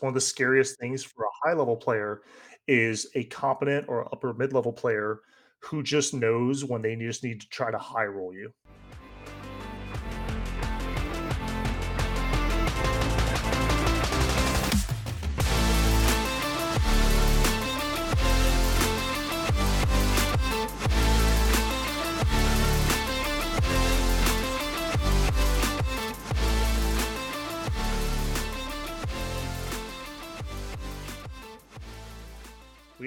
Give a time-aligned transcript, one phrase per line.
[0.00, 2.22] one of the scariest things for a high level player
[2.68, 5.20] is a competent or upper mid level player
[5.60, 8.52] who just knows when they just need to try to high roll you.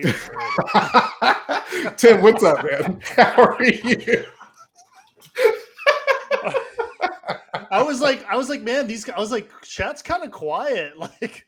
[1.97, 2.99] Tim, what's up, man?
[3.15, 4.25] How are you?
[7.71, 9.09] I was like, I was like, man, these.
[9.09, 10.93] I was like, chat's kind of quiet.
[11.21, 11.47] Like,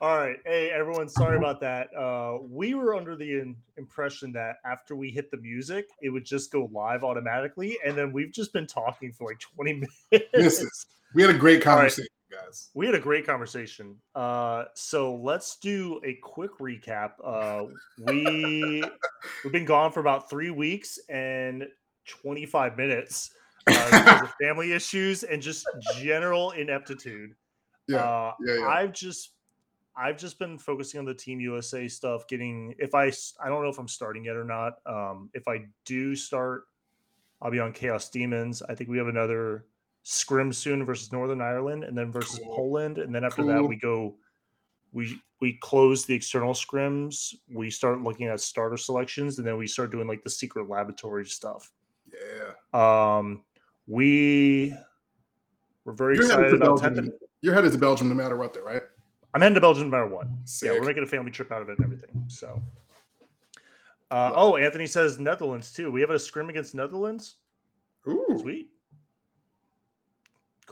[0.00, 1.88] all right, hey everyone, sorry about that.
[1.96, 6.24] Uh, we were under the in- impression that after we hit the music, it would
[6.24, 9.72] just go live automatically, and then we've just been talking for like twenty
[10.12, 10.28] minutes.
[10.34, 10.68] Listen,
[11.14, 12.70] we had a great conversation guys.
[12.74, 13.96] We had a great conversation.
[14.14, 17.12] Uh, so let's do a quick recap.
[17.22, 17.66] Uh,
[17.98, 18.82] we
[19.44, 21.66] we've been gone for about three weeks and
[22.06, 23.30] 25 minutes
[23.66, 25.66] uh, of family issues and just
[25.98, 27.34] general ineptitude.
[27.88, 28.66] Yeah, uh, yeah, yeah.
[28.66, 29.30] I've just
[29.96, 32.26] I've just been focusing on the Team USA stuff.
[32.28, 34.74] Getting if I I don't know if I'm starting yet or not.
[34.86, 36.64] Um, if I do start,
[37.40, 38.62] I'll be on Chaos Demons.
[38.62, 39.66] I think we have another
[40.04, 42.54] scrim soon versus Northern Ireland, and then versus cool.
[42.54, 43.52] Poland, and then after cool.
[43.52, 44.14] that we go.
[44.92, 47.34] We we close the external scrims.
[47.52, 51.26] We start looking at starter selections, and then we start doing like the secret laboratory
[51.26, 51.72] stuff.
[52.12, 53.18] Yeah.
[53.18, 53.42] Um,
[53.88, 54.72] we
[55.84, 57.12] we're very You're excited about Belgium.
[57.42, 58.82] You're headed to Belgium no matter what, though, right?
[59.34, 60.28] I'm headed to Belgium no matter what.
[60.44, 60.70] Sick.
[60.70, 62.24] Yeah, we're making a family trip out of it and everything.
[62.28, 62.62] So.
[64.10, 65.90] Uh, oh, Anthony says Netherlands too.
[65.90, 67.36] We have a scrim against Netherlands.
[68.06, 68.68] Ooh, sweet.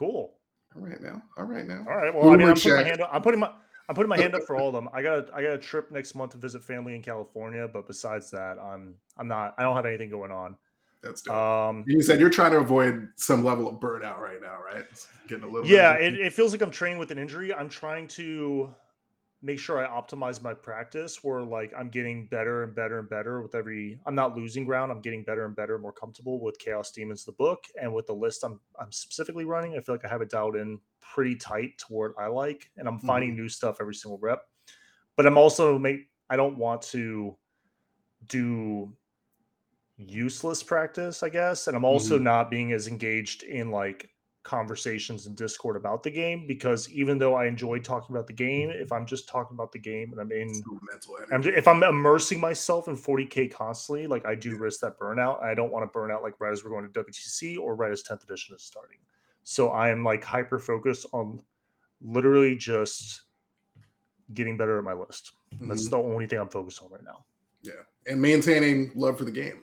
[0.02, 0.34] Cool.
[0.74, 1.22] All right now.
[1.38, 1.84] All right now.
[1.88, 2.12] All right.
[2.12, 3.52] Well, I mean, I'm putting, my hand up, I'm putting my
[3.88, 4.88] I'm putting my hand up for all of them.
[4.92, 7.86] I got a, I got a trip next month to visit family in California, but
[7.86, 10.56] besides that, I'm I'm not I don't have anything going on.
[11.02, 11.34] That's dope.
[11.34, 14.84] Um, you said you're trying to avoid some level of burnout right now, right?
[15.28, 15.68] getting a little.
[15.68, 17.54] Yeah, it, it feels like I'm training with an injury.
[17.54, 18.74] I'm trying to
[19.42, 23.42] make sure I optimize my practice where like I'm getting better and better and better
[23.42, 24.92] with every I'm not losing ground.
[24.92, 28.14] I'm getting better and better, more comfortable with Chaos Demons the book and with the
[28.14, 29.76] list I'm I'm specifically running.
[29.76, 32.86] I feel like I have it dialed in pretty tight to what I like and
[32.86, 33.42] I'm finding mm-hmm.
[33.42, 34.42] new stuff every single rep.
[35.16, 37.36] But I'm also make I don't want to
[38.28, 38.92] do
[39.96, 41.66] useless practice, I guess.
[41.66, 42.24] And I'm also mm-hmm.
[42.24, 44.08] not being as engaged in like
[44.42, 48.70] conversations in Discord about the game because even though I enjoy talking about the game,
[48.70, 50.48] if I'm just talking about the game and I'm in
[50.90, 55.42] mental I'm, if I'm immersing myself in 40k constantly, like I do risk that burnout.
[55.42, 57.92] I don't want to burn out like right as we're going to WTC or right
[57.92, 58.98] as 10th edition is starting.
[59.44, 61.40] So I am like hyper focused on
[62.00, 63.22] literally just
[64.34, 65.32] getting better at my list.
[65.54, 65.68] Mm-hmm.
[65.68, 67.24] That's the only thing I'm focused on right now.
[67.62, 67.72] Yeah,
[68.06, 69.62] and maintaining love for the game.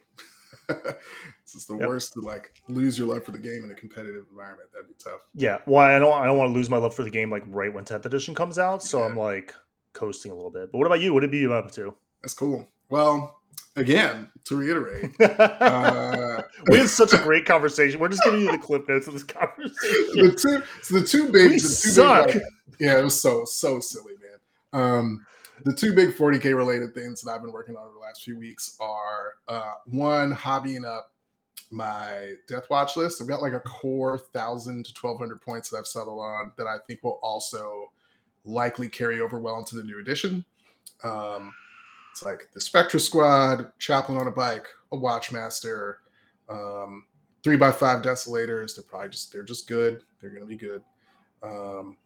[1.55, 1.87] it's the yep.
[1.87, 4.69] worst to like lose your love for the game in a competitive environment.
[4.73, 5.21] That'd be tough.
[5.33, 5.57] Yeah.
[5.65, 7.73] Well, I don't I don't want to lose my love for the game like right
[7.73, 8.83] when 10th edition comes out.
[8.83, 9.05] So yeah.
[9.05, 9.53] I'm like
[9.93, 10.71] coasting a little bit.
[10.71, 11.13] But what about you?
[11.13, 11.93] What did you up to?
[12.21, 12.67] That's cool.
[12.89, 13.39] Well,
[13.75, 17.99] again, to reiterate, uh, we had such a great conversation.
[17.99, 20.25] We're just giving you the clip notes of this conversation.
[20.25, 22.27] the two, so the two big, we the two suck.
[22.27, 22.43] Big, like,
[22.79, 24.81] yeah, it was so so silly, man.
[24.81, 25.25] Um,
[25.65, 28.37] the two big 40k related things that I've been working on over the last few
[28.37, 31.11] weeks are uh, one hobbying up
[31.71, 33.21] my death watch list.
[33.21, 36.67] I've got like a core thousand to twelve hundred points that I've settled on that
[36.67, 37.91] I think will also
[38.45, 40.43] likely carry over well into the new edition.
[41.03, 41.53] Um,
[42.11, 45.95] it's like the Spectrus Squad, Chaplain on a bike, a Watchmaster,
[46.49, 47.05] um,
[47.43, 48.75] three by five Desolators.
[48.75, 50.01] They're probably just they're just good.
[50.19, 50.81] They're gonna be good.
[51.43, 51.97] Um,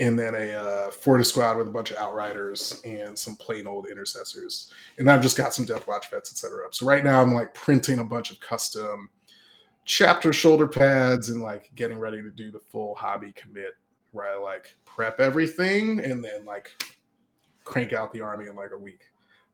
[0.00, 3.88] and then a uh, Fortis squad with a bunch of outriders and some plain old
[3.88, 4.72] intercessors.
[4.98, 6.66] And I've just got some Death Watch vets, etc.
[6.70, 9.10] So right now I'm like printing a bunch of custom
[9.84, 13.74] chapter shoulder pads and like getting ready to do the full hobby commit
[14.12, 16.70] where I like prep everything and then like
[17.64, 19.02] crank out the army in like a week.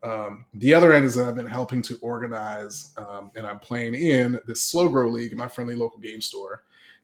[0.02, 3.94] Um, the other end is that I've been helping to organize um, and I'm playing
[3.94, 6.62] in this slow grow league my friendly local game store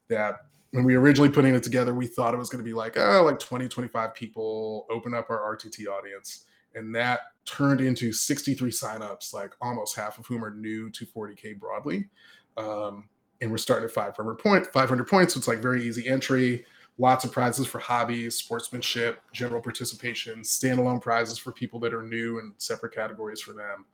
[0.08, 2.96] that when we originally putting it together, we thought it was going to be like,
[2.96, 6.46] oh, like 20, 25 people, open up our RTT audience.
[6.74, 11.60] And that turned into 63 signups, like almost half of whom are new to 40K
[11.60, 12.08] broadly.
[12.56, 13.08] Um,
[13.40, 15.34] and we're starting at 500 point, 500 points.
[15.34, 16.64] So it's like very easy entry,
[16.98, 22.40] lots of prizes for hobbies, sportsmanship, general participation, standalone prizes for people that are new
[22.40, 23.84] and separate categories for them.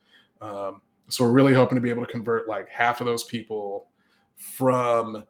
[0.40, 3.88] Um, so we're really hoping to be able to convert like half of those people
[4.38, 5.24] from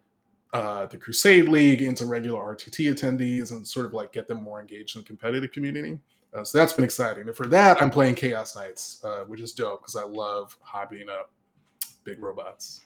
[0.53, 4.61] uh, the Crusade League into regular RTT attendees and sort of like get them more
[4.61, 5.99] engaged in the competitive community.
[6.35, 7.27] Uh, so that's been exciting.
[7.27, 11.09] And for that, I'm playing Chaos Knights, uh, which is dope because I love hobbying
[11.09, 11.33] up
[12.05, 12.83] big robots.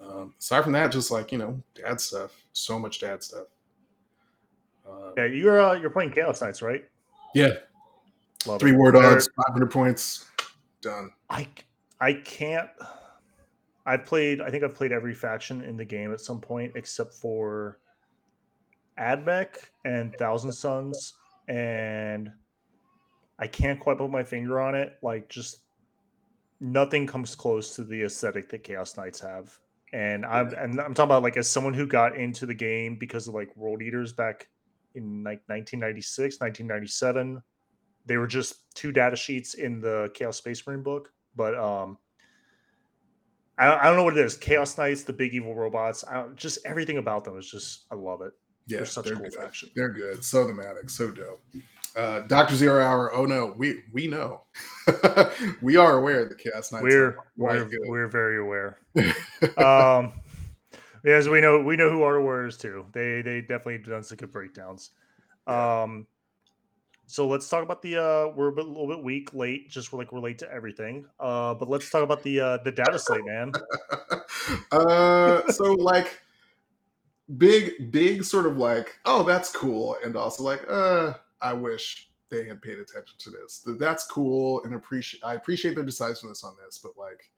[0.00, 2.32] Um, aside from that, just like you know, dad stuff.
[2.52, 3.46] So much dad stuff.
[4.88, 6.84] Uh, yeah, you're uh, you're playing Chaos Knights, right?
[7.34, 7.54] Yeah.
[8.46, 8.76] Love Three it.
[8.76, 10.26] war dogs, 500 points,
[10.80, 11.10] done.
[11.30, 11.48] I
[12.00, 12.68] I can't.
[13.86, 14.40] I played.
[14.40, 17.78] I think I've played every faction in the game at some point, except for
[18.98, 21.14] Admech and Thousand Sons,
[21.48, 22.30] and
[23.38, 24.98] I can't quite put my finger on it.
[25.02, 25.60] Like, just
[26.60, 29.56] nothing comes close to the aesthetic that Chaos Knights have.
[29.92, 33.28] And I'm and I'm talking about like as someone who got into the game because
[33.28, 34.48] of like World Eaters back
[34.96, 37.40] in like 1996, 1997.
[38.04, 41.98] They were just two data sheets in the Chaos Space Marine book, but um,
[43.58, 44.36] I, I don't know what it is.
[44.36, 46.04] Chaos Knights, the big evil robots,
[46.34, 48.32] just everything about them is just I love it.
[48.66, 49.34] Yeah, they're such they're a cool good.
[49.34, 49.70] faction.
[49.74, 51.40] They're good, so thematic, so dope.
[51.94, 53.14] Uh, Doctor Zero Hour.
[53.14, 54.42] Oh no, we we know,
[55.62, 56.82] we are aware of the Chaos Knights.
[56.82, 58.78] We're we're, we're very aware.
[59.56, 60.12] um,
[61.04, 62.84] as we know, we know who our warriors too.
[62.92, 64.90] They they definitely done some good breakdowns.
[65.46, 66.06] Um,
[67.06, 69.92] so let's talk about the uh we're a, bit, a little bit weak late just
[69.92, 73.52] like we're to everything uh but let's talk about the uh the data slate man.
[74.70, 76.20] Uh so like
[77.36, 81.12] big big sort of like oh that's cool and also like uh
[81.42, 83.64] i wish they had paid attention to this.
[83.78, 87.30] That's cool and appreciate i appreciate their decisiveness on this but like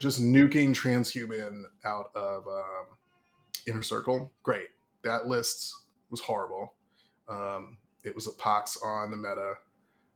[0.00, 2.86] just nuking transhuman out of um
[3.66, 4.68] inner circle great.
[5.02, 5.74] That list
[6.10, 6.74] was horrible.
[7.28, 9.54] Um it was a pox on the meta,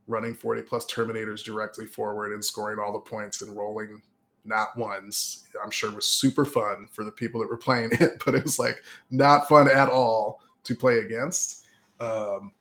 [0.06, 4.00] running 40 plus Terminators directly forward and scoring all the points and rolling
[4.46, 5.44] not ones.
[5.62, 8.58] I'm sure was super fun for the people that were playing it, but it was
[8.58, 11.66] like not fun at all to play against.
[12.00, 12.52] Um,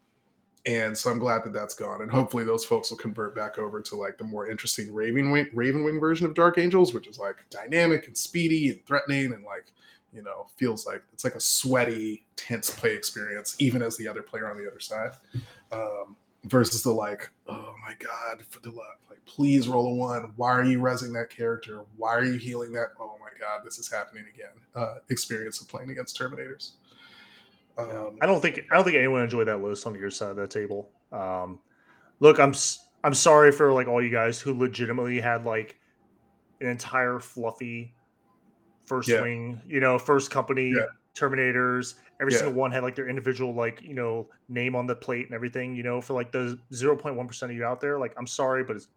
[0.65, 3.81] and so I'm glad that that's gone, and hopefully those folks will convert back over
[3.81, 7.19] to like the more interesting Raven Wing, Raven Wing version of Dark Angels, which is
[7.19, 9.71] like dynamic and speedy and threatening and like
[10.15, 14.21] you know, feels like it's like a sweaty, tense play experience, even as the other
[14.21, 15.11] player on the other side.
[15.71, 16.15] Um,
[16.45, 20.31] versus the like, oh my god, for the love, like please roll a one.
[20.35, 21.81] Why are you resing that character?
[21.97, 22.89] Why are you healing that?
[22.99, 24.53] Oh my god, this is happening again.
[24.75, 26.71] Uh, experience of playing against Terminators.
[27.77, 30.37] Um, I don't think I don't think anyone enjoyed that list on your side of
[30.37, 30.89] the table.
[31.11, 31.59] Um,
[32.19, 32.53] look, I'm
[33.03, 35.77] I'm sorry for like all you guys who legitimately had like
[36.61, 37.93] an entire fluffy
[38.85, 39.21] first yeah.
[39.21, 40.85] wing, you know, first company, yeah.
[41.15, 41.95] Terminators.
[42.19, 42.39] Every yeah.
[42.39, 45.75] single one had like their individual like you know name on the plate and everything.
[45.75, 48.27] You know, for like the zero point one percent of you out there, like I'm
[48.27, 48.87] sorry, but it's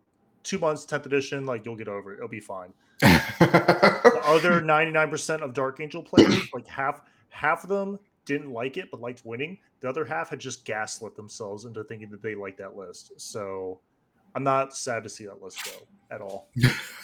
[0.43, 1.47] two months, tenth edition.
[1.47, 2.17] Like you'll get over it.
[2.17, 2.73] It'll be fine.
[3.01, 8.51] the other ninety nine percent of Dark Angel players, like half half of them didn't
[8.53, 9.59] like it but liked winning.
[9.81, 13.13] The other half had just gaslit themselves into thinking that they liked that list.
[13.17, 13.81] So
[14.35, 16.49] I'm not sad to see that list go at all.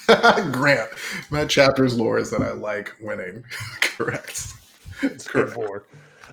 [0.53, 0.91] Grant,
[1.31, 3.45] my chapter's lore is that I like winning.
[3.81, 4.55] Correct.
[5.03, 5.87] It's correct.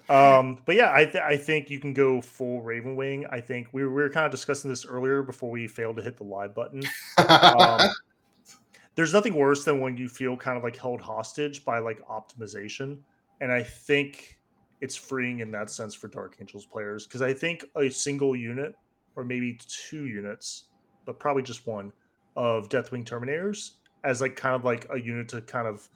[0.09, 3.25] Um, but yeah, I, th- I think you can go full Raven Wing.
[3.29, 6.01] I think we were, we were kind of discussing this earlier before we failed to
[6.01, 6.83] hit the live button.
[7.17, 7.89] Um,
[8.95, 12.99] there's nothing worse than when you feel kind of like held hostage by like optimization.
[13.39, 14.37] And I think
[14.81, 18.75] it's freeing in that sense for Dark Angels players because I think a single unit
[19.15, 20.65] or maybe two units,
[21.05, 21.91] but probably just one,
[22.35, 23.71] of Deathwing Terminators
[24.03, 25.87] as like kind of like a unit to kind of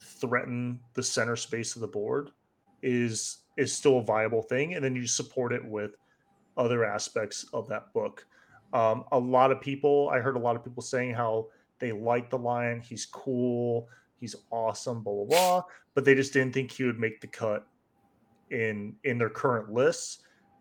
[0.00, 2.30] threaten the center space of the board
[2.82, 5.96] is is still a viable thing, and then you support it with
[6.56, 8.24] other aspects of that book.
[8.72, 11.48] Um, a lot of people, I heard a lot of people saying how
[11.80, 13.88] they like the lion, he's cool,
[14.20, 15.62] he's awesome, blah blah blah,
[15.94, 17.66] but they just didn't think he would make the cut
[18.50, 20.18] in in their current lists.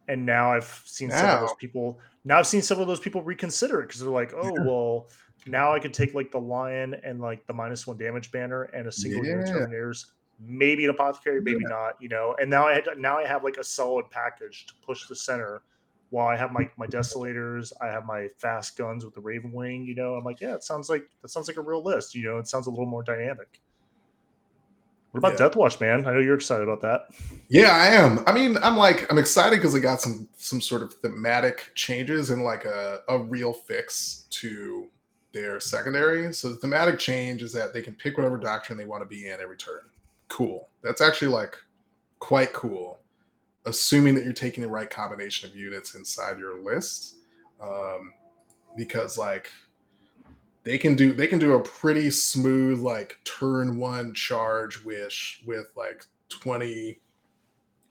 [0.07, 3.21] And now I've seen some of those people now I've seen some of those people
[3.21, 5.07] reconsider it because they're like, oh well,
[5.45, 8.85] now I could take like the lion and like the minus one damage banner and
[8.87, 9.31] a single yeah.
[9.31, 10.07] unit terminators,
[10.39, 11.69] maybe an apothecary, maybe yeah.
[11.69, 12.35] not, you know.
[12.39, 15.61] And now I had, now I have like a solid package to push the center
[16.09, 19.85] while I have my my desolators, I have my fast guns with the Raven Wing,
[19.85, 20.15] you know.
[20.15, 22.37] I'm like, yeah, it sounds like that sounds like a real list, you know.
[22.39, 23.61] It sounds a little more dynamic.
[25.17, 25.49] What about yeah.
[25.49, 26.05] Deathwatch, man?
[26.05, 27.07] I know you're excited about that.
[27.49, 28.23] Yeah, I am.
[28.27, 32.29] I mean, I'm like, I'm excited because it got some some sort of thematic changes
[32.29, 34.87] and like a, a real fix to
[35.33, 36.33] their secondary.
[36.33, 39.27] So the thematic change is that they can pick whatever doctrine they want to be
[39.27, 39.81] in every turn.
[40.27, 40.69] Cool.
[40.83, 41.55] That's actually like
[42.19, 42.99] quite cool,
[43.65, 47.15] assuming that you're taking the right combination of units inside your list.
[47.61, 48.13] Um,
[48.75, 49.49] because like
[50.67, 55.67] they can do they can do a pretty smooth like turn one charge wish with
[55.77, 56.99] like 20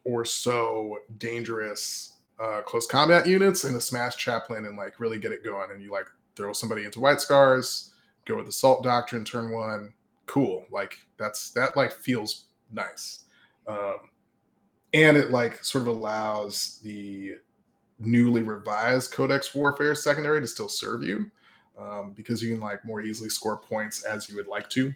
[0.04, 5.33] or so dangerous uh, close combat units and a smash chaplain and like really get
[5.33, 5.71] it going.
[5.71, 6.06] And you like
[6.37, 7.95] throw somebody into white scars,
[8.26, 9.95] go with assault doctrine turn one.
[10.26, 10.66] Cool.
[10.71, 13.25] Like that's that like feels nice.
[13.66, 14.11] Um,
[14.92, 17.37] and it like sort of allows the
[17.99, 21.30] newly revised Codex Warfare secondary to still serve you
[21.78, 24.95] um, because you can like more easily score points as you would like to.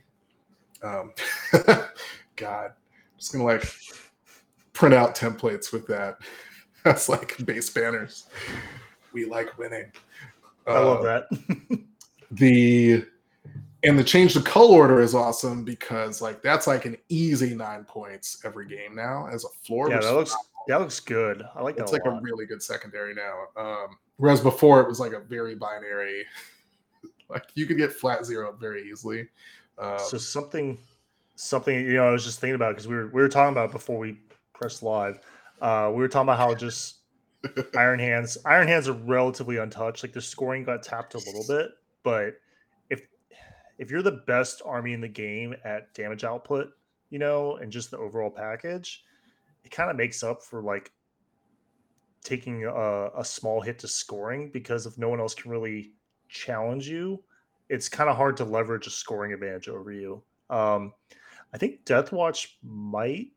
[0.82, 1.12] Um,
[2.36, 3.64] God, I'm just gonna like
[4.72, 6.18] print out templates with that.
[6.84, 8.26] That's like base banners.
[9.12, 9.92] We like winning.
[10.66, 11.80] I love uh, that.
[12.30, 13.04] the
[13.82, 17.84] and the change to color order is awesome because like that's like an easy nine
[17.84, 19.90] points every game now as a floor.
[19.90, 20.34] Yeah, that looks
[20.68, 21.42] that looks good.
[21.54, 21.82] I like that.
[21.82, 22.18] It's a like lot.
[22.18, 23.46] a really good secondary now.
[23.56, 26.24] Um, whereas before it was like a very binary.
[27.30, 29.28] Like you could get flat zero very easily.
[29.78, 30.78] Uh, so something,
[31.36, 33.72] something you know, I was just thinking about because we were we were talking about
[33.72, 34.18] before we
[34.52, 35.20] pressed live.
[35.60, 36.96] Uh, we were talking about how just
[37.76, 40.02] Iron Hands, Iron Hands are relatively untouched.
[40.02, 41.70] Like the scoring got tapped a little bit,
[42.02, 42.34] but
[42.90, 43.06] if
[43.78, 46.68] if you're the best army in the game at damage output,
[47.10, 49.04] you know, and just the overall package,
[49.64, 50.92] it kind of makes up for like
[52.22, 55.92] taking a, a, small hit to scoring because if no one else can really
[56.30, 57.22] challenge you,
[57.68, 60.22] it's kind of hard to leverage a scoring advantage over you.
[60.48, 60.92] Um,
[61.52, 63.28] I think Deathwatch might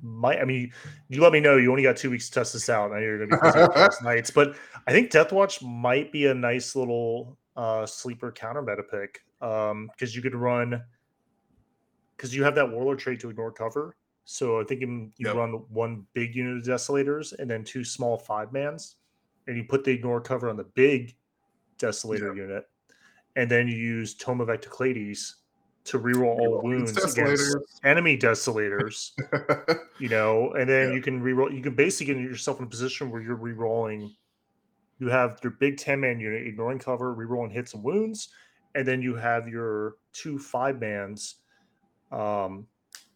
[0.00, 0.72] might I mean
[1.08, 2.92] you let me know you only got two weeks to test this out.
[2.92, 4.56] I know you're gonna be busy nights, but
[4.86, 9.20] I think Deathwatch might be a nice little uh sleeper counter meta pick.
[9.40, 10.82] Um because you could run
[12.16, 13.96] because you have that warlord trait to ignore cover.
[14.24, 15.34] So I think you yep.
[15.34, 18.96] run one big unit of desolators and then two small five mans,
[19.46, 21.16] and you put the ignore cover on the big
[21.78, 22.36] desolator yep.
[22.36, 22.68] unit,
[23.36, 25.34] and then you use Tome of Ectoclades
[25.84, 29.12] to reroll all wounds against enemy desolators.
[29.98, 30.94] you know, and then yeah.
[30.94, 31.54] you can reroll.
[31.54, 34.10] You can basically get yourself in a position where you're rerolling.
[34.98, 38.28] You have your big ten man unit ignoring cover, rerolling hits and wounds,
[38.74, 41.36] and then you have your two five mans,
[42.12, 42.66] um,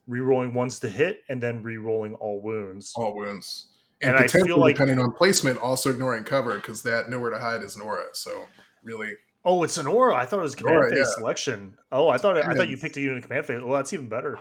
[0.09, 2.93] rerolling ones to hit, and then rerolling all wounds.
[2.97, 3.72] All wounds.
[4.03, 7.39] And, and I feel like depending on placement, also ignoring cover because that nowhere to
[7.39, 8.07] hide is an aura.
[8.13, 8.45] So
[8.83, 10.15] really Oh, it's an aura.
[10.15, 11.15] I thought it was command aura, phase yeah.
[11.15, 11.77] selection.
[11.91, 13.61] Oh, I thought I thought you picked a unit command phase.
[13.61, 14.39] Well, that's even better.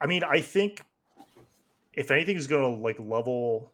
[0.00, 0.82] I mean, I think
[1.94, 3.72] if anything is going to like level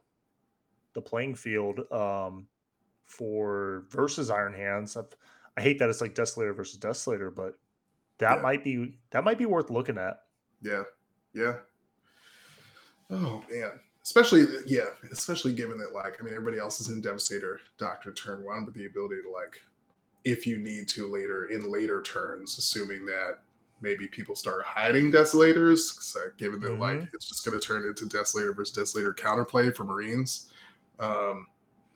[0.93, 2.47] the playing field um,
[3.07, 5.07] for versus Iron Hands, I've,
[5.57, 7.59] i hate that it's like Desolator versus Desolator, but
[8.19, 8.43] that yeah.
[8.43, 10.21] might be that might be worth looking at.
[10.63, 10.83] Yeah,
[11.35, 11.55] yeah.
[13.11, 13.73] Oh man,
[14.05, 18.45] especially yeah, especially given that like I mean everybody else is in Devastator Doctrine turn
[18.45, 19.61] one, but the ability to like
[20.25, 23.39] if you need to later in later turns, assuming that
[23.81, 26.83] maybe people start hiding desolators, uh, given that mm-hmm.
[26.83, 30.51] like it's just going to turn into desolator versus desolator counterplay for Marines.
[30.99, 31.47] Um,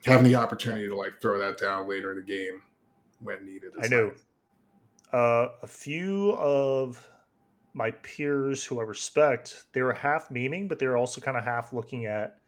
[0.05, 2.63] having the opportunity to like throw that down later in the game
[3.21, 3.73] when needed.
[3.83, 4.13] I know
[5.13, 7.07] uh, a few of
[7.75, 11.45] my peers who I respect, they were half memeing, but they were also kind of
[11.45, 12.39] half looking at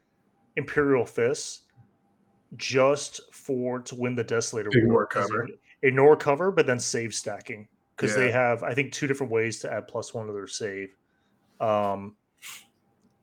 [0.56, 1.62] Imperial Fists
[2.56, 5.48] just for to win the Desolator War cover
[5.82, 8.24] ignore cover, but then save stacking because yeah.
[8.24, 10.94] they have I think two different ways to add plus one to their save.
[11.60, 12.16] Um,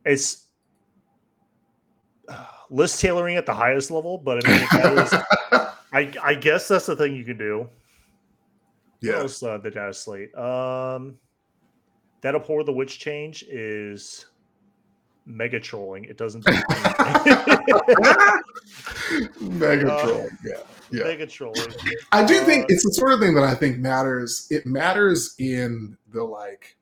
[0.06, 0.48] it's
[2.28, 5.14] uh, list tailoring at the highest level, but I mean, is,
[5.94, 7.70] I I guess that's the thing you can do.
[9.02, 10.34] Yeah, else, uh, the data slate.
[10.36, 11.18] Um,
[12.24, 14.26] that abhor the witch change is
[15.26, 16.06] mega trolling.
[16.06, 16.46] It doesn't.
[19.40, 20.38] mega uh, trolling.
[20.44, 20.64] Yeah
[20.94, 21.04] yeah.
[21.06, 21.74] mega trolling.
[22.12, 24.48] I do uh, think it's the sort of thing that I think matters.
[24.50, 26.78] It matters in the like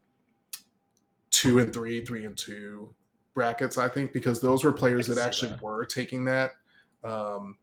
[1.31, 2.93] two and three, three and two
[3.33, 3.77] brackets.
[3.77, 5.61] I think because those were players that actually that.
[5.61, 6.51] were taking that
[7.03, 7.57] um,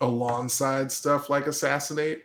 [0.00, 2.24] alongside stuff like assassinate,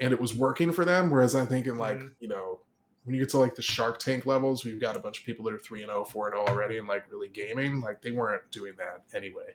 [0.00, 1.10] and it was working for them.
[1.10, 2.08] Whereas I think in like mm-hmm.
[2.20, 2.60] you know
[3.04, 5.44] when you get to like the Shark Tank levels, we've got a bunch of people
[5.44, 7.80] that are three and 0, 4 and 0 already, and like really gaming.
[7.80, 9.54] Like they weren't doing that anyway.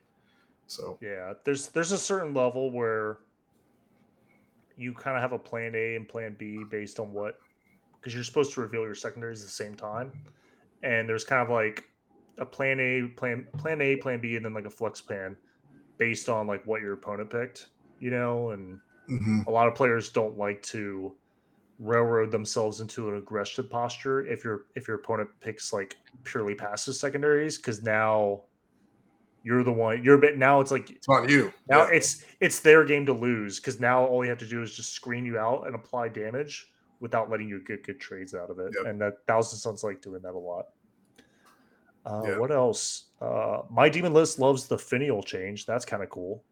[0.66, 3.18] So yeah, there's there's a certain level where
[4.76, 7.38] you kind of have a plan A and plan B based on what
[8.00, 10.12] because you're supposed to reveal your secondaries at the same time,
[10.82, 11.84] and there's kind of like
[12.38, 15.36] a plan A, plan plan A, plan B, and then like a flex plan
[15.98, 17.66] based on like what your opponent picked,
[18.00, 19.40] you know, and mm-hmm.
[19.46, 21.14] a lot of players don't like to
[21.78, 26.94] railroad themselves into an aggressive posture if your if your opponent picks like purely passive
[26.94, 28.42] secondaries because now
[29.44, 30.02] you're the one.
[30.04, 30.60] You're a bit now.
[30.60, 31.52] It's like it's on you.
[31.68, 31.96] Now yeah.
[31.96, 34.92] it's it's their game to lose because now all you have to do is just
[34.92, 36.68] screen you out and apply damage.
[37.00, 38.72] without letting you get good trades out of it.
[38.76, 38.86] Yep.
[38.86, 40.66] And that Thousand Sons like doing that a lot.
[42.06, 42.38] Uh, Yeah.
[42.38, 43.06] What else?
[43.20, 45.66] Uh, my demon list loves the finial change.
[45.66, 46.44] That's kind of cool.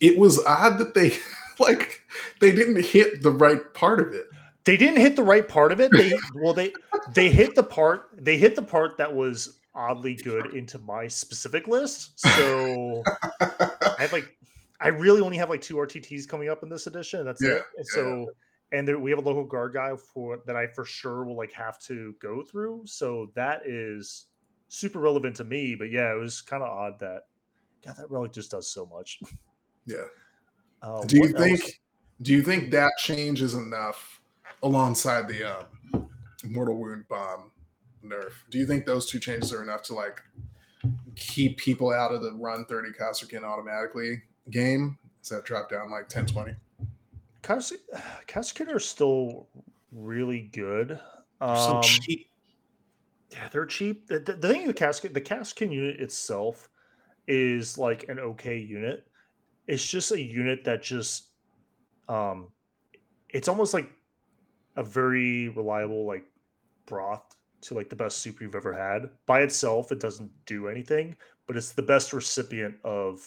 [0.00, 1.16] It was odd that they
[1.60, 2.02] like
[2.40, 4.26] they didn't hit the right part of it.
[4.64, 5.92] They didn't hit the right part of it.
[5.92, 6.72] They well, they
[7.12, 8.10] they hit the part.
[8.16, 12.18] They hit the part that was oddly good into my specific list.
[12.18, 13.04] So
[13.40, 14.36] I have like,
[14.80, 17.24] I really only have like two RTTs coming up in this edition.
[17.24, 17.62] That's Yeah, it.
[17.76, 18.26] And so,
[18.72, 21.52] and there, we have a local guard guy for that I for sure will like
[21.52, 22.82] have to go through.
[22.86, 24.26] So that is
[24.68, 25.74] super relevant to me.
[25.74, 27.22] But yeah, it was kind of odd that,
[27.84, 29.20] God, that relic just does so much.
[29.84, 30.06] Yeah.
[30.82, 31.72] Uh, do you what think else?
[32.22, 34.20] do you think that change is enough
[34.62, 36.08] alongside the um,
[36.44, 37.50] mortal wound bomb
[38.04, 38.32] nerf?
[38.50, 40.22] Do you think those two changes are enough to like
[41.16, 44.98] keep people out of the run 30 Kasrkin automatically game?
[45.22, 46.54] Does that drop down like 10 20?
[47.42, 49.48] Cascade are still
[49.92, 51.00] really good.
[51.40, 52.28] So Um, cheap.
[53.30, 54.06] Yeah, they're cheap.
[54.06, 56.68] The, the, the thing with the casket, the Kasrkin unit itself
[57.26, 59.06] is like an okay unit.
[59.66, 61.28] It's just a unit that just,
[62.08, 62.48] um,
[63.30, 63.90] it's almost like
[64.76, 66.24] a very reliable like
[66.86, 69.10] broth to like the best soup you've ever had.
[69.26, 73.26] By itself, it doesn't do anything, but it's the best recipient of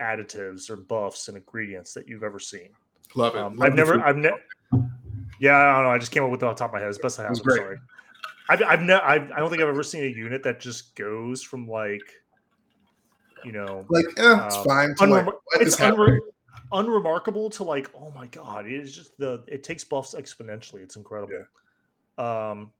[0.00, 2.68] additives or buffs and ingredients that you've ever seen.
[3.14, 3.40] Love it.
[3.40, 4.02] Um, Love I've never, food.
[4.02, 4.38] I've never,
[5.40, 5.90] yeah, I don't know.
[5.90, 6.88] I just came up with it on top of my head.
[6.88, 7.30] It's best I have.
[7.30, 7.78] I'm sorry.
[8.50, 11.66] I've, I've never, I don't think I've ever seen a unit that just goes from
[11.66, 12.02] like,
[13.44, 14.94] you know, like eh, it's um, fine.
[14.96, 16.18] To like, unremar- it's unre-
[16.72, 20.82] unremarkable to like, oh my god, it is just the, it takes buffs exponentially.
[20.82, 21.44] It's incredible.
[22.18, 22.72] Um,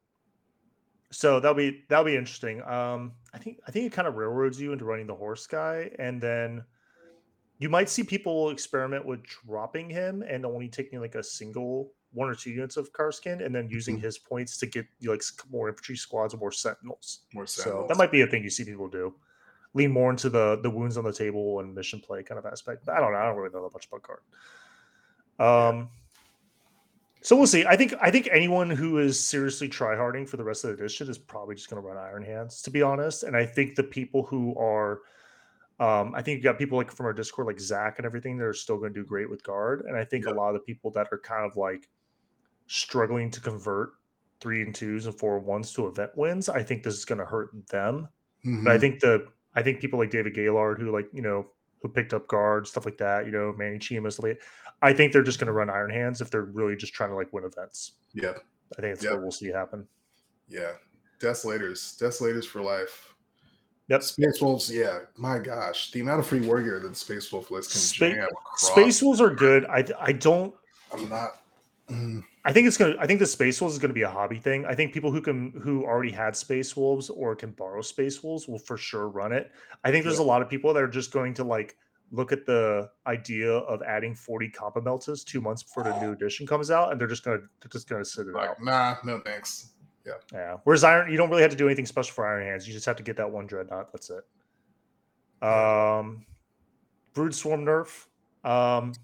[1.10, 2.62] so that'll be that'll be interesting.
[2.62, 5.90] Um, I think I think it kind of railroads you into running the horse guy,
[5.98, 6.64] and then
[7.58, 12.28] you might see people experiment with dropping him and only taking like a single one
[12.28, 14.02] or two units of Kasrkin, and then using Mhm.
[14.02, 17.20] his points to get you like more infantry squads or more sentinels.
[17.34, 19.14] More So that might be a thing you see people do.
[19.74, 22.86] Lean more into the the wounds on the table and mission play kind of aspect.
[22.86, 23.18] But I don't know.
[23.18, 24.20] I don't really know that much about card.
[25.38, 25.90] Um,
[27.20, 27.66] so we'll see.
[27.66, 31.08] I think I think anyone who is seriously tryharding for the rest of the edition
[31.08, 33.24] is probably just going to run Iron Hands, to be honest.
[33.24, 35.00] And I think the people who are,
[35.80, 38.44] um, I think you got people like from our Discord, like Zach and everything, that
[38.46, 39.84] are still going to do great with guard.
[39.86, 40.32] And I think Yeah.
[40.32, 41.88] a lot of the people that are kind of like
[42.68, 43.90] struggling to convert
[44.40, 47.18] three and twos and four and ones to event wins, I think this is going
[47.18, 48.08] to hurt them.
[48.44, 48.80] But I Mhm.
[48.80, 51.46] think the I think people like David Gaylord who like you know
[51.82, 54.42] who picked up guard stuff like that, you know Manny Chima, stuff like
[54.82, 57.16] I think they're just going to run Iron Hands if they're really just trying to
[57.16, 57.92] like win events.
[58.14, 58.30] yeah,
[58.76, 59.12] I think that's Yep.
[59.14, 59.86] what we'll see happen.
[60.48, 60.72] yeah.
[61.20, 63.12] Desolators, desolators for life.
[63.88, 64.02] Yep.
[64.04, 65.00] Space Wolves, yeah.
[65.16, 68.24] My gosh, the amount of free war gear that Space Wolf list can Spa- jam
[68.30, 68.70] across.
[68.70, 69.64] Space Wolves are good.
[69.66, 70.54] I I don't.
[70.92, 71.30] I'm not.
[71.90, 72.94] mm, I think it's gonna.
[72.98, 74.64] I think the Space Wolves is gonna be a hobby thing.
[74.64, 78.48] I think people who can who already had Space Wolves or can borrow Space Wolves
[78.48, 79.52] will for sure run it.
[79.84, 80.24] I think there's Yeah.
[80.24, 81.76] a lot of people that are just going to like
[82.10, 86.46] look at the idea of adding 40 Kappa Meltas two months before the new edition
[86.46, 88.56] comes out, and they're just gonna they're just gonna sit it out.
[88.62, 89.74] nah, no thanks.
[90.06, 90.14] Yeah.
[90.32, 90.56] Yeah.
[90.64, 92.66] Whereas Iron, you don't really have to do anything special for Iron Hands.
[92.66, 93.92] You just have to get that one dreadnought.
[93.92, 94.24] That's it.
[95.46, 96.24] Um,
[97.12, 98.06] Brood Swarm nerf.
[98.42, 98.94] Um,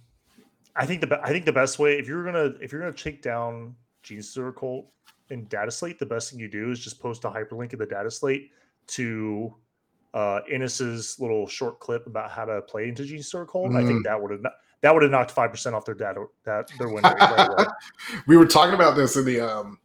[0.76, 3.22] I think the I think the best way if you're gonna if you're gonna take
[3.22, 4.86] down Gene Stealer Cult
[5.30, 7.86] in Data Slate, the best thing you do is just post a hyperlink in the
[7.86, 8.50] Data Slate
[8.88, 9.54] to
[10.12, 13.74] uh Innis's little short clip about how to play into Gene Stealer Cult.
[13.74, 14.42] I think that would have
[14.84, 17.66] that would have knocked five percent off their data that their win rate right
[18.26, 19.78] we were talking about this in the um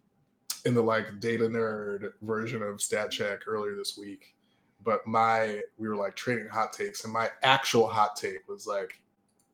[0.66, 4.36] in the like data nerd version of stat check earlier this week
[4.84, 9.00] but my we were like trading hot takes and my actual hot take was like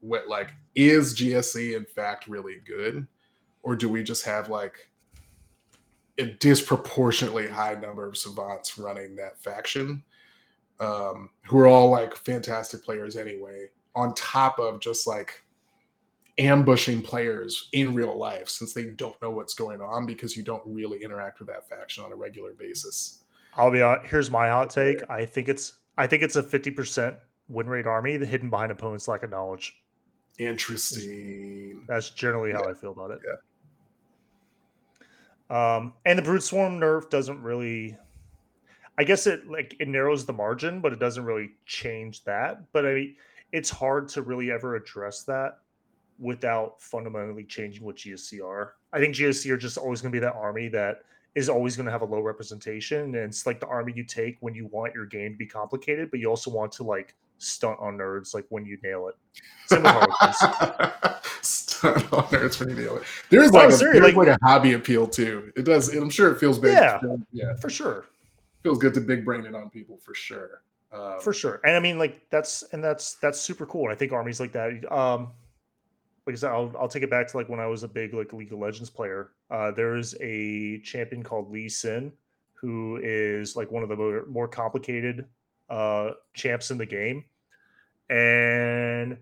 [0.06, 3.08] what like is GSC in fact really good
[3.64, 4.90] or do we just have like
[6.18, 10.04] a disproportionately high number of savants running that faction
[10.80, 15.46] um who are all like fantastic players anyway on top of just like
[16.38, 20.64] ambushing players in real life since they don't know what's going on because you don't
[20.66, 23.24] really interact with that faction on a regular basis.
[23.56, 24.10] I'll be honest.
[24.10, 25.10] Here's my hot take.
[25.10, 29.08] I think it's I think it's a 50% win rate army that hidden behind opponents'
[29.08, 29.74] lack of knowledge.
[30.38, 31.84] Interesting.
[31.88, 32.72] That's generally how Yeah.
[32.72, 33.20] I feel about it.
[33.26, 33.36] Yeah.
[35.50, 37.98] Um, and the brute swarm nerf doesn't really.
[38.98, 42.72] I guess it like it narrows the margin, but it doesn't really change that.
[42.72, 43.16] But I mean,
[43.52, 45.60] it's hard to really ever address that
[46.18, 48.76] without fundamentally changing what GSC are.
[48.94, 51.02] I think GSC are just always going to be that army that
[51.36, 54.38] is always going to have a low representation, and it's like the army you take
[54.40, 57.78] when you want your game to be complicated, but you also want to like stunt
[57.80, 59.16] on nerds like when you nail it.
[59.68, 61.16] Same with Harlequins.
[61.42, 63.04] Stunt on nerds when you nail it.
[63.30, 65.52] There's Well, like, a, seriously, there's like- like a hobby appeal too.
[65.56, 65.90] It does.
[65.94, 66.74] I'm sure it feels big.
[66.74, 67.00] Yeah.
[67.32, 67.56] yeah.
[67.58, 68.06] for sure.
[68.64, 70.62] Feels good to big brain it on people for sure.
[70.92, 73.96] Um, for sure and i mean like that's and that's that's super cool and i
[73.96, 75.32] think armies like that um
[76.26, 78.14] like i said I'll, I'll take it back to like when i was a big
[78.14, 82.14] like league of legends player uh there's a champion called lee sin
[82.54, 85.26] who is like one of the more, more complicated
[85.70, 87.26] uh champs in the game
[88.10, 89.20] and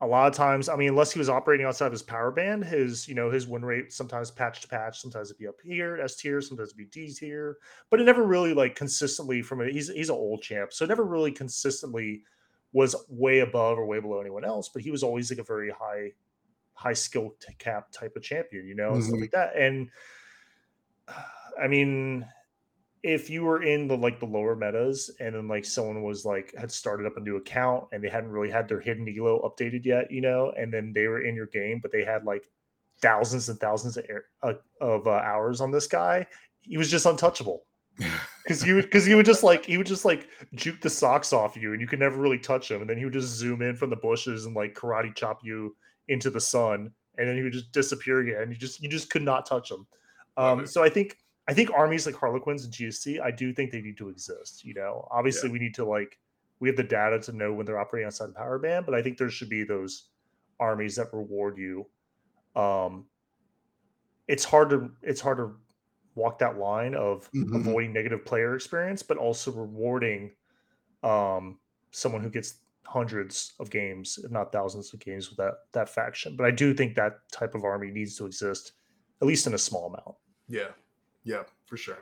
[0.00, 2.64] a lot of times i mean unless he was operating outside of his power band
[2.64, 5.96] his you know his win rate sometimes patch to patch sometimes it'd be up here
[5.98, 7.58] s tier sometimes it'd be d tier
[7.90, 10.88] but it never really like consistently from a he's he's an old champ, so it
[10.88, 12.24] never really consistently
[12.72, 14.70] was way above or way below anyone else.
[14.70, 16.12] But he was always like a very high
[16.74, 19.22] high skill cap type of champion, you know, and stuff Mhm.
[19.22, 19.56] like that.
[19.56, 19.90] And
[21.60, 22.26] I mean,
[23.02, 26.54] if you were in the like the lower metas and then like someone was like
[26.56, 29.84] had started up a new account and they hadn't really had their hidden elo updated
[29.84, 32.44] yet, you know, and then they were in your game, but they had like
[33.00, 36.24] thousands and thousands of, air, uh, of uh, hours on this guy,
[36.60, 37.66] he was just untouchable.
[38.42, 41.56] Because you because he would just like he would just like juke the socks off
[41.56, 43.76] you and you could never really touch him and then he would just zoom in
[43.76, 45.76] from the bushes and like karate chop you
[46.08, 49.22] into the sun and then he would just disappear again you just you just could
[49.22, 49.86] not touch him.
[50.36, 53.80] Um so i think i think armies like harlequins and gsc i do think they
[53.82, 56.18] need to exist you know obviously we need to like
[56.60, 59.02] we have the data to know when they're operating outside the power band but i
[59.02, 60.10] think there should be those
[60.60, 61.86] armies that reward you
[62.54, 63.06] um
[64.28, 65.54] it's hard to it's hard to
[66.14, 67.56] walk that line of Mhm.
[67.56, 70.36] avoiding negative player experience, but also rewarding
[71.02, 71.58] um,
[71.90, 76.36] someone who gets hundreds of games, if not thousands of games with that that faction.
[76.36, 78.72] But I do think that type of army needs to exist,
[79.22, 80.16] at least in a small amount.
[80.48, 80.72] Yeah,
[81.24, 81.98] yeah, for sure.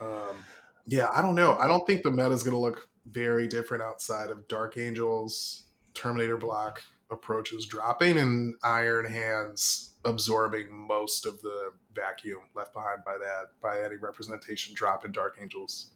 [0.00, 0.44] Um,
[0.86, 1.56] yeah, I don't know.
[1.58, 5.64] I don't think the meta is going to look very different outside of Dark Angels,
[5.94, 13.16] Terminator Block approaches dropping, and Iron Hands absorbing most of the vacuum left behind by
[13.18, 15.90] that by any representation drop in Dark Angels.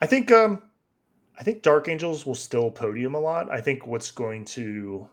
[0.00, 0.62] I think um
[1.38, 3.50] I think Dark Angels will still podium a lot.
[3.50, 5.08] I think what's going to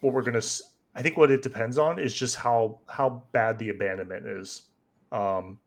[0.00, 0.46] what we're going to
[0.94, 4.62] I think what it depends on is just how how bad the abandonment is.
[5.12, 5.60] Um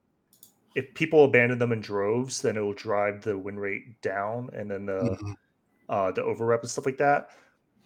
[0.75, 4.69] if people abandon them in droves, then it will drive the win rate down and
[4.71, 5.35] then the Mhm.
[5.89, 7.29] uh the overrep and stuff like that.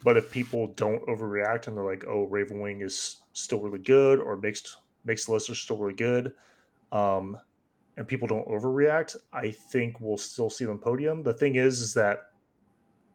[0.04, 4.19] But if people don't overreact and they're like, "Oh, Raven Wing is still really good,"
[4.19, 6.34] or mixed mixed lists are still really good,
[6.91, 7.39] um,
[7.97, 11.23] and people don't overreact, I think we'll still see them podium.
[11.23, 12.19] The thing is, is that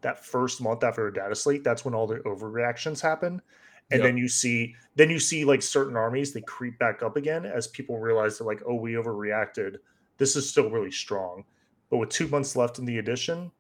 [0.03, 3.43] that first month after a data slate, that's when all the overreactions happen,
[3.91, 4.07] and Yep.
[4.09, 7.69] then you see, then you see like certain armies they creep back up again as
[7.69, 9.77] people realize they're like, "Oh, we overreacted.
[10.19, 11.45] This is still really strong."
[11.91, 13.53] But with two months left in the edition,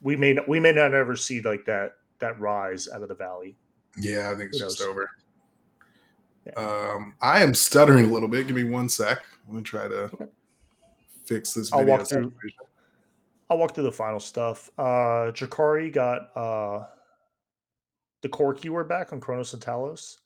[0.00, 3.14] we may not, we may not ever see like that that rise out of the
[3.14, 3.56] valley.
[3.98, 5.10] Yeah, I think it's just over.
[6.46, 6.52] Yeah.
[6.54, 8.46] Um, I am stuttering a little bit.
[8.46, 9.22] Give me one sec.
[9.46, 10.26] I'm gonna try to Okay.
[11.24, 11.72] fix this.
[11.72, 12.58] I'll Video walk through- situation.
[13.50, 14.70] I'll walk through the final stuff.
[14.78, 16.86] Uh Drukhari got uh
[18.26, 20.16] the core keyword back on Cronos and Talos.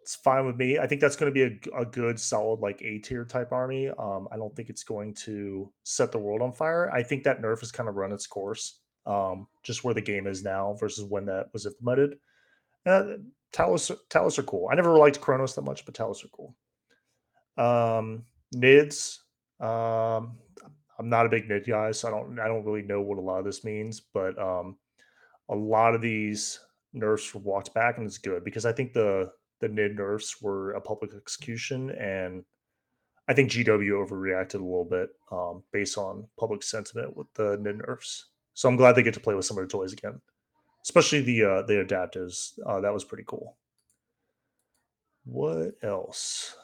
[0.00, 0.80] It's fine with me.
[0.80, 3.88] I think that's going to be a good, solid, like A tier type army.
[3.88, 6.90] Um, I don't think it's going to set the world on fire.
[6.92, 10.26] I think that nerf has kind of run its course, um, just where the game
[10.26, 12.18] is now versus when that was implemented.
[12.84, 13.18] Uh,
[13.52, 14.68] Talos, Talos are cool.
[14.72, 16.56] I never liked Cronos that much, but Talos are cool.
[17.56, 18.24] Um,
[18.56, 19.18] Nids,
[19.60, 20.36] um,
[20.98, 23.20] I'm not a big nid guy, so I don't I don't really know what a
[23.20, 24.76] lot of this means, but um
[25.48, 26.58] a lot of these
[26.92, 30.80] nerfs walked back and it's good because I think the the nid nerfs were a
[30.80, 32.44] public execution and
[33.28, 37.78] I think GW overreacted a little bit um, based on public sentiment with the nid
[37.78, 38.26] nerfs.
[38.54, 40.20] So I'm glad they get to play with some of the toys again,
[40.82, 42.58] especially the uh, the adapters.
[42.66, 43.56] Uh, that was pretty cool.
[45.24, 46.56] What else?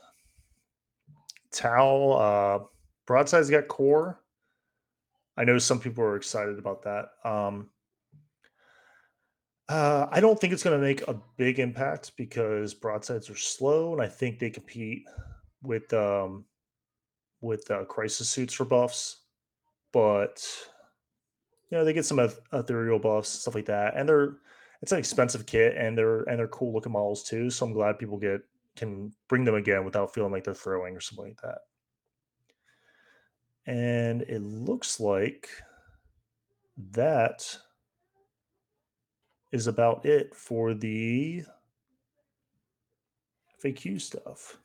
[1.52, 2.64] Tau uh,
[3.06, 4.20] broadside's got core.
[5.36, 7.10] I know some people are excited about that.
[7.24, 7.70] Um,
[9.68, 13.92] uh, I don't think it's going to make a big impact because broadsides are slow,
[13.92, 15.04] and I think they compete
[15.62, 16.44] with um,
[17.40, 19.24] with uh, crisis suits for buffs.
[19.92, 20.46] But
[21.70, 24.36] you know, they get some eth- ethereal buffs, stuff like that, and they're
[24.80, 27.50] it's an expensive kit, and they're and they're cool looking models too.
[27.50, 28.40] So I'm glad people get
[28.74, 31.58] can bring them again without feeling like they're throwing or something like that.
[33.66, 35.48] And it looks like
[36.92, 37.58] that
[39.52, 41.42] is about it for the
[43.64, 44.58] FAQ stuff.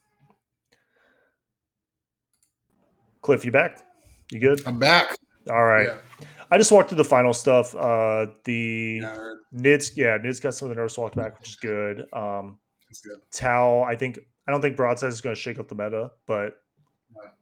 [3.21, 3.85] Cliff, you back?
[4.31, 4.61] You good?
[4.65, 5.17] I'm back.
[5.49, 5.87] All right.
[5.87, 6.27] Yeah.
[6.51, 7.73] I just walked through the final stuff.
[7.75, 11.55] Uh, the Yeah, Nids, yeah, Nids got some of the nerfs walked back, which is
[11.55, 12.05] good.
[12.13, 12.59] Um,
[13.03, 13.19] good.
[13.31, 16.57] Tau, I think I don't think broadside is going to shake up the meta, but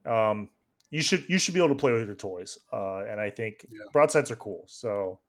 [0.06, 0.50] um,
[0.92, 2.58] you should you should be able to play with your toys.
[2.72, 3.80] Uh, and I think Yeah.
[3.92, 4.64] broadsides are cool.
[4.68, 5.20] So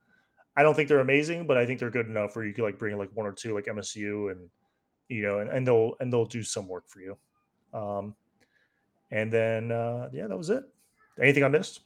[0.57, 2.79] I don't think they're amazing, but I think they're good enough where you could like
[2.79, 4.49] bring like one or two like MSU and
[5.09, 7.17] you know, and, and they'll and they'll do some work for you.
[7.73, 8.15] Um,
[9.11, 10.65] and then uh, yeah, that was it.
[11.21, 11.81] Anything I missed?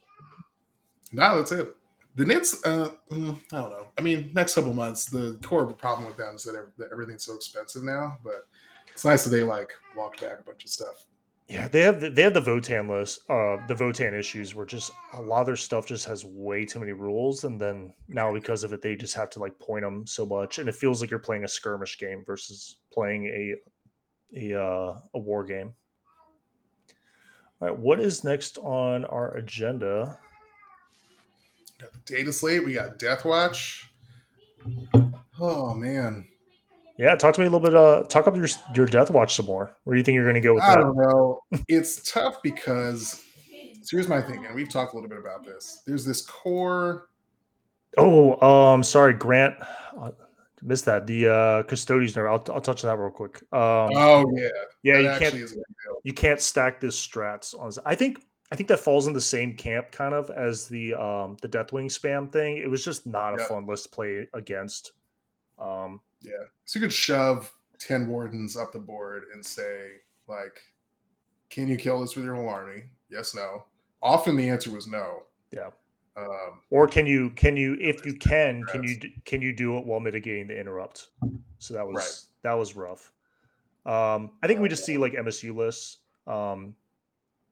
[1.11, 1.75] No, that's it.
[2.15, 3.87] The Nets, uh, mm, I don't know.
[3.97, 7.35] I mean, next couple months, the core problem with them is that, that everything's so
[7.35, 8.17] expensive now.
[8.23, 8.47] But
[8.91, 11.05] it's nice that they like walked back a bunch of stuff.
[11.49, 14.91] Yeah, they have the, they have the Votann list, uh, the Votann issues where just
[15.13, 18.65] a lot of their stuff just has way too many rules, and then now because
[18.65, 21.09] of it, they just have to like point them so much, and it feels like
[21.09, 23.55] you're playing a skirmish game versus playing a
[24.35, 25.73] a uh, a war game.
[27.61, 30.19] All right, what is next on our agenda?
[32.05, 32.65] Data Slate.
[32.65, 33.89] We got Death Watch.
[35.39, 36.27] Oh man,
[36.97, 37.75] Yeah, talk to me a little bit.
[37.75, 39.75] Uh, talk up your your Death Watch some more.
[39.83, 40.77] Where do you think you're going to go with I that?
[40.79, 41.41] I don't know.
[41.67, 43.23] It's tough because
[43.81, 45.81] so here's my thing, and we've talked a little bit about this.
[45.85, 47.07] There's this core.
[47.97, 49.55] Oh, um, sorry, Grant,
[49.99, 50.11] uh,
[50.61, 51.07] missed that.
[51.07, 52.27] The uh, custodians nerve.
[52.27, 53.37] I'll I'll touch on that real quick.
[53.53, 54.49] Um, Oh yeah,
[54.83, 55.97] yeah, that you can't is a big deal.
[56.03, 57.71] you can't stack this strats on.
[57.85, 61.37] I think I think that falls in the same camp kind of as the um
[61.41, 62.57] the Deathwing spam thing.
[62.57, 63.47] It was just not a Yeah.
[63.47, 64.93] fun list to play against.
[65.59, 66.31] Um, Yeah.
[66.65, 69.91] So you could shove 10 wardens up the board and say,
[70.27, 70.61] like,
[71.49, 72.83] can you kill this with your whole army?
[73.09, 73.65] Yes, no.
[74.01, 75.23] Often the answer was no.
[75.51, 75.69] Yeah.
[76.17, 79.85] Um, or can you can you if you can can you can you do it
[79.85, 81.09] while mitigating the interrupt?
[81.59, 82.41] So that was Right.
[82.41, 83.13] that was rough.
[83.85, 86.75] Um, I think we just see like MSU lists, um,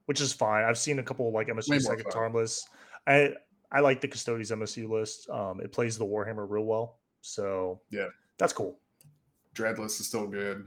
[0.06, 0.64] which is fine.
[0.64, 2.68] I've seen a couple like MSU second tarn lists.
[3.06, 3.34] I
[3.70, 5.30] I like the custodians MSU list.
[5.30, 8.08] Um, it plays the Warhammer real well, so Yeah.
[8.38, 8.78] That's cool.
[9.54, 10.66] Dreadless is still good.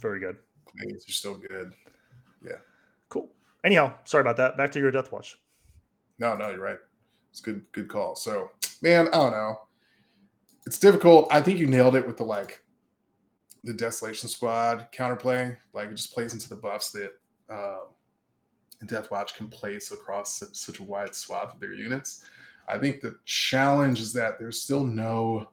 [0.00, 0.36] Very good.
[0.66, 1.72] Planes are still good.
[2.44, 2.58] Yeah.
[3.08, 3.30] Cool.
[3.64, 4.56] Anyhow, sorry about that.
[4.56, 5.38] Back to your Death Watch.
[6.18, 6.78] No, no, you're right.
[7.30, 8.14] It's good, good call.
[8.14, 8.50] So,
[8.82, 9.60] man, I don't know.
[10.66, 11.28] It's difficult.
[11.30, 12.62] I think you nailed it with the like
[13.64, 15.56] the Desolation Squad counterplay.
[15.72, 17.12] Like it just plays into the buffs that
[17.48, 17.86] um,
[18.86, 22.24] Death Watch can place across such, such a wide swath of their units.
[22.68, 25.50] I think the challenge is that there's still no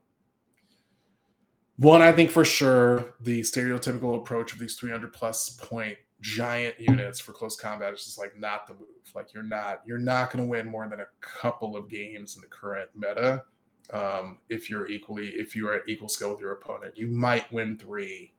[1.77, 2.01] one.
[2.01, 7.31] I think for sure the stereotypical approach of these 300 plus point giant units for
[7.31, 8.87] close combat is just like not the move.
[9.15, 12.41] Like you're not you're not going to win more than a couple of games in
[12.41, 13.43] the current meta
[13.93, 16.97] um, if you're equally if you are at equal skill with your opponent.
[16.97, 18.33] You might win three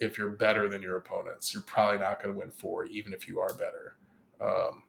[0.00, 1.52] if you're better than your opponents.
[1.54, 3.96] You're probably not going to win four even if you are better
[4.40, 4.82] um,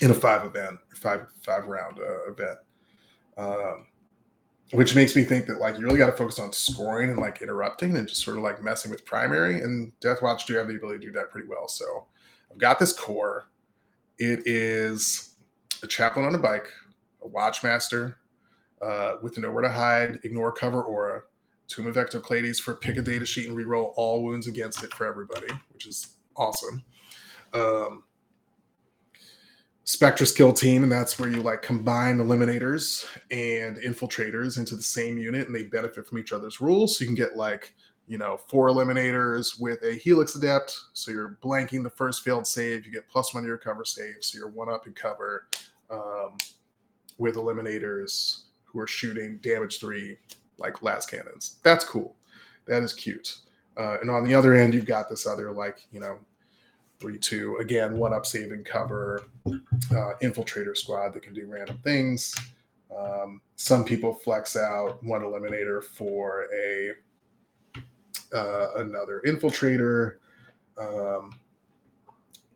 [0.00, 2.58] in a five event five five round uh, event.
[3.36, 3.86] Um,
[4.74, 7.40] which makes me think that like you really got to focus on scoring and like
[7.40, 9.60] interrupting and just sort of like messing with primary.
[9.60, 11.68] And Death Watch do have the ability to do that pretty well.
[11.68, 12.06] So
[12.50, 13.46] I've got this core.
[14.18, 15.36] It is
[15.82, 16.66] a chaplain on a bike,
[17.24, 18.16] a watchmaster
[18.82, 21.22] uh, with nowhere to hide, ignore cover aura,
[21.68, 25.06] Tome of Ectoclades for pick a data sheet and reroll all wounds against it for
[25.06, 26.82] everybody, which is awesome.
[27.52, 28.02] Um,
[29.84, 35.18] Spectrus kill team, and that's where you like combine eliminators and infiltrators into the same
[35.18, 36.96] unit, and they benefit from each other's rules.
[36.96, 37.74] So you can get like,
[38.06, 40.74] you know, four eliminators with a Helix Adept.
[40.94, 42.86] So you're blanking the first failed save.
[42.86, 44.16] You get plus one to your cover save.
[44.20, 45.48] So you're one up in cover
[45.90, 46.36] um,
[47.18, 50.16] with eliminators who are shooting damage three
[50.56, 51.56] like lascannons.
[51.62, 52.16] That's cool.
[52.66, 53.36] That is cute.
[53.76, 56.18] Uh, and on the other end, you've got this other like, you know,
[57.00, 62.34] three two again, one up saving cover, uh, infiltrator squad that can do random things.
[62.96, 66.92] Um, some people flex out one eliminator for a
[68.32, 70.16] uh, another infiltrator,
[70.78, 71.38] um,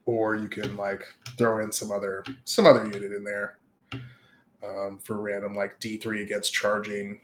[0.06, 1.02] or you can like
[1.36, 3.58] throw in some other some other unit in there
[4.64, 7.20] um, for random like D three against charging,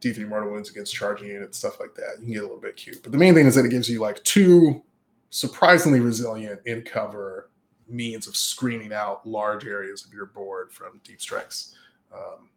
[0.00, 2.16] D three mortal wounds against charging units, stuff like that.
[2.18, 3.88] You can get a little bit cute, but the main thing is that it gives
[3.88, 4.82] you like two
[5.30, 7.50] surprisingly resilient in cover
[7.88, 11.74] means of screening out large areas of your board from deep strikes
[12.14, 12.50] um,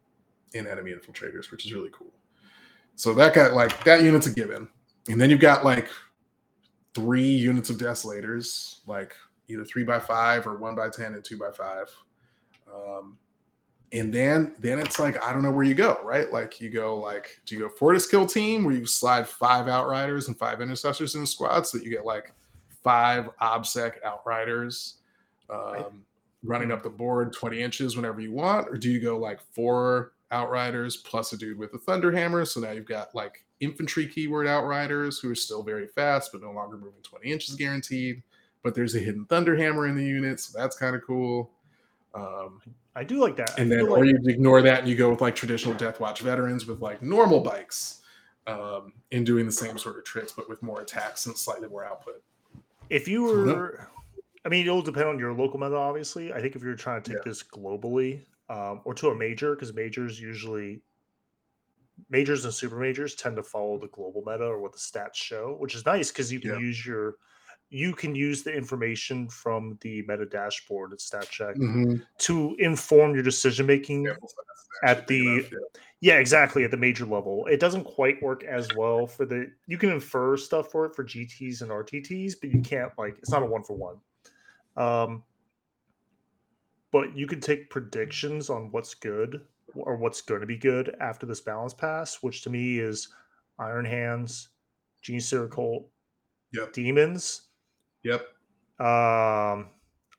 [0.54, 2.12] in enemy infiltrators, which is really cool.
[2.94, 4.68] So that got like that unit's a given,
[5.08, 5.88] and then you've got like
[6.94, 9.14] three units of desolators, like
[9.48, 11.86] either three by five or one by ten and two by five.
[12.72, 13.18] Um,
[13.92, 16.30] and then then it's like I don't know where you go, right?
[16.32, 19.68] Like you go like do you go for Fortis kill team where you slide five
[19.68, 22.32] outriders and five intercessors in the squad so that you get like
[22.82, 24.94] five obsec outriders
[25.50, 26.04] um,
[26.42, 30.12] running up the board 20 inches whenever you want, or do you go like four
[30.30, 32.44] outriders plus a dude with a thunder hammer?
[32.44, 36.50] So now you've got like infantry keyword outriders who are still very fast, but no
[36.50, 38.22] longer moving 20 inches guaranteed.
[38.62, 41.50] But there's a hidden thunder hammer in the unit, so that's kind of cool.
[42.14, 42.60] Um,
[42.94, 43.58] I do like that.
[43.58, 46.20] and then, like, or you ignore that and you go with like traditional Death Watch
[46.20, 48.02] veterans with like normal bikes
[48.46, 51.84] um, in doing the same sort of tricks, but with more attacks and slightly more
[51.84, 52.22] output.
[52.90, 53.88] If you were,
[54.44, 56.32] I mean, it'll depend on your local meta, obviously.
[56.32, 57.30] I think if you're trying to take yeah.
[57.30, 60.82] this globally um, or to a major, because majors usually,
[62.10, 65.56] majors and super majors tend to follow the global meta or what the stats show,
[65.58, 66.58] which is nice because you can yeah.
[66.58, 67.16] use your,
[67.70, 71.96] you can use the information from the meta dashboard at StatCheck mm-hmm.
[72.18, 74.14] to inform your decision making yeah,
[74.84, 75.48] at the
[76.02, 76.64] yeah, exactly.
[76.64, 79.52] At the major level, it doesn't quite work as well for the.
[79.68, 83.30] You can infer stuff for it for GTS and RTTs, but you can't like it's
[83.30, 83.96] not a one for one.
[84.76, 85.22] Um,
[86.90, 89.42] but you can take predictions on what's good
[89.76, 93.08] or what's going to be good after this balance pass, which to me is
[93.60, 94.48] Iron Hands,
[95.04, 95.86] Genestealer Cult,
[96.52, 96.72] yep.
[96.72, 97.42] Demons.
[98.02, 98.22] Yep.
[98.80, 99.68] Um,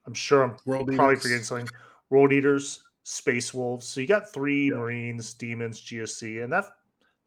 [0.08, 1.24] I'm sure I'm World probably Eaters.
[1.24, 1.68] forgetting something.
[2.10, 3.88] World Eaters, Space Wolves.
[3.88, 4.76] So you got three yeah.
[4.76, 6.66] Marines, Demons, GSC, and that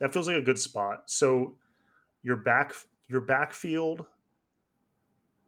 [0.00, 1.04] that feels like a good spot.
[1.06, 1.54] So
[2.22, 2.72] your back
[3.08, 4.06] your backfield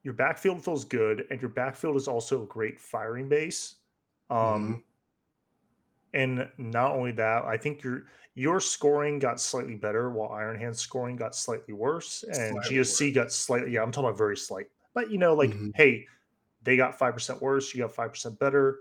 [0.04, 3.74] your backfield feels good, and your backfield is also a great firing base.
[4.30, 4.74] Um, mm-hmm.
[6.14, 10.78] and not only that, I think your your scoring got slightly better, while Iron Hand's
[10.78, 13.14] scoring got slightly worse, and slightly GSC worse.
[13.14, 13.72] got slightly.
[13.72, 15.70] Yeah, I'm talking about very slight, but you know, like, mm-hmm.
[15.74, 16.06] hey,
[16.62, 18.78] they got five percent worse, you got five percent better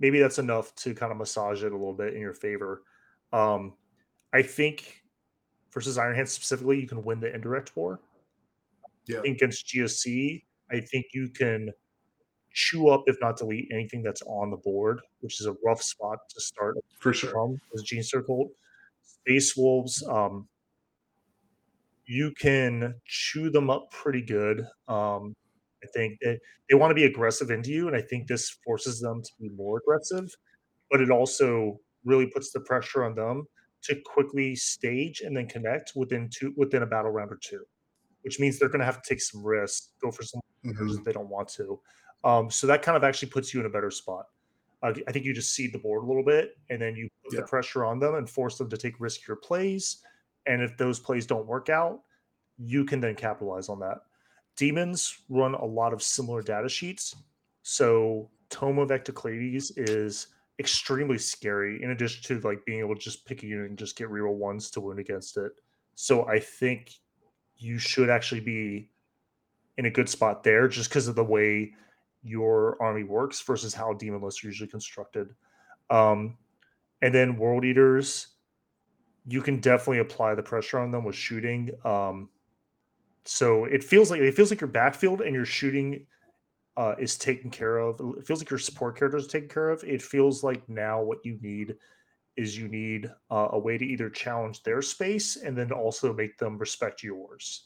[0.00, 2.82] maybe that's enough to kind of massage it a little bit in your favor.
[3.32, 3.74] Um,
[4.32, 5.02] I think
[5.72, 8.00] versus Iron Hand specifically, you can win the indirect war.
[9.06, 9.20] Yeah.
[9.24, 11.72] against GSC, I think you can
[12.52, 16.18] chew up, if not delete, anything that's on the board, which is a rough spot
[16.28, 17.30] to start for sure.
[17.30, 18.48] From as Genestealer
[19.02, 20.46] Space Wolves, um,
[22.04, 24.66] you can chew them up pretty good.
[24.88, 25.34] Um,
[25.82, 26.38] I think they,
[26.68, 29.48] they want to be aggressive into you, and I think this forces them to be
[29.50, 30.34] more aggressive,
[30.90, 33.44] but it also really puts the pressure on them
[33.82, 37.64] to quickly stage and then connect within two within a battle round or two,
[38.22, 40.88] which means they're going to have to take some risks, go for some mm-hmm.
[40.90, 41.78] if they don't want to.
[42.24, 44.26] Um, so that kind of actually puts you in a better spot.
[44.82, 47.34] Uh, I think you just seed the board a little bit, and then you put
[47.34, 47.40] yeah.
[47.40, 49.98] the pressure on them and force them to take riskier plays.
[50.46, 52.00] And if those plays don't work out,
[52.58, 53.98] you can then capitalize on that.
[54.58, 57.14] Demons run a lot of similar data sheets.
[57.62, 60.26] So Tome of Ectoclades is
[60.58, 63.96] extremely scary in addition to like being able to just pick a unit and just
[63.96, 65.52] get reroll ones to wound against it.
[65.94, 66.92] So I think
[67.56, 68.90] you should actually be
[69.76, 71.72] in a good spot there just because of the way
[72.24, 75.28] your army works versus how demon lists are usually constructed.
[75.88, 76.36] Um,
[77.00, 78.26] and then world eaters,
[79.24, 81.70] you can definitely apply the pressure on them with shooting.
[81.84, 82.28] Um,
[83.28, 86.06] so it feels like it feels like your backfield and your shooting
[86.78, 88.00] uh, is taken care of.
[88.16, 89.84] It feels like your support characters are taken care of.
[89.84, 91.76] It feels like now what you need
[92.38, 96.38] is you need uh, a way to either challenge their space and then also make
[96.38, 97.64] them respect yours.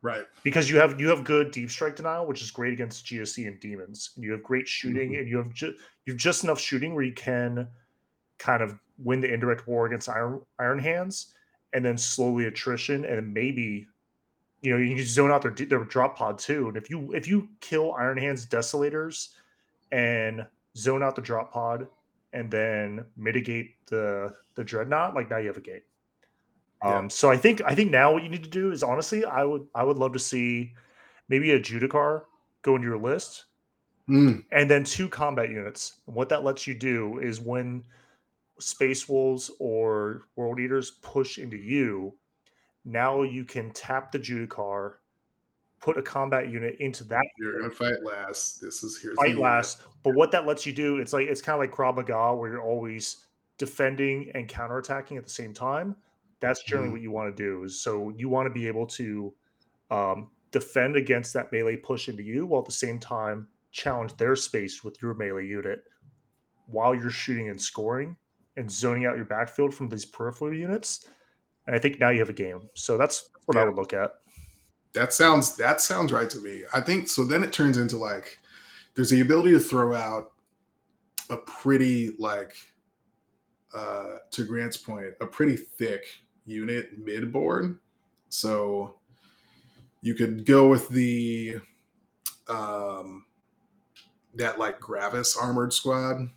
[0.00, 0.24] Right.
[0.42, 3.60] Because you have you have good deep strike denial, which is great against GSC and
[3.60, 4.12] demons.
[4.16, 5.20] And you have great shooting, mm-hmm.
[5.20, 5.74] and you have ju-
[6.06, 7.68] you've just enough shooting where you can
[8.38, 11.34] kind of win the indirect war against Iron Iron Hands,
[11.74, 13.86] and then slowly attrition, and maybe
[14.64, 17.28] you know you can zone out their their drop pod too and if you if
[17.28, 19.28] you kill iron hands desolators
[19.92, 20.44] and
[20.76, 21.86] zone out the drop pod
[22.32, 25.84] and then mitigate the the dreadnought like now you have a gate.
[26.82, 26.98] yeah.
[26.98, 29.44] um so i think i think now what you need to do is honestly i
[29.44, 30.72] would i would love to see
[31.28, 32.22] maybe a judicar
[32.62, 33.44] go into your list
[34.08, 34.42] mm.
[34.50, 37.84] and then two combat units and what that lets you do is when
[38.60, 42.14] space wolves or world eaters push into you
[42.84, 44.94] now you can tap the Judicar,
[45.80, 47.24] put a combat unit into that.
[47.38, 48.60] You're gonna fight last.
[48.60, 49.14] This is here.
[49.14, 49.82] Fight last.
[50.02, 52.50] But what that lets you do, it's like it's kind of like Krav Maga, where
[52.50, 53.24] you're always
[53.56, 55.96] defending and counterattacking at the same time.
[56.40, 56.92] That's generally mm-hmm.
[56.92, 57.64] what you want to do.
[57.64, 59.32] Is so you want to be able to
[59.90, 64.36] um, defend against that melee push into you, while at the same time challenge their
[64.36, 65.84] space with your melee unit,
[66.66, 68.16] while you're shooting and scoring
[68.56, 71.08] and zoning out your backfield from these peripheral units
[71.66, 72.68] and I think now you have a game.
[72.74, 73.62] So that's what yeah.
[73.62, 74.12] I would look at.
[74.92, 76.62] That sounds that sounds right to me.
[76.72, 77.24] I think so.
[77.24, 78.38] Then it turns into like
[78.94, 80.32] there's the ability to throw out
[81.30, 82.54] a pretty like
[83.74, 86.06] uh to Grant's point, a pretty thick
[86.46, 87.78] unit mid board.
[88.28, 88.96] So
[90.00, 91.56] you could go with the
[92.48, 93.24] um
[94.34, 96.28] that like Gravis armored squad.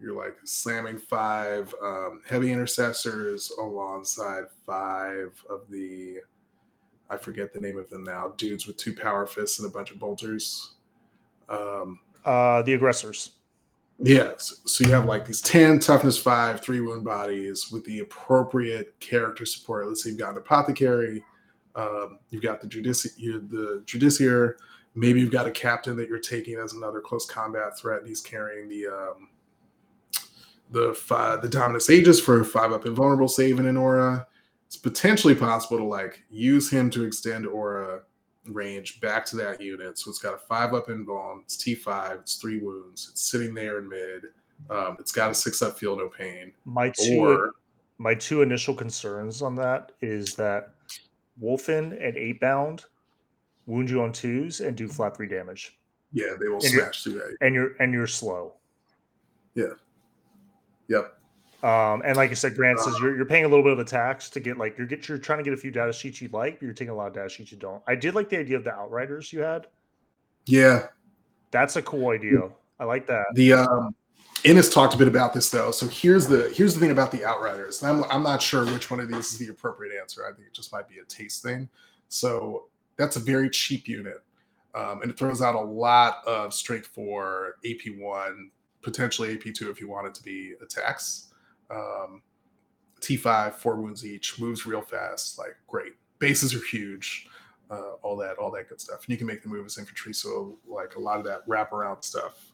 [0.00, 6.18] You're like slamming five um, heavy intercessors alongside five of the
[7.10, 8.32] I forget the name of them now.
[8.36, 10.74] Dudes with two power fists and a bunch of bolters.
[11.48, 13.32] Um, uh, the aggressors.
[13.98, 14.62] Yes.
[14.64, 19.44] So you have like these 10 toughness five, three wound bodies with the appropriate character
[19.44, 19.86] support.
[19.86, 21.22] Let's say you've got an apothecary,
[21.74, 24.56] um, you've got the judici- the Judiciar,
[24.94, 28.22] maybe you've got a captain that you're taking as another close combat threat, and he's
[28.22, 29.28] carrying the um,
[30.70, 34.26] the five, the dominus aegis for five up invulnerable save in an aura.
[34.66, 38.02] It's potentially possible to like use him to extend aura
[38.46, 39.98] range back to that unit.
[39.98, 43.78] So it's got a five up invuln, it's T5, it's three wounds, it's sitting there
[43.78, 44.24] in mid.
[44.68, 46.52] Um, it's got a six up feel no pain.
[46.64, 47.52] My two or,
[47.98, 50.74] my two initial concerns on that is that
[51.42, 52.84] Wulfen and eight bound
[53.66, 55.78] wound you on twos and do flat three damage.
[56.12, 57.36] Yeah, they will and smash through that.
[57.40, 58.54] And you're and you're slow.
[59.54, 59.74] Yeah.
[60.90, 61.16] Yep.
[61.62, 63.78] Um, and like I said, Grant says uh, you're, you're paying a little bit of
[63.78, 66.20] a tax to get like you're get you're trying to get a few data sheets
[66.20, 67.82] you like, but you're taking a lot of data sheets you don't.
[67.86, 69.66] I did like the idea of the outriders you had.
[70.46, 70.86] Yeah,
[71.50, 72.48] that's a cool idea.
[72.78, 73.26] I like that.
[73.34, 73.94] The um,
[74.42, 75.70] Innes talked a bit about this though.
[75.70, 77.82] So here's the here's the thing about the outriders.
[77.82, 80.24] And I'm I'm not sure which one of these is the appropriate answer.
[80.26, 81.68] I think it just might be a taste thing.
[82.08, 84.22] So that's a very cheap unit,
[84.74, 88.50] um, and it throws out a lot of strength for AP one,
[88.82, 91.28] potentially AP two if you want it to be attacks.
[91.70, 92.22] Um,
[93.00, 95.92] T5, four wounds each, moves real fast, like great.
[96.18, 97.28] Bases are huge,
[97.70, 98.98] uh, all that, all that good stuff.
[99.04, 102.04] And you can make the move as infantry, so like a lot of that wraparound
[102.04, 102.52] stuff,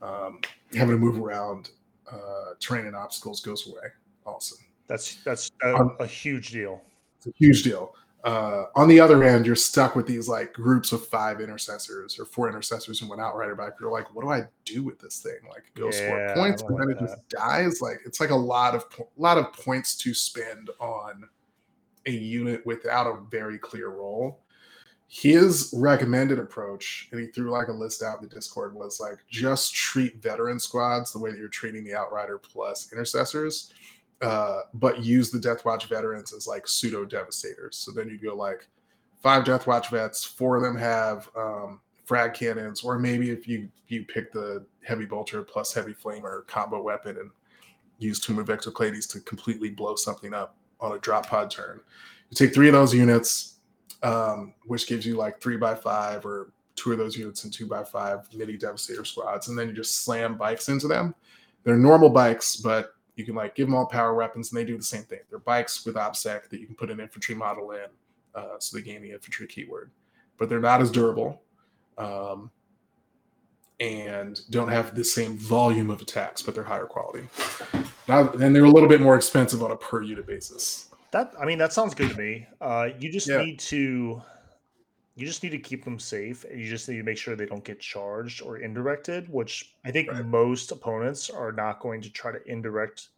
[0.00, 0.40] um,
[0.74, 1.70] having to move around
[2.10, 3.88] uh, terrain and obstacles goes away.
[4.24, 4.58] Awesome.
[4.86, 6.80] That's that's a, um, a huge deal.
[7.16, 7.94] It's a huge deal.
[8.24, 12.24] Uh, on the other end, you're stuck with these like groups of five intercessors or
[12.24, 13.72] four intercessors and one outrider back.
[13.80, 15.38] You're like, what do I do with this thing?
[15.48, 17.80] Like, go yeah, score points, and then it just dies.
[17.80, 21.28] Like, it's like a lot of a lot of points to spend on
[22.06, 24.40] a unit without a very clear role.
[25.08, 29.18] His recommended approach, and he threw like a list out in the Discord, was like
[29.28, 33.72] just treat veteran squads the way that you're treating the outrider plus intercessors
[34.22, 37.76] uh, but use the Death Watch veterans as like pseudo devastators.
[37.76, 38.68] So then you go like
[39.20, 43.68] five Death Watch vets, four of them have um, frag cannons, or maybe if you
[43.88, 47.30] you pick the heavy bolter plus heavy flamer combo weapon and
[47.98, 51.80] use Tome of Ectoclades to completely blow something up on a drop pod turn.
[52.30, 53.58] You take three of those units,
[54.02, 57.66] um, which gives you like three by five or two of those units and two
[57.66, 61.14] by five mini devastator squads, and then you just slam bikes into them.
[61.64, 64.76] They're normal bikes, but you can like give them all power weapons and they do
[64.76, 65.20] the same thing.
[65.28, 67.86] They're bikes with OBSEC that you can put an infantry model in,
[68.34, 69.90] uh, so they gain the infantry keyword.
[70.38, 71.42] But they're not as durable,
[71.98, 72.50] um,
[73.80, 77.28] and don't have the same volume of attacks, but they're higher quality.
[78.08, 80.88] Now, and they're a little bit more expensive on a per unit basis.
[81.10, 82.46] That I mean, that sounds good to me.
[82.60, 83.38] Uh, you just yeah.
[83.38, 84.22] need to
[85.14, 86.44] you just need to keep them safe.
[86.44, 89.90] And you just need to make sure they don't get charged or indirected which i
[89.90, 90.24] think right.
[90.24, 93.08] most opponents are not going to try to indirect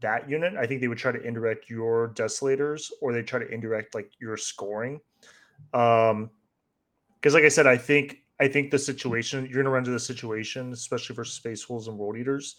[0.00, 0.54] that unit.
[0.56, 4.10] I think they would try to indirect your desolators or they try to indirect like
[4.18, 5.00] your scoring.
[5.74, 6.30] Um
[7.20, 9.90] because like i said i think i think the situation you're going to run into
[9.90, 12.56] the situation especially for space wolves and world eaters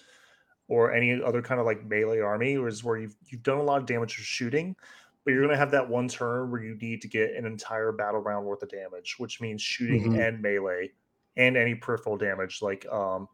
[0.68, 3.82] or any other kind of like melee army is where you've you've done a lot
[3.82, 4.76] of damage for shooting
[5.24, 7.92] but you're going to have that one turn where you need to get an entire
[7.92, 10.20] battle round worth of damage, which means shooting mm-hmm.
[10.20, 10.92] and melee
[11.38, 13.28] and any peripheral damage, like um,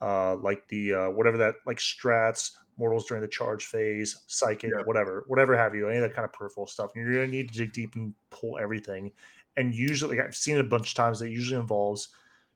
[0.00, 4.82] uh, like the uh, whatever that like strats, mortals during the charge phase, psychic, yeah.
[4.84, 6.90] whatever, whatever have you, any of that kind of peripheral stuff.
[6.94, 9.10] And you're going to need to dig deep and pull everything.
[9.56, 12.08] And usually, like I've seen it a bunch of times, that usually involves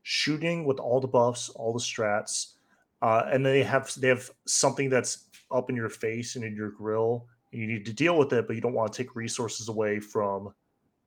[0.03, 2.55] shooting with all the buffs, all the strats,
[3.03, 6.71] uh, and they have they have something that's up in your face and in your
[6.71, 10.01] grill you need to deal with it, but you don't want to take resources away
[10.01, 10.53] from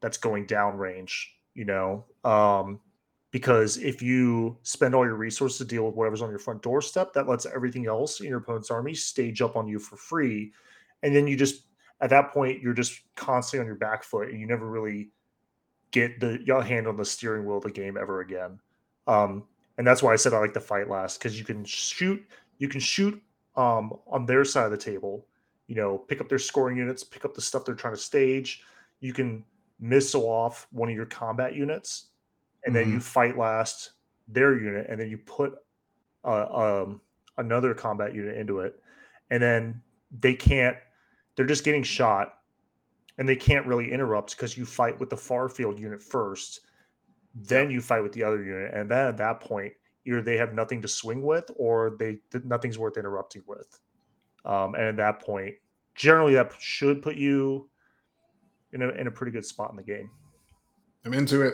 [0.02, 1.14] that's going downrange,
[1.54, 2.06] you know.
[2.24, 2.80] Um,
[3.32, 7.14] because if you spend all your resources to deal with whatever's on your front doorstep,
[7.14, 10.52] that lets everything else in your opponent's army stage up on you for free.
[11.04, 11.64] And then you just
[12.02, 15.10] at that point you're just constantly on your back foot and you never really
[15.92, 18.60] get the your hand on the steering wheel of the game ever again.
[19.06, 19.44] Um,
[19.78, 22.24] and that's why I said I like the fight last because you can shoot
[22.58, 23.22] you can shoot
[23.56, 25.26] um, on their side of the table
[25.70, 28.64] you know, pick up their scoring units, pick up the stuff they're trying to stage.
[29.02, 29.46] You can
[29.80, 32.08] missile off one of your combat units,
[32.66, 32.84] and mm-hmm.
[32.84, 33.04] then you mm-hmm.
[33.04, 33.92] fight last
[34.28, 35.54] their unit, and then you put
[36.26, 37.02] uh, um,
[37.38, 38.82] another combat unit into it,
[39.30, 39.80] and then
[40.20, 40.76] they can't.
[41.36, 42.40] They're just getting shot,
[43.20, 46.62] and they can't really interrupt because you fight with the far field unit first,
[47.36, 50.56] then you fight with the other unit, and then at that point, either they have
[50.56, 53.80] nothing to swing with, or they nothing's worth interrupting with.
[54.46, 55.56] Um, and at that point,
[55.96, 57.70] generally, that should put you
[58.72, 60.10] in a in a pretty good spot in the game.
[61.06, 61.54] I'm into it.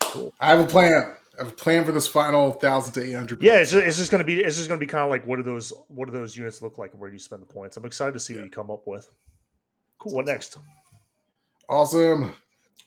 [0.00, 0.32] Cool.
[0.40, 1.16] I have a plan.
[1.38, 3.42] I have a plan for this final thousand to eight hundred.
[3.42, 5.36] Yeah, it's just, it's just gonna be it's just gonna be kind of like what
[5.36, 7.76] do those what do those units look like and where do you spend the points?
[7.76, 8.40] I'm excited to see yeah.
[8.40, 9.10] what you come up with.
[9.98, 10.14] Cool.
[10.14, 10.58] What next?
[11.68, 12.34] Awesome.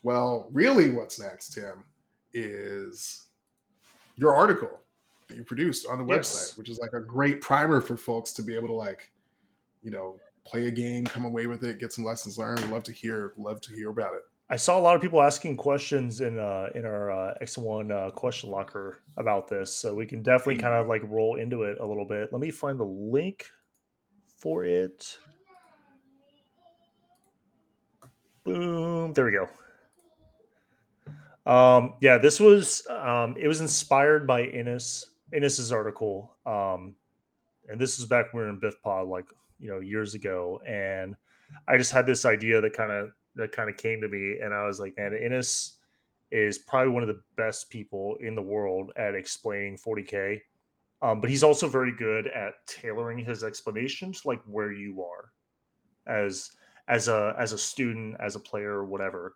[0.03, 1.83] Well, really, what's next, Tim,
[2.33, 3.25] is
[4.15, 4.79] your article
[5.27, 6.29] that you produced on the yes.
[6.29, 9.11] website, which is like a great primer for folks to be able to like,
[9.83, 12.61] you know, play a game, come away with it, get some lessons learned.
[12.61, 14.21] We'd love to hear, love to hear about it.
[14.49, 18.11] I saw a lot of people asking questions in uh in our uh, X1 uh,
[18.11, 21.85] question locker about this, so we can definitely kind of like roll into it a
[21.85, 22.31] little bit.
[22.31, 23.45] Let me find the link
[24.37, 25.17] for it.
[28.45, 29.11] Boom.
[29.11, 29.49] There we go.
[31.51, 34.43] Um, yeah, this was um, it was inspired by
[35.33, 36.35] Innes Innes's article.
[36.45, 36.95] Um,
[37.69, 39.25] and this is back when we were in BiffPod, like
[39.59, 40.61] you know, years ago.
[40.65, 41.15] And
[41.67, 44.53] I just had this idea that kind of that kind of came to me, and
[44.53, 45.73] I was like, man, Innes
[46.31, 50.41] is probably one of the best people in the world at explaining 40k.
[51.01, 55.31] Um, but he's also very good at tailoring his explanations like where you are
[56.07, 56.51] as
[56.87, 59.35] as a as a student, as a player, whatever.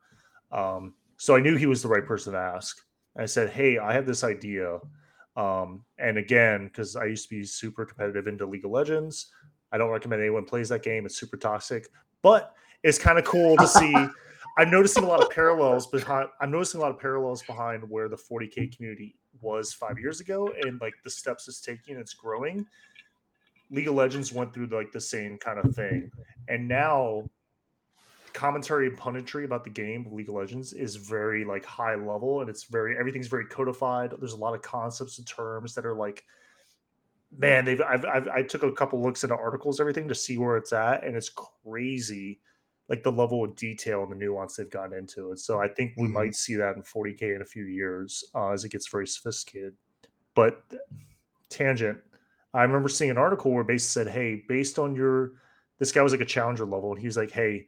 [0.51, 2.81] Um, so I knew he was the right person to ask.
[3.17, 4.79] I said, "Hey, I have this idea."
[5.35, 9.31] Um, and again, because I used to be super competitive into League of Legends,
[9.71, 11.05] I don't recommend anyone plays that game.
[11.05, 11.87] It's super toxic,
[12.21, 12.53] but
[12.83, 13.93] it's kind of cool to see.
[14.57, 16.27] I'm noticing a lot of parallels behind.
[16.41, 20.49] I'm noticing a lot of parallels behind where the 40k community was five years ago,
[20.63, 22.65] and like the steps it's taking, it's growing.
[23.69, 26.11] League of Legends went through like the same kind of thing,
[26.49, 27.23] and now
[28.33, 32.49] commentary and punditry about the game League of Legends is very like high level and
[32.49, 34.13] it's very everything's very codified.
[34.19, 36.23] There's a lot of concepts and terms that are like
[37.37, 40.57] man, they've I've, I've I took a couple looks into articles everything to see where
[40.57, 42.39] it's at and it's crazy
[42.89, 45.39] like the level of detail and the nuance they've gotten into it.
[45.39, 46.13] So I think we mm-hmm.
[46.13, 49.73] might see that in 40k in a few years uh, as it gets very sophisticated.
[50.35, 50.61] But
[51.49, 51.99] tangent,
[52.53, 55.33] I remember seeing an article where base said, "Hey, based on your
[55.81, 57.65] this guy was like a challenger level, and he was like, "Hey,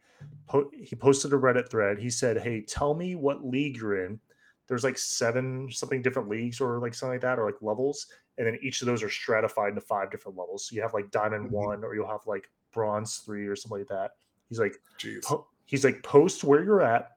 [0.47, 1.97] po- he posted a Reddit thread.
[1.97, 4.19] He said, "Hey, tell me what league you're in."
[4.67, 8.05] There's like seven something different leagues or like something like that, or like levels,
[8.37, 10.67] and then each of those are stratified into five different levels.
[10.67, 11.55] So you have like Diamond mm-hmm.
[11.55, 14.11] One, or you'll have like Bronze Three, or something like that.
[14.47, 14.79] He's like,
[15.23, 17.13] po- he's like, post where you're at,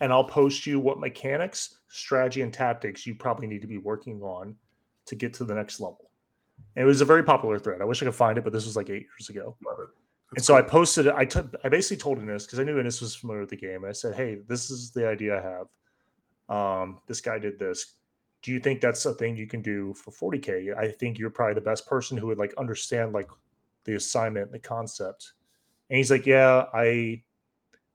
[0.00, 4.20] and I'll post you what mechanics, strategy, and tactics you probably need to be working
[4.22, 4.56] on
[5.06, 6.10] to get to the next level.
[6.74, 7.80] And it was a very popular thread.
[7.80, 9.56] I wish I could find it, but this was like eight years ago.
[9.64, 9.97] Love it
[10.36, 11.14] and so I posted it.
[11.16, 13.84] I took I basically told Innes because I knew Innes was familiar with the game.
[13.84, 15.68] I said, Hey, this is the idea I have.
[16.48, 17.94] Um, this guy did this.
[18.42, 20.76] Do you think that's a thing you can do for 40k?
[20.76, 23.28] I think you're probably the best person who would like understand like
[23.84, 25.32] the assignment, the concept.
[25.88, 27.22] And he's like, Yeah, I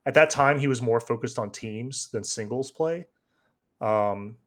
[0.05, 3.05] at that time he was more focused on teams than singles play.
[3.79, 4.37] Um,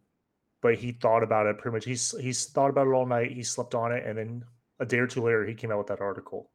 [0.61, 1.84] but he thought about it pretty much.
[1.84, 3.30] He's he's thought about it all night.
[3.30, 4.45] He slept on it, and then
[4.80, 6.51] a day or two later, he came out with that article.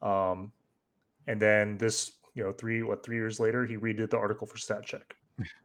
[0.00, 0.50] Um,
[1.26, 4.58] and then this you know three what three years later he redid the article for
[4.58, 5.14] stat check.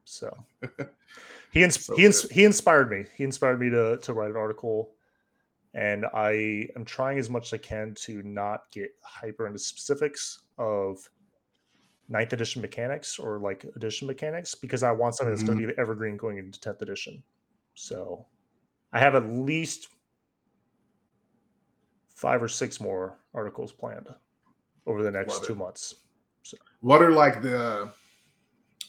[0.06, 0.36] So
[1.52, 3.06] he ins- so he, ins- he inspired me.
[3.16, 4.92] He inspired me to to write an article.
[5.74, 10.40] And i am trying as much as i can to not get hyper into specifics
[10.58, 10.98] of
[12.10, 15.58] ninth edition mechanics or like edition mechanics because i want something that's mm-hmm.
[15.58, 17.22] going to be evergreen going into 10th edition.
[17.76, 18.26] So
[18.94, 19.90] i have at least
[22.16, 24.08] five or six more articles planned
[24.88, 25.96] over the next two months.
[26.42, 26.58] So.
[26.80, 27.92] What are like the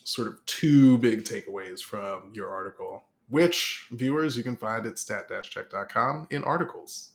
[0.05, 3.05] sort of two big takeaways from your article?
[3.29, 7.11] Which viewers you can find at stat-check.com in articles.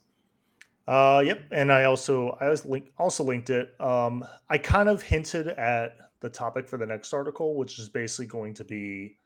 [0.88, 3.74] Uh, yep, and I also I was link, also linked it.
[3.80, 8.26] Um, I kind of hinted at the topic for the next article, which is basically
[8.26, 9.18] going to be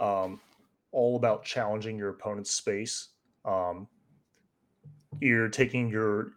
[0.00, 0.40] um,
[0.92, 3.08] all about challenging your opponent's space.
[3.44, 3.86] Um,
[5.20, 6.32] you're taking your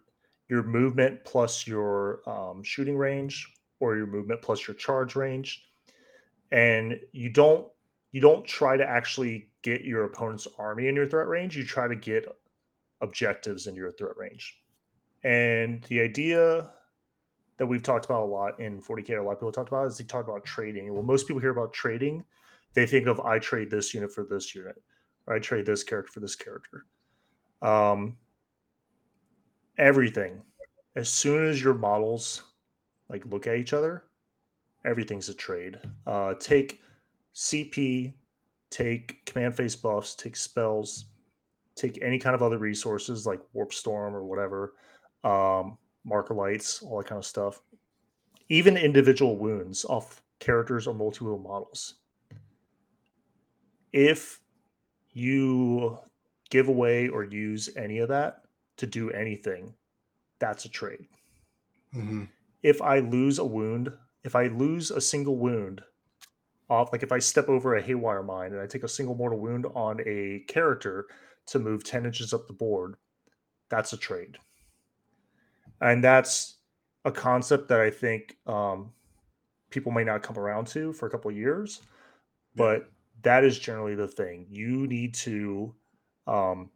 [0.48, 3.46] your movement plus your um, shooting range
[3.80, 5.64] or your movement plus your charge range.
[6.50, 7.66] And you don't
[8.12, 11.56] you don't try to actually get your opponent's army in your threat range.
[11.56, 12.26] You try to get
[13.02, 14.58] objectives in your threat range.
[15.24, 16.70] And the idea
[17.58, 19.98] that we've talked about a lot in 40k a lot of people talked about is
[19.98, 20.92] they talk about trading.
[20.92, 22.24] Well most people hear about trading.
[22.74, 24.80] They think of i trade this unit for this unit.
[25.26, 26.86] Or i trade this character for this character.
[27.60, 28.16] Um,
[29.78, 30.40] everything
[30.96, 32.42] as soon as your models
[33.08, 34.04] like look at each other
[34.84, 36.80] everything's a trade uh, take
[37.34, 38.12] cp
[38.70, 41.06] take command phase buffs, take spells,
[41.74, 44.74] take any kind of other resources like warp storm or whatever,
[45.24, 47.60] um, marker lights, all that kind of stuff.
[48.48, 51.94] Even individual wounds off characters or multi-wound models.
[53.92, 54.40] If
[55.12, 55.98] you
[56.50, 58.42] give away or use any of that
[58.78, 59.74] to do anything,
[60.38, 61.06] that's a trade.
[61.94, 62.24] Mm-hmm.
[62.62, 63.92] If I lose a wound,
[64.24, 65.82] if I lose a single wound
[66.68, 69.38] off, like if I step over a haywire mine and I take a single mortal
[69.38, 71.06] wound on a character
[71.46, 72.96] to move 10 inches up the board,
[73.68, 74.38] that's a trade.
[75.80, 76.56] And that's
[77.04, 78.90] a concept that I think um,
[79.70, 81.82] people may not come around to for a couple of years,
[82.56, 82.90] but
[83.22, 84.46] that is generally the thing.
[84.50, 85.74] You need to,
[86.26, 86.70] um,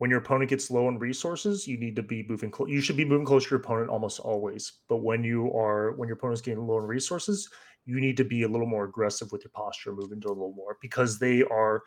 [0.00, 2.50] when your opponent gets low on resources, you need to be moving.
[2.50, 4.72] Clo- you should be moving close to your opponent almost always.
[4.88, 7.50] But when you are, when your opponent's getting low on resources,
[7.84, 10.54] you need to be a little more aggressive with your posture, moving to a little
[10.54, 11.82] more because they are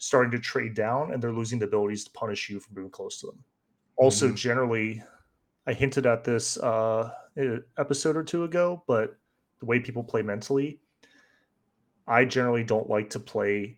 [0.00, 3.20] starting to trade down and they're losing the abilities to punish you for moving close
[3.20, 3.44] to them.
[3.96, 4.36] Also, Mhm.
[4.36, 5.02] generally,
[5.66, 7.12] I hinted at this uh,
[7.76, 9.18] episode or two ago, but
[9.60, 10.80] the way people play mentally,
[12.06, 13.77] I generally don't like to play.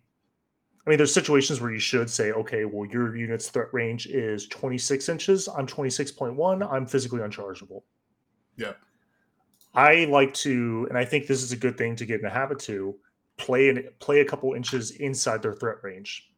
[0.91, 4.45] I mean, there's situations where you should say, okay, well, your unit's threat range is
[4.49, 5.47] 26 inches.
[5.47, 6.69] I'm 26.1.
[6.69, 7.85] I'm physically unchargeable.
[8.57, 8.73] Yeah.
[9.73, 12.29] I like to, and I think this is a good thing to get in the
[12.29, 12.97] habit to
[13.37, 16.29] play and play a couple inches inside their threat range,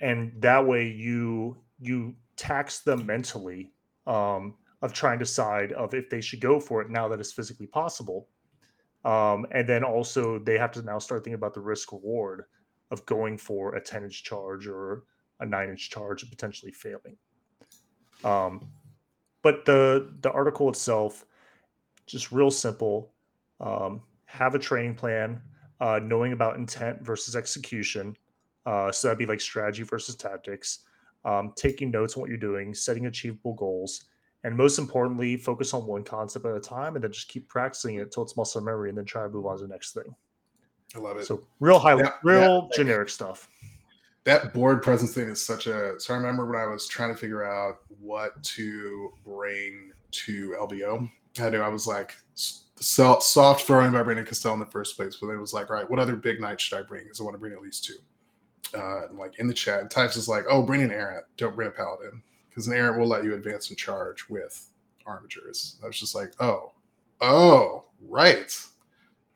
[0.00, 3.70] and that way you you tax them mentally
[4.06, 7.34] um, of trying to decide of if they should go for it now that it's
[7.34, 8.28] physically possible,
[9.04, 12.44] um, and then also they have to now start thinking about the risk reward
[12.92, 15.04] of going for a 10 inch charge or
[15.40, 17.16] a 9 inch charge and potentially failing.
[18.22, 18.68] Um,
[19.42, 21.24] but the the article itself
[22.06, 23.12] just real simple.
[23.60, 25.40] Um, have a training plan,
[25.80, 28.16] uh, knowing about intent versus execution.
[28.66, 30.80] Uh, so that'd be like strategy versus tactics.
[31.24, 34.04] Um, taking notes on what you're doing, setting achievable goals,
[34.44, 37.96] and most importantly, focus on one concept at a time, and then just keep practicing
[37.96, 40.14] it until it's muscle memory, and then try to move on to the next thing.
[40.94, 41.26] I love it.
[41.26, 42.76] So real high, Yeah, real yeah.
[42.76, 43.48] generic stuff.
[44.24, 47.18] that board presence thing is such a so i remember when i was trying to
[47.18, 53.90] figure out what to bring to LVO i knew i was like so, soft throwing
[53.90, 55.98] by brandon castell in the first place but then it was like all right what
[55.98, 57.02] other big knights should i bring?
[57.02, 57.94] Because i want to bring at least two.
[58.78, 61.24] Uh and like in the chat Typhus is like oh bring an errant.
[61.36, 62.22] Don't bring a paladin.
[62.48, 64.68] Because an errant will let you advance and charge with
[65.06, 66.70] Armigers i was just like oh
[67.20, 68.56] oh right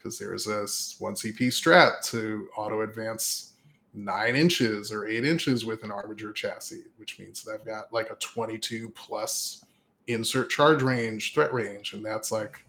[0.07, 3.55] because there's this one cp strat to auto advance
[3.93, 8.11] nine inches or eight inches with an Armiger chassis, which means that I've got like
[8.11, 9.65] a 22 plus
[10.07, 11.95] insert charge range, threat range.
[11.95, 12.65] And that's like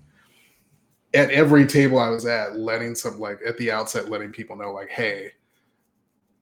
[1.13, 4.71] at every table I was at, letting some like at the outset, letting people know,
[4.71, 5.31] like, hey,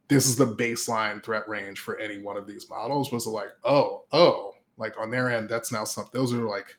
[0.07, 4.03] this is the baseline threat range for any one of these models was like, oh,
[4.11, 6.77] oh, like on their end, that's now something those are like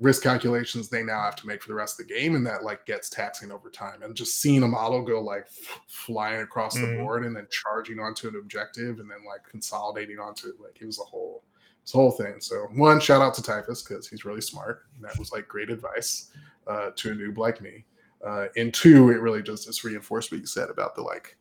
[0.00, 2.64] risk calculations they now have to make for the rest of the game and that
[2.64, 4.02] like gets taxing over time.
[4.02, 6.98] And just seeing a model go like f- flying across the Mhm.
[6.98, 10.86] board and then charging onto an objective and then like consolidating onto it like it
[10.86, 11.44] was a whole
[11.86, 12.40] a whole thing.
[12.40, 14.86] So one shout out to typhus because he's really smart.
[14.96, 16.30] And that was like great advice
[16.66, 17.84] uh, to a noob like me.
[18.24, 21.36] Uh, and two it really does just reinforce what you said about the like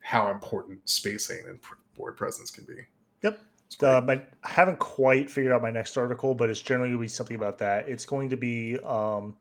[0.00, 2.74] how important spacing and pr- board presence can be.
[3.22, 3.40] Yep.
[3.80, 7.02] Uh, my, I haven't quite figured out my next article, but it's generally going to
[7.02, 7.88] be something about that.
[7.88, 9.36] It's going to be um,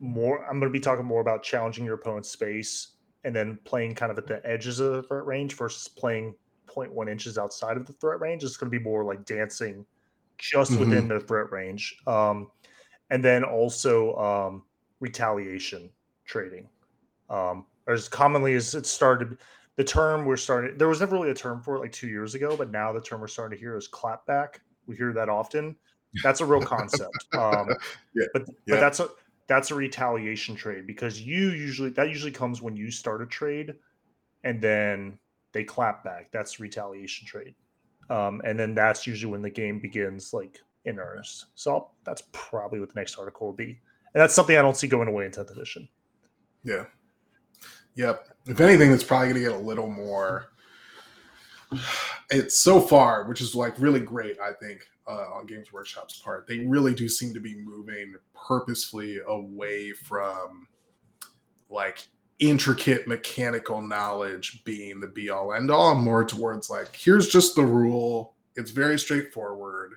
[0.00, 0.44] more.
[0.44, 2.88] I'm going to be talking more about challenging your opponent's space
[3.24, 6.34] and then playing kind of at the edges of the threat range versus playing
[6.68, 8.44] 0.1 inches outside of the threat range.
[8.44, 9.84] It's going to be more like dancing
[10.38, 11.96] just within the threat range.
[12.06, 12.50] Um,
[13.10, 14.62] and then also um,
[15.00, 15.90] retaliation
[16.24, 16.68] trading.
[17.30, 19.38] Um, as commonly as it started,
[19.76, 22.34] the term we're starting there was never really a term for it like two years
[22.34, 24.56] ago but now the term we're starting to hear is clapback
[24.86, 25.76] we hear that often.
[26.22, 27.68] That's a real concept um
[28.14, 28.54] Yeah, but yeah.
[28.74, 29.08] but that's a
[29.48, 33.74] that's a retaliation trade because you usually that usually comes when you start a trade
[34.44, 35.18] and then
[35.52, 36.30] they clap back.
[36.32, 37.54] That's retaliation trade
[38.08, 41.46] um and then that's usually when the game begins like in earnest.
[41.54, 43.80] So I'll, that's probably what the next article will be
[44.14, 45.88] and that's something i don't see going away in 10th edition.
[46.64, 46.86] Yeah.
[47.96, 48.28] Yep.
[48.46, 50.52] If anything, it's probably going to get a little more.
[52.30, 56.46] It's so far, which is like really great, I think, uh, on Games Workshop's part.
[56.46, 60.68] They really do seem to be moving purposefully away from
[61.68, 62.06] like
[62.38, 67.64] intricate mechanical knowledge being the be all end all, more towards like, here's just the
[67.64, 68.34] rule.
[68.56, 69.92] It's very straightforward.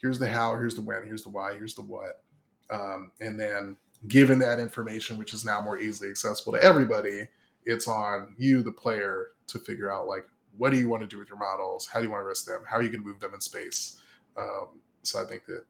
[0.00, 2.22] Here's the how, here's the when, here's the why, here's the what.
[2.70, 3.76] Um, and then
[4.08, 7.26] given that information, which is now more easily accessible to everybody,
[7.64, 10.26] it's on you, the player, to figure out like
[10.56, 11.86] what do you want to do with your models?
[11.86, 12.60] How do you want to risk them?
[12.68, 13.96] How are you going to move them in space?
[14.36, 15.64] Um, so I think that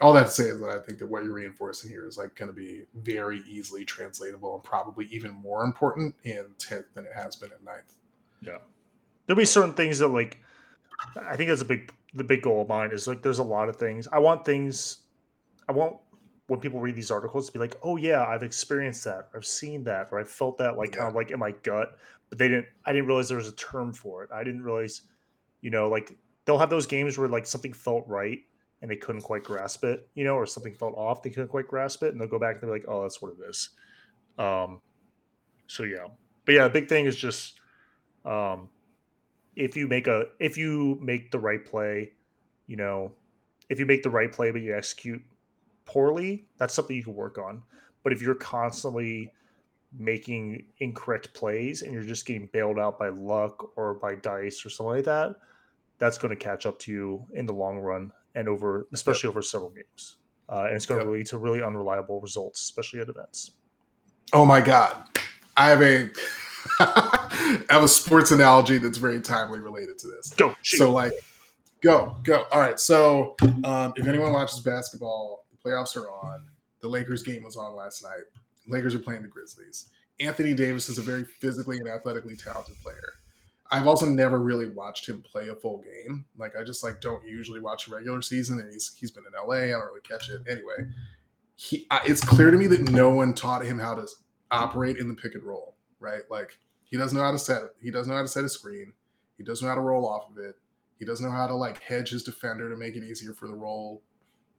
[0.00, 2.34] all that to say is that I think that what you're reinforcing here is like
[2.34, 7.12] going to be very easily translatable and probably even more important in 10th than it
[7.14, 7.94] has been at ninth.
[8.40, 8.58] Yeah.
[9.26, 10.38] There'll be certain things that like
[11.28, 13.68] I think that's a big the big goal of mine is like there's a lot
[13.68, 14.08] of things.
[14.12, 14.98] I want things
[15.68, 15.96] I want
[16.48, 19.84] when people read these articles to be like, oh yeah, I've experienced that, I've seen
[19.84, 20.96] that, or I felt that like yeah.
[20.96, 21.98] kind of like in my gut.
[22.30, 24.30] But they didn't I didn't realize there was a term for it.
[24.32, 25.02] I didn't realize,
[25.60, 28.40] you know, like they'll have those games where like something felt right
[28.80, 31.68] and they couldn't quite grasp it, you know, or something felt off, they couldn't quite
[31.68, 33.70] grasp it, and they'll go back and they're like, oh, that's what it is.
[34.38, 34.80] Um
[35.66, 36.06] so yeah.
[36.46, 37.60] But yeah, the big thing is just
[38.24, 38.70] um
[39.54, 42.12] if you make a if you make the right play,
[42.66, 43.12] you know,
[43.68, 45.22] if you make the right play but you execute
[45.88, 47.62] poorly, that's something you can work on.
[48.04, 49.32] But if you're constantly
[49.98, 54.70] making incorrect plays and you're just getting bailed out by luck or by dice or
[54.70, 55.34] something like that,
[55.98, 59.32] that's going to catch up to you in the long run and over, especially yep.
[59.32, 60.16] over several games.
[60.48, 61.06] Uh, and it's going yep.
[61.06, 63.52] to lead to really unreliable results, especially at events.
[64.32, 64.96] Oh my God.
[65.56, 66.10] I have a
[66.80, 70.30] I have a sports analogy that's very timely related to this.
[70.30, 70.54] Go.
[70.62, 70.78] Shoot.
[70.78, 71.12] So like
[71.82, 72.46] go, go.
[72.52, 72.78] All right.
[72.78, 73.34] So
[73.64, 76.46] um, if anyone watches basketball, playoffs are on.
[76.80, 78.24] The Lakers game was on last night.
[78.66, 79.86] Lakers are playing the Grizzlies.
[80.20, 83.14] Anthony Davis is a very physically and athletically talented player.
[83.70, 86.24] I've also never really watched him play a full game.
[86.36, 89.48] Like I just like don't usually watch a regular season, and he's he's been in
[89.48, 89.56] LA.
[89.56, 90.90] I don't really catch it anyway.
[91.56, 94.06] He, it's clear to me that no one taught him how to
[94.50, 96.22] operate in the pick and roll right?
[96.30, 97.62] Like he doesn't know how to set.
[97.82, 98.92] He doesn't know how to set a screen.
[99.36, 100.56] He doesn't know how to roll off of it.
[100.98, 103.54] He doesn't know how to like hedge his defender to make it easier for the
[103.54, 104.02] roll,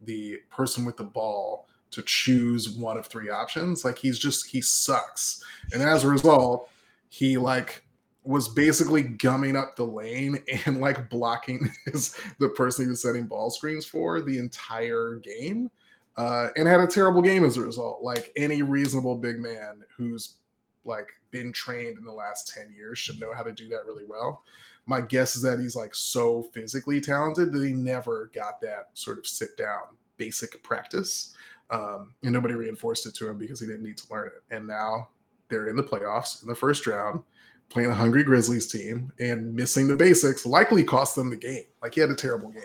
[0.01, 3.83] the person with the ball to choose one of three options.
[3.83, 5.43] Like he's just he sucks.
[5.73, 6.69] And as a result,
[7.09, 7.83] he like
[8.23, 13.25] was basically gumming up the lane and like blocking his the person he was setting
[13.25, 15.69] ball screens for the entire game.
[16.17, 18.03] Uh, and had a terrible game as a result.
[18.03, 20.35] Like any reasonable big man who's
[20.83, 24.03] like been trained in the last 10 years should know how to do that really
[24.05, 24.43] well.
[24.89, 29.19] My guess is that he's like so physically talented that he never got that sort
[29.19, 29.81] of sit down
[30.17, 31.35] basic practice.
[31.69, 34.41] Um, and nobody reinforced it to him because he didn't need to learn it.
[34.49, 35.09] And now
[35.47, 37.21] they're in the playoffs in the first round,
[37.69, 41.65] playing a hungry Grizzlies team, and missing the basics likely cost them the game.
[41.83, 42.63] Like he had a terrible game.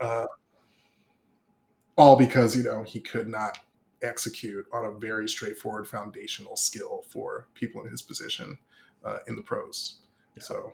[0.00, 0.24] Uh,
[1.98, 3.58] all because, you know, he could not
[4.00, 8.56] execute on a very straightforward foundational skill for people in his position
[9.04, 9.96] uh, in the pros.
[10.38, 10.72] So,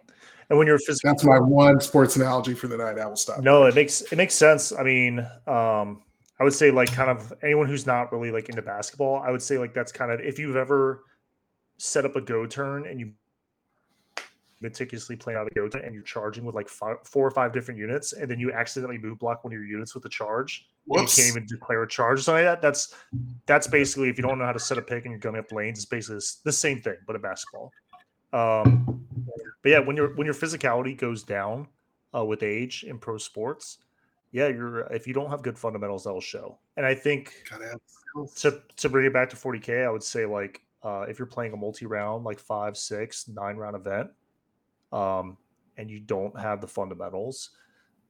[0.51, 2.99] and when you're physical, that's my one sports analogy for the night.
[2.99, 3.41] I will stop.
[3.41, 4.73] No, it makes it makes sense.
[4.73, 6.03] I mean, um,
[6.41, 9.43] I would say like kind of anyone who's not really like into basketball, I would
[9.43, 11.05] say like that's kind of if you've ever
[11.79, 13.13] set up a go turn and you
[14.61, 17.53] meticulously plan out a go turn and you're charging with like five, four or five
[17.53, 20.67] different units, and then you accidentally move block one of your units with a charge,
[20.87, 22.63] you can't even declare a charge or something like that.
[22.63, 22.95] That's
[23.47, 25.53] that's basically if you don't know how to set a pick and you're coming up
[25.53, 27.73] lanes, it's basically the same thing, but a basketball.
[28.33, 29.07] Um,
[29.63, 31.69] but yeah, when your when your physicality goes down
[32.15, 33.79] uh, with age in pro sports,
[34.33, 36.59] yeah, you're if you don't have good fundamentals, that'll show.
[36.77, 37.45] And I think
[38.37, 41.53] to to bring it back to 40k, I would say like uh, if you're playing
[41.53, 44.11] a multi-round, like five, six, nine round event,
[44.93, 45.37] um,
[45.77, 47.51] and you don't have the fundamentals,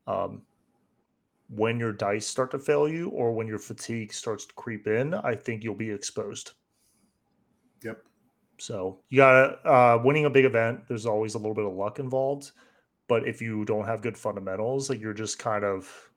[0.07, 0.43] um,
[1.49, 5.13] when your dice start to fail you or when your fatigue starts to creep in,
[5.15, 6.53] I think you'll be exposed.
[7.83, 8.03] Yep.
[8.59, 10.87] So you got to uh, winning a big event.
[10.89, 12.53] There's always a little bit of luck involved,
[13.09, 16.11] but if you don't have good fundamentals, like you're just kind of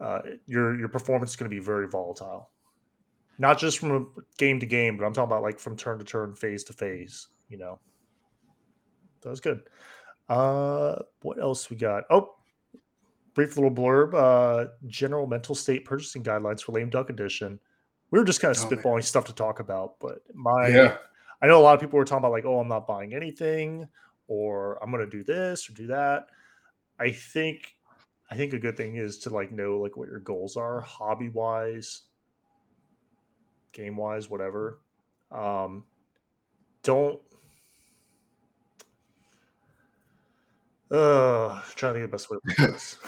[0.00, 2.50] uh, your your performance is going to be very volatile.
[3.38, 6.34] Not just from game to game, but I'm talking about like from turn to turn,
[6.34, 7.28] phase to phase.
[7.48, 7.80] You know,
[9.22, 9.62] that was good.
[10.28, 12.04] Uh, what else we got?
[12.10, 12.34] Oh,
[13.34, 17.58] brief little blurb uh, general mental state purchasing guidelines for lame duck edition
[18.14, 19.02] we were just kind of oh, spitballing man.
[19.02, 20.96] stuff to talk about but my yeah.
[21.42, 23.88] i know a lot of people were talking about like oh i'm not buying anything
[24.28, 26.26] or i'm going to do this or do that
[27.00, 27.74] i think
[28.30, 31.28] i think a good thing is to like know like what your goals are hobby
[31.28, 32.02] wise
[33.72, 34.78] game wise whatever
[35.32, 35.82] um
[36.84, 37.20] don't
[40.90, 42.98] Uh, trying to think the best way to put this.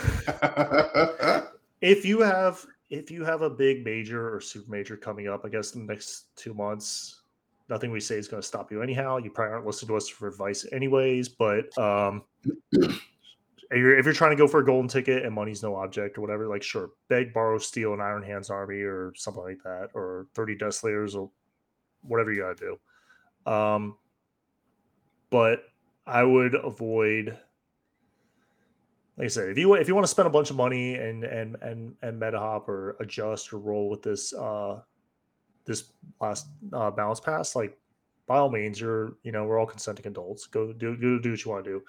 [1.80, 5.48] if you have if you have a big major or super major coming up, I
[5.48, 7.22] guess in the next two months,
[7.68, 9.18] nothing we say is going to stop you anyhow.
[9.18, 12.22] You probably aren't listening to us for advice anyways, but um,
[12.72, 13.00] if
[13.72, 16.20] you're, if you're trying to go for a golden ticket and money's no object or
[16.20, 20.26] whatever, like sure, beg, borrow, steal an Iron Hands army or something like that, or
[20.34, 21.30] 30 Desolators or
[22.02, 22.76] whatever you got to
[23.46, 23.52] do.
[23.52, 23.96] Um,
[25.30, 25.64] but
[26.06, 27.36] I would avoid
[29.18, 31.24] like I said, if you if you want to spend a bunch of money and
[31.24, 34.80] and and and meta hop or adjust or roll with this uh
[35.64, 35.84] this
[36.20, 37.78] last uh balance pass, like
[38.26, 40.46] by all means, you're you know we're all consenting adults.
[40.46, 41.82] Go do do, do what you want to do.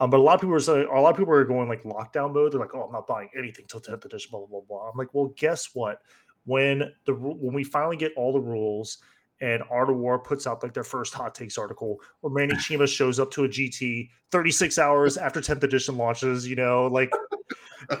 [0.00, 1.82] Um, but a lot of people are saying, a lot of people are going like
[1.82, 2.52] lockdown mode.
[2.52, 4.88] They're like, oh, I'm not buying anything till 10th edition, blah blah blah blah.
[4.88, 6.00] I'm like, well, guess what?
[6.44, 8.98] When the when we finally get all the rules
[9.40, 12.88] and Art of War puts out like their first hot takes article, or Manny Cheema
[12.88, 17.10] shows up to a GT 36 hours after 10th edition launches, you know, like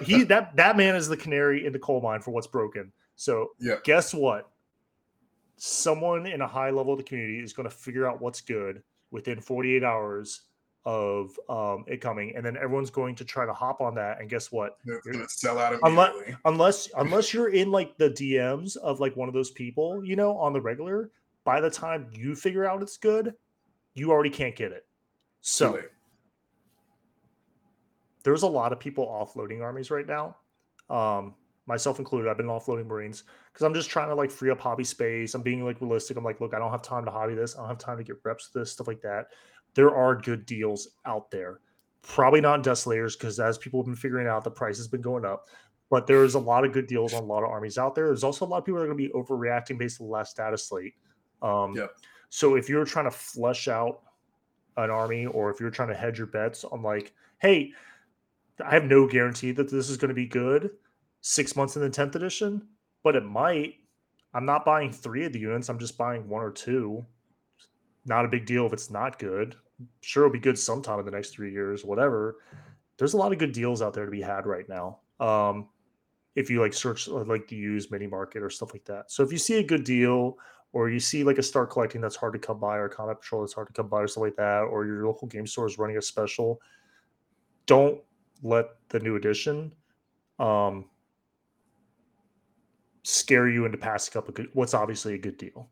[0.02, 2.92] he that that man is the canary in the coal mine for what's broken.
[3.16, 3.76] So Yeah.
[3.84, 4.50] guess what?
[5.56, 8.82] Someone in a high level of the community is going to figure out what's good
[9.10, 10.42] within 48 hours
[10.84, 14.20] of um, it coming, and then everyone's going to try to hop on that.
[14.20, 14.78] And guess what?
[14.86, 16.36] It's gonna sell out Unless- immediately.
[16.44, 20.36] unless unless you're in like the DMs of like one of those people, you know,
[20.38, 21.10] on the regular,
[21.48, 23.32] by the time you figure out it's good,
[23.94, 24.84] you already can't get it.
[25.40, 25.80] So
[28.22, 30.36] there's a lot of people offloading armies right now,
[30.90, 31.34] um,
[31.64, 32.28] myself included.
[32.28, 35.34] I've been offloading Marines because I'm just trying to like free up hobby space.
[35.34, 36.18] I'm being like realistic.
[36.18, 37.56] I'm like, look, I don't have time to hobby this.
[37.56, 39.28] I don't have time to get reps with this stuff like that.
[39.74, 41.60] There are good deals out there.
[42.02, 45.00] Probably not in Desolators because as people have been figuring out, the price has been
[45.00, 45.46] going up.
[45.88, 48.08] But there's a lot of good deals on a lot of armies out there.
[48.08, 50.12] There's also a lot of people that are going to be overreacting based on the
[50.12, 50.92] last data slate.
[51.42, 51.90] Um, Yep.
[52.30, 54.02] So if you're trying to flush out
[54.76, 57.72] an army, or if you're trying to hedge your bets on like, hey,
[58.64, 60.70] I have no guarantee that this is going to be good
[61.20, 62.62] six months in the 10th edition,
[63.02, 63.74] but it might.
[64.34, 65.68] I'm not buying three of the units.
[65.68, 67.04] I'm just buying one or two.
[68.04, 69.56] Not a big deal if it's not good.
[70.00, 72.36] Sure, it'll be good sometime in the next three years, whatever.
[72.98, 74.98] There's a lot of good deals out there to be had right now.
[75.18, 75.68] Um,
[76.36, 79.10] if you like search like the used mini market or stuff like that.
[79.10, 80.36] So if you see a good deal
[80.72, 83.20] or you see like a start collecting that's hard to come by or a combat
[83.20, 85.66] patrol that's hard to come by or something like that, or your local game store
[85.66, 86.60] is running a special,
[87.66, 88.00] don't
[88.42, 89.72] let the new edition
[90.38, 90.84] um,
[93.02, 95.68] scare you into passing up a good what's obviously a good deal.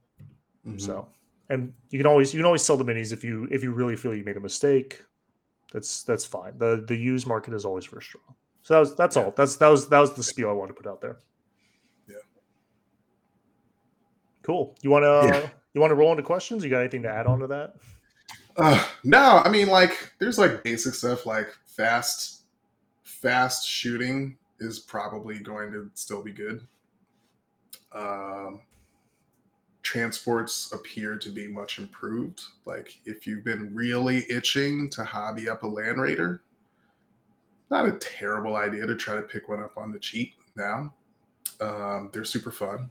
[0.66, 0.80] Mhm.
[0.80, 1.09] So,
[1.51, 3.97] and you can always you can always sell the minis if you if you really
[3.97, 5.03] feel you made a mistake.
[5.72, 6.57] That's that's fine.
[6.59, 8.34] the The used market is always very strong.
[8.62, 9.24] So that was that's Yeah.
[9.24, 9.30] all.
[9.32, 11.18] That's that was that was the spiel I wanted to put out there.
[12.09, 12.16] Yeah.
[14.47, 14.76] Cool.
[14.80, 15.51] You want to Yeah.
[15.74, 16.62] you want to roll into questions?
[16.62, 17.74] You got anything to add on to that?
[18.57, 22.42] Uh, no, I mean like there's like basic stuff like fast,
[23.03, 26.66] fast shooting is probably going to still be good.
[27.92, 28.61] Um,
[29.82, 32.40] transports appear to be much improved.
[32.64, 36.42] Like if you've been really itching to hobby up a Land Raider,
[37.70, 40.94] not a terrible idea to try to pick one up on the cheap now.
[41.61, 42.90] Um, they're super fun.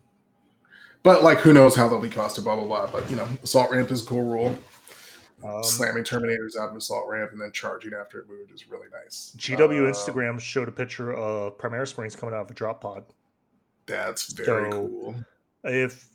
[1.05, 2.87] But like who knows how they'll be costed, blah blah blah.
[2.87, 4.57] But you know, assault ramp is a cool rule
[5.43, 8.87] Um, slamming Terminators out of assault ramp and then charging after it moved is really
[8.91, 9.33] nice.
[9.37, 13.05] GW Uh, Instagram showed a picture of Primaris Marines coming out of a drop pod.
[13.85, 15.15] That's very So- cool.
[15.63, 16.09] if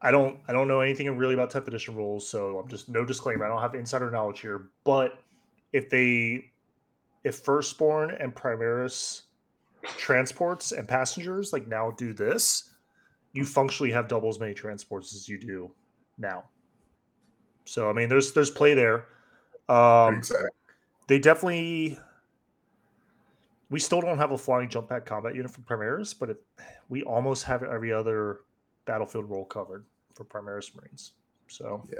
[0.00, 3.04] I don't I don't know anything really about 10th edition rules, so I'm just no
[3.04, 3.44] disclaimer.
[3.44, 4.68] I don't have insider knowledge here.
[4.84, 5.18] But
[5.74, 6.50] if they
[7.24, 9.22] if Firstborn and Primaris
[9.82, 12.70] transports and passengers like now do this,
[13.36, 15.70] you functionally have double as many transports as you do
[16.18, 16.44] now.
[17.64, 19.06] So I mean there's there's play there.
[19.68, 20.48] Um exactly.
[21.06, 21.98] they definitely
[23.68, 26.42] we still don't have a flying jump pack combat unit for Primaris, but it,
[26.88, 28.40] we almost have every other
[28.84, 29.84] battlefield role covered
[30.14, 31.12] for Primaris Marines.
[31.48, 31.98] So Yeah,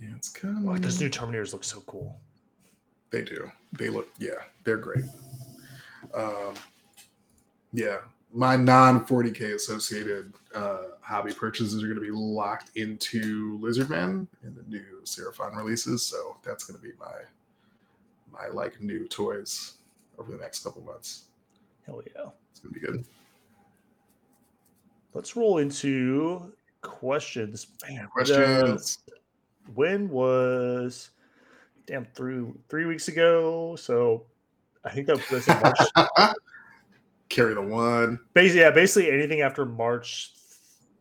[0.00, 2.20] yeah, it's kind of like those new Terminators look so cool.
[3.10, 3.50] They do.
[3.72, 4.08] They look.
[4.18, 5.04] Yeah, they're great.
[6.14, 6.54] Um,
[7.72, 7.98] yeah,
[8.32, 14.54] my non 40k associated uh, hobby purchases are going to be locked into Lizardman in
[14.54, 17.12] the new Seraphon releases, so that's going to be my
[18.30, 19.74] my like new toys
[20.18, 21.24] over the next couple months.
[21.86, 22.28] Hell yeah.
[22.50, 23.04] It's going to be good.
[25.14, 26.52] Let's roll into
[26.82, 27.68] questions.
[27.88, 28.98] Man, the- Questions.
[29.74, 31.10] when was
[31.86, 33.74] damn through three weeks ago?
[33.76, 34.24] So
[34.84, 35.78] I think that was March
[37.28, 38.18] Carry the one.
[38.34, 40.32] basically, yeah, basically anything after March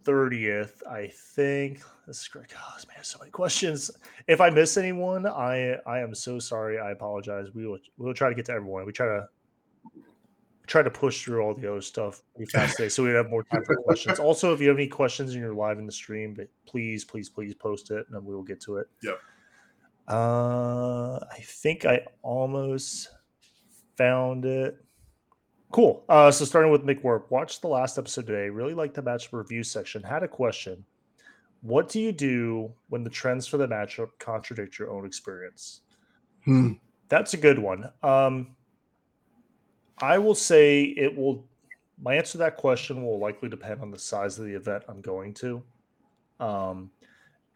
[0.03, 1.81] 30th, I think.
[2.05, 2.47] This is great.
[2.57, 3.91] Oh, man, so many questions.
[4.27, 6.79] If I miss anyone, I I am so sorry.
[6.79, 7.47] I apologize.
[7.53, 8.85] We will we'll try to get to everyone.
[8.85, 9.27] We try to
[10.67, 13.43] try to push through all the other stuff pretty fast today, so we have more
[13.43, 14.19] time for questions.
[14.19, 17.29] Also, if you have any questions and you're live in the stream, but please, please,
[17.29, 18.87] please post it, and then we will get to it.
[19.03, 19.19] Yep.
[20.07, 23.09] Uh, I think I almost
[23.97, 24.77] found it.
[25.71, 26.03] Cool.
[26.07, 28.49] Uh, so starting with McWarp, watched the last episode today.
[28.49, 30.01] Really liked the match review section.
[30.01, 30.85] Had a question.
[31.61, 35.81] What do you do when the trends for the matchup contradict your own experience?
[36.45, 36.73] Hmm.
[37.09, 37.89] That's a good one.
[38.03, 38.55] Um,
[39.99, 41.45] I will say it will.
[41.99, 45.01] My answer to that question will likely depend on the size of the event I'm
[45.01, 45.63] going to.
[46.39, 46.91] Um,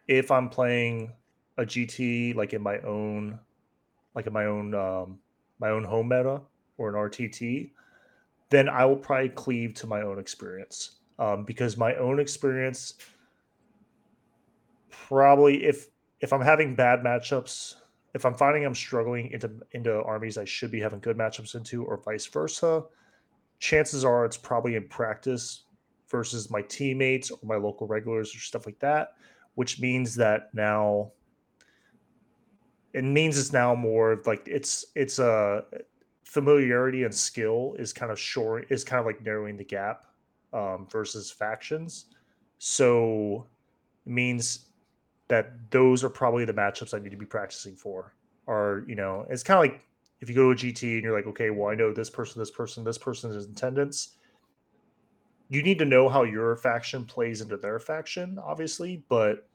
[0.08, 1.12] if I'm playing
[1.58, 3.38] a GT like in my own,
[4.14, 5.18] like in my own, um,
[5.60, 6.40] my own home meta
[6.76, 7.70] or an RTT,
[8.52, 10.98] then I will probably cleave to my own experience.
[11.18, 12.94] Um, because my own experience
[14.90, 15.88] probably if
[16.20, 17.76] if I'm having bad matchups,
[18.14, 21.84] if I'm finding I'm struggling into into armies I should be having good matchups into,
[21.84, 22.84] or vice versa,
[23.58, 25.64] chances are it's probably in practice
[26.08, 29.14] versus my teammates or my local regulars or stuff like that,
[29.54, 31.12] which means that now
[32.92, 35.64] it means it's now more like it's it's a
[36.32, 40.06] familiarity and skill is kind of short is kind of like narrowing the gap
[40.54, 42.06] um, versus factions.
[42.56, 43.46] So
[44.06, 44.70] it means
[45.28, 48.14] that those are probably the matchups I need to be practicing for.
[48.48, 49.82] Are you know, it's kind of like
[50.22, 52.40] if you go to a GT and you're like, okay, well, I know this person,
[52.40, 54.16] this person, this person is in attendance.
[55.50, 59.46] You need to know how your faction plays into their faction, obviously, but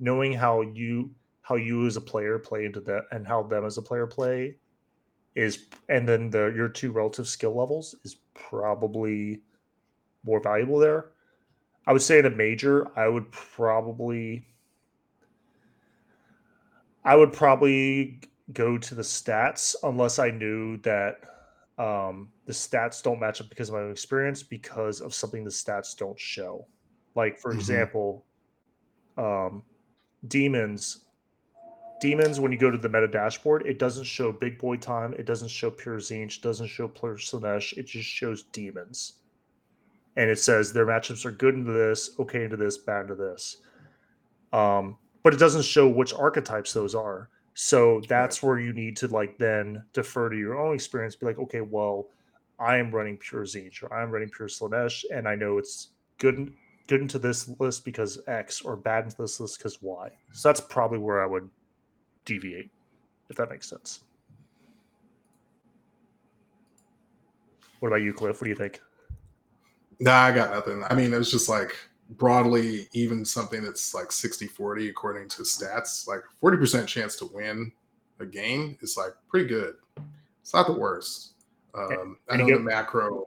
[0.00, 1.10] knowing how you
[1.40, 4.56] how you as a player play into that and how them as a player play
[5.36, 9.40] is and then the your two relative skill levels is probably
[10.24, 11.10] more valuable there.
[11.86, 14.46] I would say in a major, I would probably
[17.04, 18.20] I would probably
[18.52, 21.20] go to the stats unless I knew that
[21.78, 25.50] um, the stats don't match up because of my own experience because of something the
[25.50, 26.66] stats don't show.
[27.14, 27.60] Like for mm-hmm.
[27.60, 28.24] example,
[29.18, 29.62] um,
[30.26, 31.05] demons.
[32.00, 35.14] Demons, when you go to the meta dashboard, it doesn't show big boy time.
[35.14, 36.42] It doesn't show pure Tzeentch.
[36.42, 37.76] Doesn't show pure Slaanesh.
[37.78, 39.14] It just shows demons,
[40.16, 43.58] and it says their matchups are good into this, okay into this, bad into this.
[44.52, 47.30] Um, but it doesn't show which archetypes those are.
[47.54, 51.16] So that's where you need to like then defer to your own experience.
[51.16, 52.08] Be like, okay, well,
[52.58, 55.88] I am running pure Tzeentch or I'm running pure Slaanesh, and I know it's
[56.18, 56.52] good
[56.86, 60.10] good into this list because X or bad into this list because Y.
[60.32, 61.48] So that's probably where I would
[62.26, 62.70] deviate,
[63.30, 64.00] if that makes sense.
[67.80, 68.40] What about you, Cliff?
[68.40, 68.80] What do you think?
[69.98, 70.84] Nah, I got nothing.
[70.90, 71.74] I mean, it was just like
[72.10, 77.72] broadly even something that's like 60 40 according to stats like 40% chance to win
[78.20, 79.74] a game is like pretty good
[80.40, 81.32] it's not the worst
[81.74, 83.24] um i know given, the macro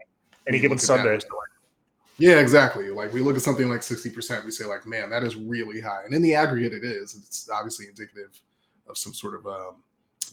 [0.47, 1.23] any given sunday like,
[2.17, 5.35] yeah exactly like we look at something like 60% we say like man that is
[5.35, 8.39] really high and in the aggregate it is it's obviously indicative
[8.89, 9.75] of some sort of um,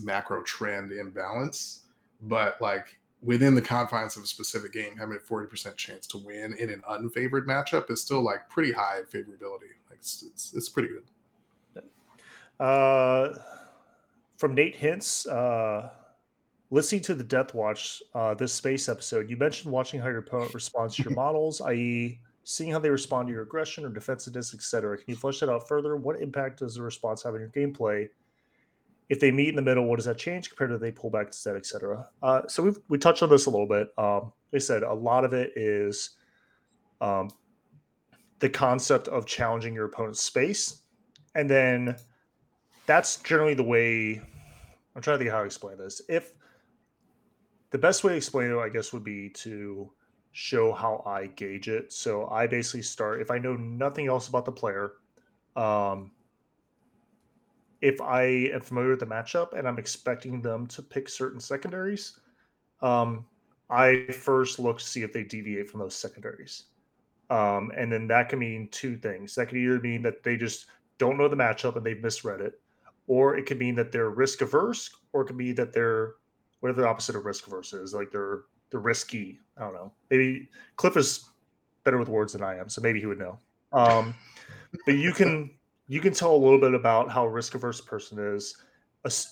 [0.01, 1.83] macro trend imbalance
[2.23, 6.55] but like within the confines of a specific game, having a 40% chance to win
[6.59, 9.75] in an unfavored matchup is still like pretty high favorability.
[9.89, 11.83] Like it's, it's, it's pretty good.
[12.59, 13.39] Uh,
[14.39, 15.91] from Nate Hints, uh,
[16.71, 20.97] listening to the Deathwatch, uh, this space episode, you mentioned watching how your opponent responds
[20.97, 24.97] to your models, i.e., seeing how they respond to your aggression or defensiveness, etc.
[24.97, 25.97] Can you flesh that out further?
[25.97, 28.09] What impact does the response have on your gameplay?
[29.09, 31.31] If they meet in the middle, what does that change compared to they pull back
[31.31, 32.09] to set, etc.
[32.23, 33.89] Uh, so we we touched on this a little bit.
[33.99, 36.11] Um, like I said a lot of it is
[37.01, 37.31] um,
[38.41, 40.83] the concept of challenging your opponent's space,
[41.35, 41.97] and then
[42.87, 44.21] that's generally the way.
[44.95, 46.01] I'm trying to think how to explain this.
[46.09, 46.33] If
[47.71, 49.93] the best way to explain it, I guess, would be to
[50.33, 51.93] show how I gauge it.
[51.93, 54.93] So I basically start if I know nothing else about the player.
[55.57, 56.11] Um,
[57.81, 58.23] if I
[58.53, 62.19] am familiar with the matchup and I'm expecting them to pick certain secondaries,
[62.83, 63.27] um,
[63.69, 66.65] I first look to see if they deviate from those secondaries.
[67.31, 69.35] Um, and then that can mean two things.
[69.35, 70.67] That could either mean that they just
[70.99, 72.61] don't know the matchup and they've misread it,
[73.09, 76.15] or it could mean that they're risk averse, or it could be that they're
[76.61, 79.41] whatever the opposite of risk averse is, like they're they're risky.
[79.57, 79.93] I don't know.
[80.11, 81.29] Maybe Cliff is
[81.85, 83.39] better with words than I am, so maybe he would know.
[83.73, 84.15] Um,
[84.87, 85.51] but you can
[85.89, 88.57] you can tell a little bit about how risk averse person is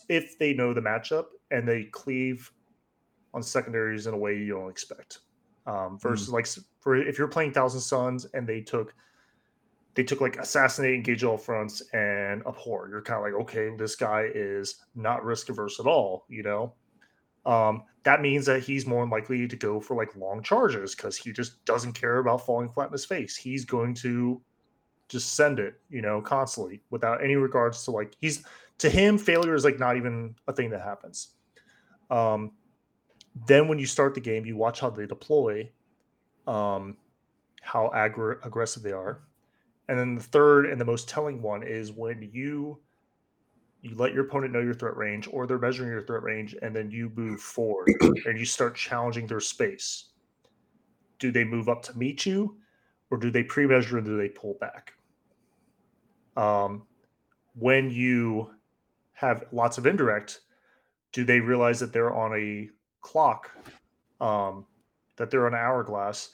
[0.09, 2.51] if they know the matchup and they cleave
[3.33, 5.21] on secondaries in a way you don't expect.
[5.67, 6.35] Um, versus mm.
[6.35, 6.47] like
[6.81, 8.95] for if you're playing Thousand Sons and they took
[9.95, 12.89] they took like assassinate, engage all fronts, and abhor.
[12.91, 16.27] You're kind of like, okay, this guy is not risk averse at all.
[16.29, 16.75] You know,
[17.47, 21.33] um, that means that he's more likely to go for like long charges because he
[21.33, 23.37] just doesn't care about falling flat in his face.
[23.37, 24.41] He's going to
[25.09, 28.45] just send it, you know, constantly without any regards to like he's
[28.79, 31.29] to him failure is like not even a thing that happens.
[32.11, 32.53] Um,
[33.47, 35.71] then when you start the game, you watch how they deploy,
[36.47, 36.97] um,
[37.63, 39.23] how aggr- aggressive they are,
[39.89, 42.79] And then the third and the most telling one is when you
[43.83, 46.75] you let your opponent know your threat range or they're measuring your threat range and
[46.75, 50.07] then you move forward and you start challenging their space.
[51.19, 52.57] Do they move up to meet you
[53.11, 54.95] or do they pre-measure or do they pull back?
[56.37, 56.87] Um,
[57.55, 58.51] when you
[59.13, 60.41] have lots of indirect,
[61.13, 62.69] do they realize that they're on a
[63.01, 63.51] clock,
[64.21, 64.67] um,
[65.17, 66.31] that they're on an hourglass,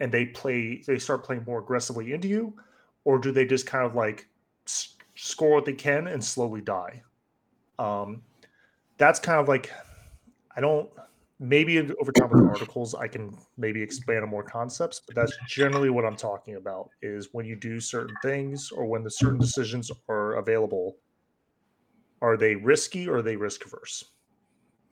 [0.00, 2.52] and they play, they start playing more aggressively into you,
[3.04, 4.28] or do they just kind of like
[4.66, 7.02] s- score what they can and slowly die?
[7.78, 8.22] Um,
[8.98, 9.70] that's kind of like,
[10.56, 10.88] I don't.
[11.44, 15.90] Maybe over time with articles, I can maybe expand on more concepts, but that's generally
[15.90, 16.88] what I'm talking about.
[17.02, 20.96] Is when you do certain things or when the certain decisions are available,
[22.22, 24.12] are they risky or are they risk averse?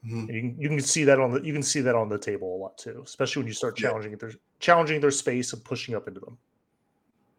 [0.04, 0.28] Mhm.
[0.28, 2.54] You can, you can see that on the you can see that on the table
[2.54, 3.88] a lot too, especially when you start Yeah.
[3.88, 6.36] challenging their challenging their space and pushing up into them.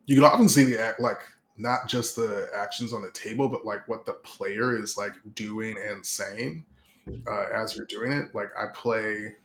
[0.08, 1.20] You can often see the act like
[1.56, 5.78] not just the actions on the table, but like what the player is like doing
[5.78, 6.66] and saying
[7.28, 8.34] uh, as you're doing it.
[8.34, 9.36] Like I play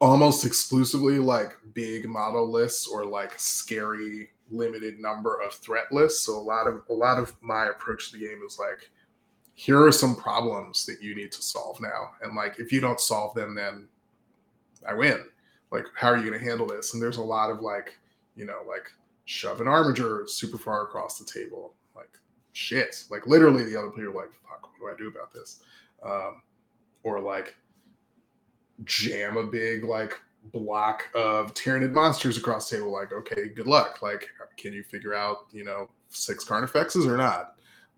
[0.00, 6.24] almost exclusively like big model lists or like scary limited number of threat lists.
[6.24, 8.90] So a lot of a lot of my approach to the game is like,
[9.54, 13.00] here are some problems that you need to solve now, and like if you don't
[13.00, 13.88] solve them, then
[14.88, 15.24] I win.
[15.70, 16.94] Like how are you going to handle this?
[16.94, 17.98] And there's a lot of like,
[18.36, 18.90] you know, like
[19.26, 22.08] shove an Armiger super far across the table, like
[22.52, 23.04] shit.
[23.10, 25.60] Like literally, the other player like, fuck, what do I do about this?
[26.02, 26.40] Um,
[27.02, 27.54] or like
[28.84, 30.20] jam a big like
[30.52, 32.92] block of Tyranid monsters across the table.
[32.92, 34.02] Like, okay, good luck.
[34.02, 37.54] Like, can you figure out, you know, six Carnifexes or not?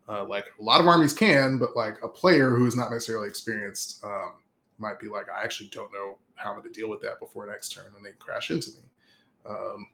[0.08, 3.28] Uh, like a lot of armies can, but like a player who is not necessarily
[3.28, 4.32] experienced um,
[4.78, 7.46] might be like, I actually don't know how I'm going to deal with that before
[7.46, 8.82] next turn, and they crash into me.
[9.48, 9.86] Um,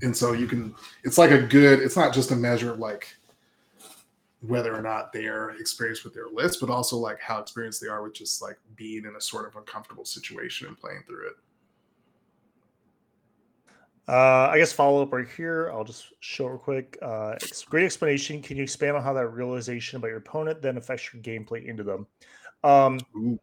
[0.00, 0.74] and so you can,
[1.04, 3.14] it's like a good, it's not just a measure of like
[4.46, 8.02] whether or not they're experienced with their list, but also like how experienced they are
[8.02, 11.34] with just like being in a sort of uncomfortable situation and playing through it.
[14.08, 15.70] Uh, I guess follow up right here.
[15.72, 16.98] I'll just show real quick.
[17.00, 18.42] Uh, it's great explanation.
[18.42, 21.84] Can you expand on how that realization about your opponent then affects your gameplay into
[21.84, 22.06] them?
[22.64, 23.38] Um, Ooh.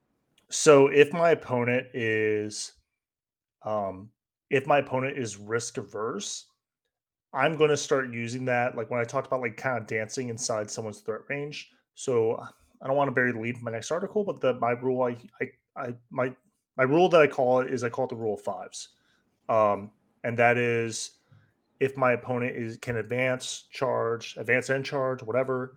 [0.50, 2.74] so if my opponent is,
[3.64, 4.10] um,
[4.50, 6.48] if my opponent is risk averse,
[7.34, 8.76] I'm going to start using that.
[8.76, 11.72] Like when I talked about like kind of dancing inside someone's threat range.
[11.96, 12.44] So
[12.82, 15.04] I don't want to bury the lead in my next article, but the my rule
[15.04, 16.34] I I, I my
[16.78, 18.90] my rule that I call it is I call it the rule of fives.
[19.50, 19.92] Um,
[20.24, 21.12] and that is
[21.80, 25.76] if my opponent is can advance, charge, advance and charge, whatever.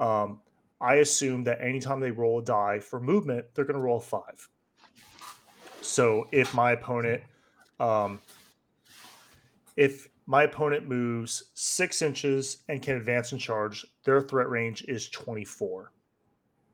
[0.00, 0.40] Um,
[0.80, 4.00] I assume that anytime they roll a die for movement, they're going to roll a
[4.00, 4.48] five.
[5.80, 7.22] So if my opponent,
[7.80, 8.20] um,
[9.76, 15.08] if my opponent moves six inches and can advance and charge, their threat range is
[15.08, 15.90] 24.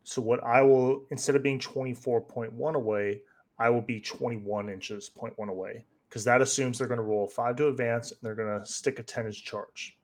[0.02, 3.20] So what I will instead of being 24.1 away,
[3.60, 7.54] I will be 21 inches 0.1 away because that assumes they're going to roll five
[7.56, 9.96] to advance and they're going to stick a 10 inch charge.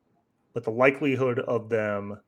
[0.54, 2.20] But the likelihood of them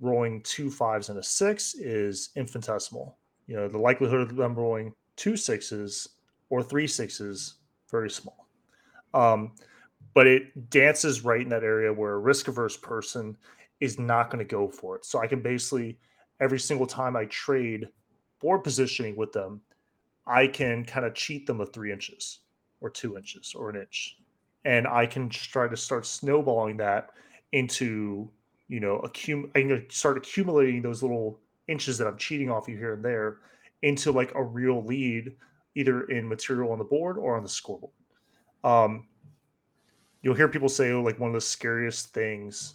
[0.00, 3.16] rolling two fives and a six is infinitesimal.
[3.46, 6.08] You know, the likelihood of them rolling two sixes
[6.50, 7.58] or three sixes
[7.92, 8.48] very small.
[9.14, 9.52] Um,
[10.14, 13.36] but it dances right in that area where a risk averse person
[13.80, 15.04] is not going to go for it.
[15.04, 15.98] So I can basically
[16.40, 17.88] every single time I trade
[18.40, 19.60] board positioning with them,
[20.26, 22.40] I can kind of cheat them of three inches
[22.80, 24.16] or two inches or an inch.
[24.64, 27.10] And I can try to start snowballing that
[27.52, 28.30] into,
[28.68, 32.76] you know, accum- I can start accumulating those little inches that I'm cheating off you
[32.76, 33.38] here and there
[33.82, 35.34] into like a real lead,
[35.74, 37.92] either in material on the board or on the scoreboard.
[38.62, 39.06] Um,
[40.24, 42.74] you'll hear people say, like one of the scariest things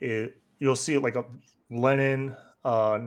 [0.00, 0.30] is
[0.60, 1.24] you'll see it like a
[1.70, 2.34] Lenin,
[2.64, 2.98] uh,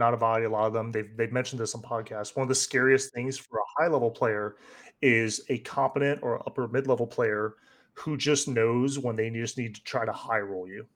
[0.00, 2.36] Nanavati, a lot of them, they've, they've mentioned this on podcasts.
[2.36, 4.56] One of the scariest things for a high level player
[5.02, 7.54] is a competent or upper mid level player
[7.94, 10.86] who just knows when they just need to try to high roll you.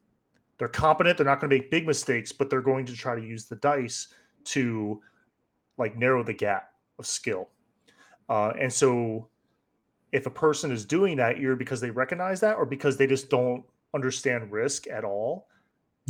[0.58, 3.22] They're competent, they're not going to make big mistakes, but they're going to try to
[3.22, 4.08] use the dice
[4.44, 5.00] to
[5.78, 7.48] like narrow the gap of skill.
[8.28, 9.28] Uh, and so
[10.12, 13.30] if a person is doing that either because they recognize that or because they just
[13.30, 13.62] don't
[13.94, 15.46] understand risk at all,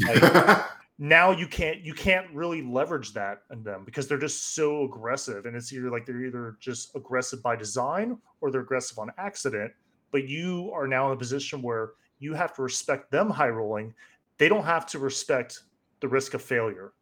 [0.06, 0.62] like,
[0.98, 5.47] now you can't you can't really leverage that in them because they're just so aggressive
[5.47, 9.72] and it's either like they're either just aggressive by design or they're aggressive on accident
[10.12, 13.94] but you are now in a position where you have to respect them high rolling
[14.36, 15.60] they don't have to respect
[16.01, 16.93] the risk of failure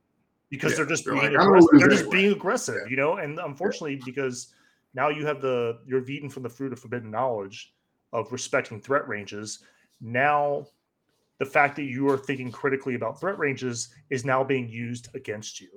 [0.48, 1.68] because Yeah, they're just they're being like, aggressive.
[1.72, 2.90] they're just anyway." being aggressive Yeah.
[2.90, 4.54] you know and unfortunately because
[4.94, 7.74] now you have the you're eating from the fruit of forbidden knowledge
[8.12, 9.60] of respecting threat ranges
[10.00, 10.66] now
[11.38, 15.60] the fact that you are thinking critically about threat ranges is now being used against
[15.60, 15.68] you.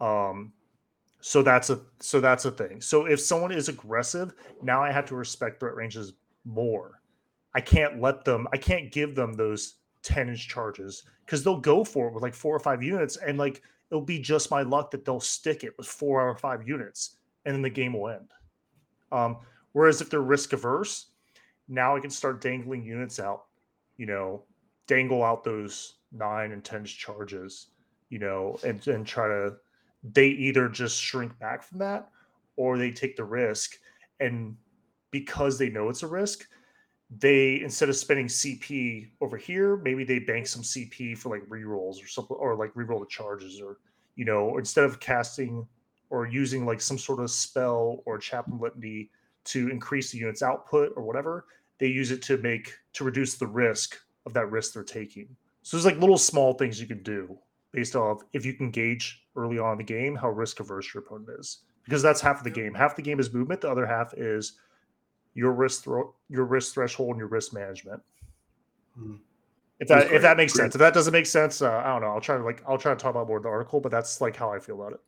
[0.00, 0.52] Um,
[1.20, 2.80] so that's a so that's a thing.
[2.80, 6.14] So if someone is aggressive, now I have to respect threat ranges
[6.44, 7.00] more.
[7.54, 8.46] I can't let them.
[8.52, 12.34] I can't give them those ten inch charges because they'll go for it with like
[12.34, 15.76] four or five units, and like it'll be just my luck that they'll stick it
[15.76, 17.15] with four or five units,
[17.46, 18.28] and then the game will end.
[19.10, 19.38] Um,
[19.72, 21.06] whereas if they're risk averse,
[21.68, 23.44] now I can start dangling units out.
[23.96, 24.42] You know,
[24.86, 27.68] dangle out those nine and ten charges.
[28.10, 29.54] You know, and and try to
[30.12, 32.10] they either just shrink back from that
[32.56, 33.76] or they take the risk
[34.20, 34.56] and
[35.10, 36.46] because they know it's a risk
[37.18, 42.02] they instead of spending cp over here maybe they bank some cp for like rerolls
[42.02, 43.78] or something or like reroll the charges or
[44.16, 45.66] you know instead of casting
[46.10, 49.10] or using like some sort of spell or chaplain litany
[49.44, 51.46] to increase the unit's output or whatever
[51.78, 55.28] they use it to make to reduce the risk of that risk they're taking
[55.62, 57.38] so there's like little small things you can do
[57.72, 61.02] based off if you can gauge early on in the game how risk averse your
[61.02, 62.74] opponent is because that's half of the game.
[62.74, 63.60] Half the game is movement.
[63.60, 64.54] The other half is
[65.34, 68.02] your risk thro- your risk threshold and your risk management.
[68.94, 69.14] Hmm.
[69.78, 70.74] If that if that makes sense.
[70.74, 72.08] If that doesn't make sense, uh, I don't know.
[72.08, 74.20] I'll try to like I'll try to talk about more of the article, but that's
[74.20, 75.00] like how I feel about it.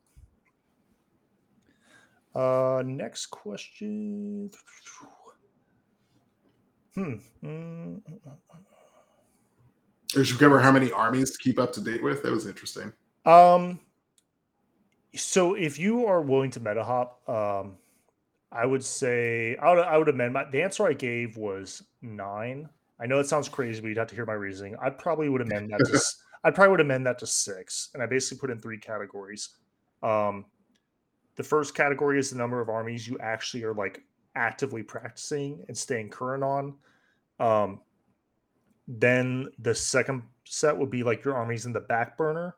[2.38, 4.48] Uh, next question.
[6.94, 7.14] Hmm.
[7.44, 8.00] Mm,
[10.14, 12.22] did you cover how many armies to keep up to date with?
[12.22, 12.92] That was interesting.
[13.26, 13.80] Um,
[15.16, 17.76] so if you are willing to meta hop, um,
[18.52, 22.68] I would say I would I would amend my the answer I gave was nine.
[23.00, 24.76] I know it sounds crazy, but you'd have to hear my reasoning.
[24.80, 26.00] I probably would amend that to
[26.44, 29.48] I'd probably would amend that to six, and I basically put in three categories.
[30.04, 30.44] Um,
[31.38, 34.02] the first category is the number of armies you actually are like
[34.34, 36.74] actively practicing and staying current on.
[37.38, 37.80] Um,
[38.88, 42.56] then the second set would be like your armies in the back burner.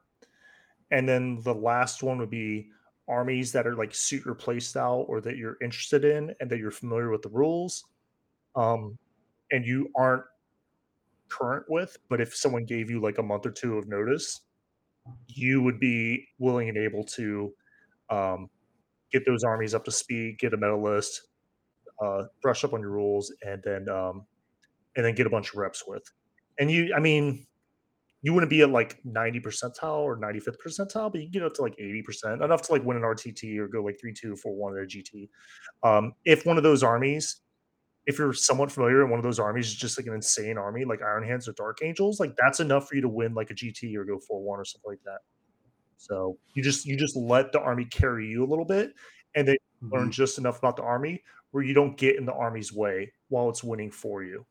[0.90, 2.70] And then the last one would be
[3.06, 6.58] armies that are like suit your play style or that you're interested in and that
[6.58, 7.84] you're familiar with the rules.
[8.56, 8.96] Um,
[9.52, 10.24] and you aren't
[11.28, 14.40] current with, but if someone gave you like a month or two of notice,
[15.26, 17.52] you would be willing and able to
[18.08, 18.48] um,
[19.12, 21.22] get those armies up to speed, get a meta list,
[22.02, 24.24] uh, brush up on your rules, and then um,
[24.96, 26.02] and then get a bunch of reps with.
[26.58, 27.46] And you, I mean,
[28.22, 31.62] you wouldn't be at like 90 percentile or 95th percentile, but you get up to
[31.62, 34.76] like 80%, enough to like win an RTT or go like 3 2 4 1
[34.76, 35.28] at a GT.
[35.82, 37.40] Um, if one of those armies,
[38.06, 40.84] if you're somewhat familiar, and one of those armies is just like an insane army,
[40.84, 43.54] like Iron Hands or Dark Angels, like that's enough for you to win like a
[43.54, 45.20] GT or go 4 1 or something like that.
[46.00, 48.94] So you just you just let the army carry you a little bit
[49.34, 49.94] and then mm-hmm.
[49.94, 53.50] learn just enough about the army where you don't get in the army's way while
[53.50, 54.46] it's winning for you.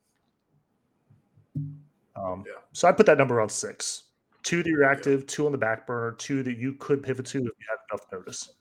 [2.14, 2.60] Um, yeah.
[2.72, 4.04] So I put that number on six.
[4.44, 5.26] Two that you're active, yeah.
[5.26, 8.06] two on the back burner, two that you could pivot to if you had enough
[8.12, 8.52] notice.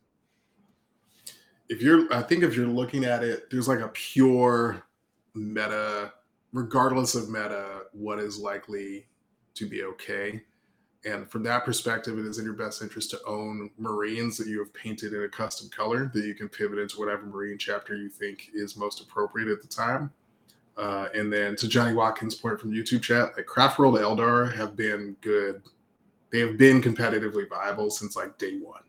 [1.69, 4.83] If you're, I think if you're looking at it, there's like a pure
[5.35, 6.11] meta,
[6.53, 9.05] regardless of meta, what is likely
[9.53, 10.41] to be okay.
[11.05, 14.59] And from that perspective, it is in your best interest to own Marines that you
[14.59, 18.09] have painted in a custom color that you can pivot into whatever Marine chapter you
[18.09, 20.11] think is most appropriate at the time.
[20.77, 24.75] Uh, and then to Johnny Watkins' point from YouTube chat, like Craft World Eldar have
[24.75, 25.61] been good.
[26.31, 28.83] They have been competitively viable since like day one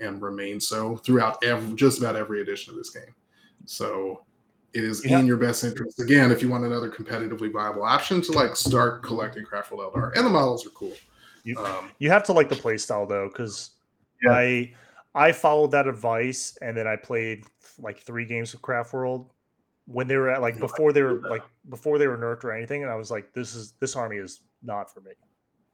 [0.00, 3.14] and remain so throughout every, just about every edition of this game.
[3.66, 4.24] So
[4.72, 5.18] it is yeah.
[5.18, 9.02] in your best interest, again, if you want another competitively viable option to like start
[9.02, 10.16] collecting Craft World Eldar.
[10.16, 10.94] And the models are cool.
[11.44, 13.70] You, um, you have to like the playstyle though, because
[14.22, 14.32] yeah.
[14.32, 14.74] I
[15.14, 17.44] I followed that advice and then I played
[17.78, 19.30] like three games of Craft World
[19.86, 22.82] when they were at like before they were like before they were nerfed or anything,
[22.82, 25.12] and I was like, this is this army is not for me,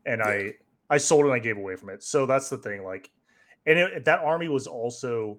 [0.06, 0.30] and yeah.
[0.30, 0.52] I
[0.90, 2.02] I sold and I gave away from it.
[2.02, 3.10] So that's the thing, like,
[3.66, 5.38] and it, that army was also.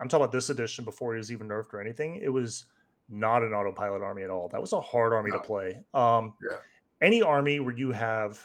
[0.00, 2.20] I'm talking about this edition before it was even nerfed or anything.
[2.22, 2.66] It was
[3.08, 4.48] not an autopilot army at all.
[4.48, 5.38] That was a hard army no.
[5.38, 5.80] to play.
[5.92, 6.58] Um, yeah.
[7.02, 8.44] Any army where you have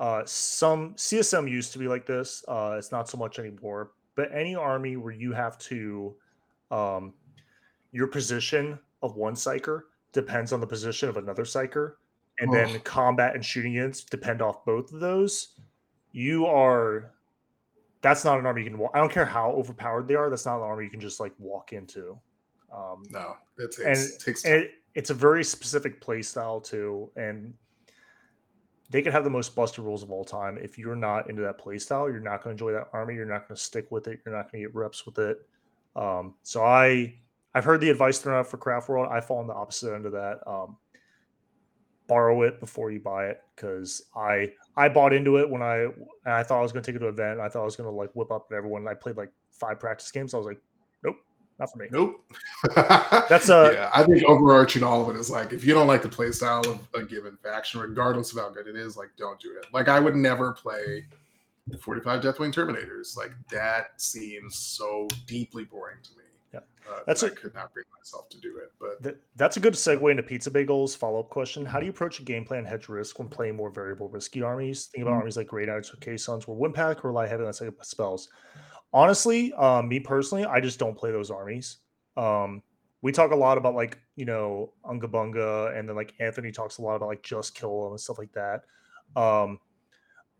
[0.00, 2.44] uh, some CSM used to be like this.
[2.48, 3.92] Uh, it's not so much anymore.
[4.16, 6.14] But any army where you have to
[6.70, 7.14] um,
[7.92, 11.94] your position of one psyker depends on the position of another psyker,
[12.38, 12.52] and oh.
[12.52, 15.54] then combat and shooting units depend off both of those.
[16.12, 17.12] You are
[18.02, 18.90] that's not an army you can walk.
[18.94, 20.28] I don't care how overpowered they are.
[20.28, 22.18] That's not an army you can just like walk into.
[22.72, 27.10] Um, no, it takes, and, takes and it, it's a very specific play style too,
[27.16, 27.54] and
[28.94, 30.56] they can have the most busted rules of all time.
[30.56, 33.16] If you're not into that play style, you're not going to enjoy that army.
[33.16, 34.20] You're not going to stick with it.
[34.24, 35.38] You're not going to get reps with it.
[35.96, 37.12] Um, so I
[37.56, 39.08] I've heard the advice thrown out for Craft World.
[39.10, 40.38] I fall on the opposite end of that.
[40.46, 40.76] Um,
[42.06, 45.88] borrow it before you buy it because I I bought into it when I
[46.24, 47.40] I thought I was going to take it to an event.
[47.40, 48.86] I thought I was going to like whip up everyone.
[48.86, 50.34] I played like five practice games.
[50.34, 50.60] I was like,
[51.58, 51.86] not for me.
[51.90, 52.24] Nope.
[52.74, 53.90] That's a yeah.
[53.94, 56.62] I think overarching all of it is like if you don't like the play style
[56.68, 59.66] of a given faction, regardless of how good it is, like don't do it.
[59.72, 61.04] Like I would never play
[61.80, 63.16] 45 Deathwing Terminators.
[63.16, 66.24] Like that seems so deeply boring to me.
[66.52, 66.60] Yeah.
[66.90, 68.70] Uh, That's that a- I could not bring myself to do it.
[68.78, 71.64] But Th- that's a good segue into Pizza Bagels follow up question.
[71.64, 74.86] How do you approach a game plan hedge risk when playing more variable risky armies?
[74.86, 75.18] Think about Mhm.
[75.20, 78.28] armies like Grey Knights or K Sons where Wimpack rely heavily on second spells.
[78.94, 81.78] Honestly, um, me personally, I just don't play those armies.
[82.16, 82.62] Um,
[83.02, 86.78] we talk a lot about like, you know, Unga Bunga, and then like Anthony talks
[86.78, 88.62] a lot about like just kill them and stuff like that.
[89.20, 89.58] Um,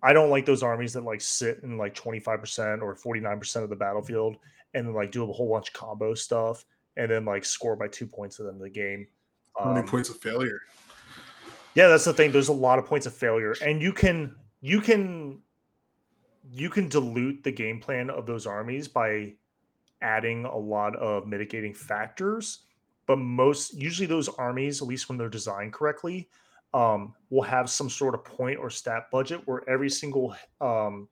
[0.03, 3.77] I don't like those armies that like sit in like 25% or 49% of the
[3.77, 4.37] battlefield
[4.73, 6.65] and then like do a whole bunch of combo stuff
[6.97, 9.07] and then like score by two points at the end of the game.
[9.59, 10.61] how many Um, points of failure?
[11.75, 12.31] yeah, that's the thing.
[12.31, 15.41] There's a lot of points of failure, and you can you can
[16.51, 19.33] you can dilute the game plan of those armies by
[20.03, 22.61] adding a lot of mitigating factors.
[23.07, 26.29] But most usually those armies, at least when they're designed correctly,
[26.73, 31.09] um, will have some sort of point or stat budget where every single um,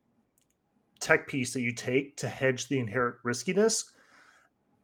[1.00, 3.92] tech piece that you take to hedge the inherent riskiness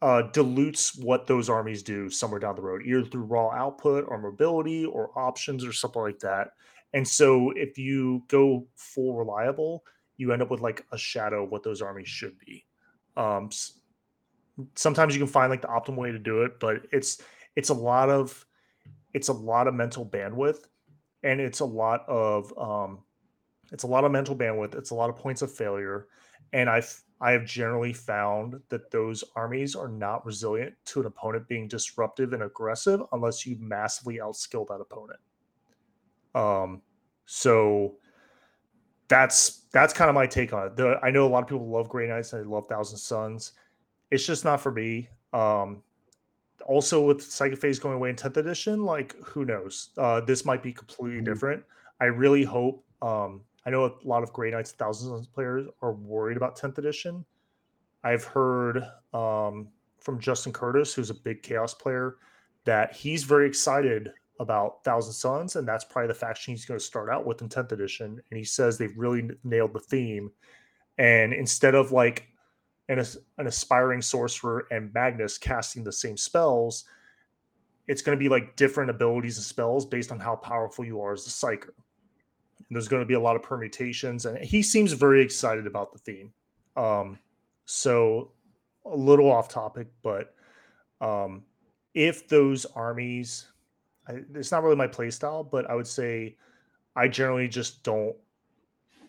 [0.01, 4.19] uh, dilutes what those armies do somewhere down the road, either through raw output or
[4.19, 6.51] mobility or options or something like that.
[6.95, 9.85] And so if you go full reliable,
[10.19, 12.67] you end up with like a shadow of what those armies should be.
[13.17, 13.49] Um,
[14.75, 17.23] sometimes you can find like the optimal way to do it, but it's
[17.57, 18.45] it's a lot of
[19.15, 20.67] it's a lot of mental bandwidth,
[21.23, 23.05] and it's a lot of um,
[23.73, 24.75] it's a lot of mental bandwidth.
[24.75, 26.09] It's a lot of points of failure,
[26.53, 31.49] and I've I have generally found that those armies are not resilient to an opponent
[31.49, 35.19] being disruptive and aggressive unless you massively outskill that opponent.
[36.35, 36.83] Um,
[37.27, 37.97] so
[39.09, 40.77] that's that's kind of my take on it.
[40.77, 43.53] The, I know a lot of people love Grey Knights and they love Thousand Sons.
[44.11, 45.09] It's just not for me.
[45.33, 45.83] Um,
[46.67, 49.91] also, with Psychic Phase going away in 10th edition, like who knows?
[49.99, 51.25] Uh, this might be completely Mhm.
[51.25, 51.65] different.
[52.01, 52.85] I really hope.
[53.03, 56.79] Um, I know a lot of Grey Knights, Thousand Sons players are worried about 10th
[56.79, 57.25] edition.
[58.05, 58.83] I've heard
[59.15, 59.69] um,
[60.01, 62.17] from Justin Curtis, who's a big Chaos player,
[62.65, 66.85] that he's very excited about Thousand Sons, and that's probably the faction he's going to
[66.85, 68.21] start out with in 10th edition.
[68.31, 70.31] And he says they've really nailed the theme.
[70.99, 72.29] And instead of like
[72.89, 73.05] an,
[73.39, 76.85] an aspiring sorcerer and Magnus casting the same spells,
[77.89, 81.13] it's going to be like different abilities and spells based on how powerful you are
[81.13, 81.71] as a psyker.
[82.59, 85.93] And there's going to be a lot of permutations, and he seems very excited about
[85.93, 86.33] the theme.
[86.77, 87.19] Um,
[87.65, 88.33] so
[88.85, 90.35] a little off topic, but
[91.01, 91.45] um,
[91.95, 93.47] if those armies,
[94.09, 96.37] I, it's not really my play style, but I would say
[96.97, 98.17] I generally just don't.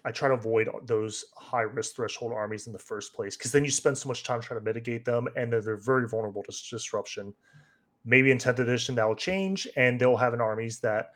[0.05, 3.65] I try to avoid those high risk threshold armies in the first place because then
[3.65, 6.51] you spend so much time trying to mitigate them, and then they're very vulnerable to
[6.69, 7.33] disruption.
[8.05, 11.11] Maybe in 10th edition that will change, and they'll have an armies that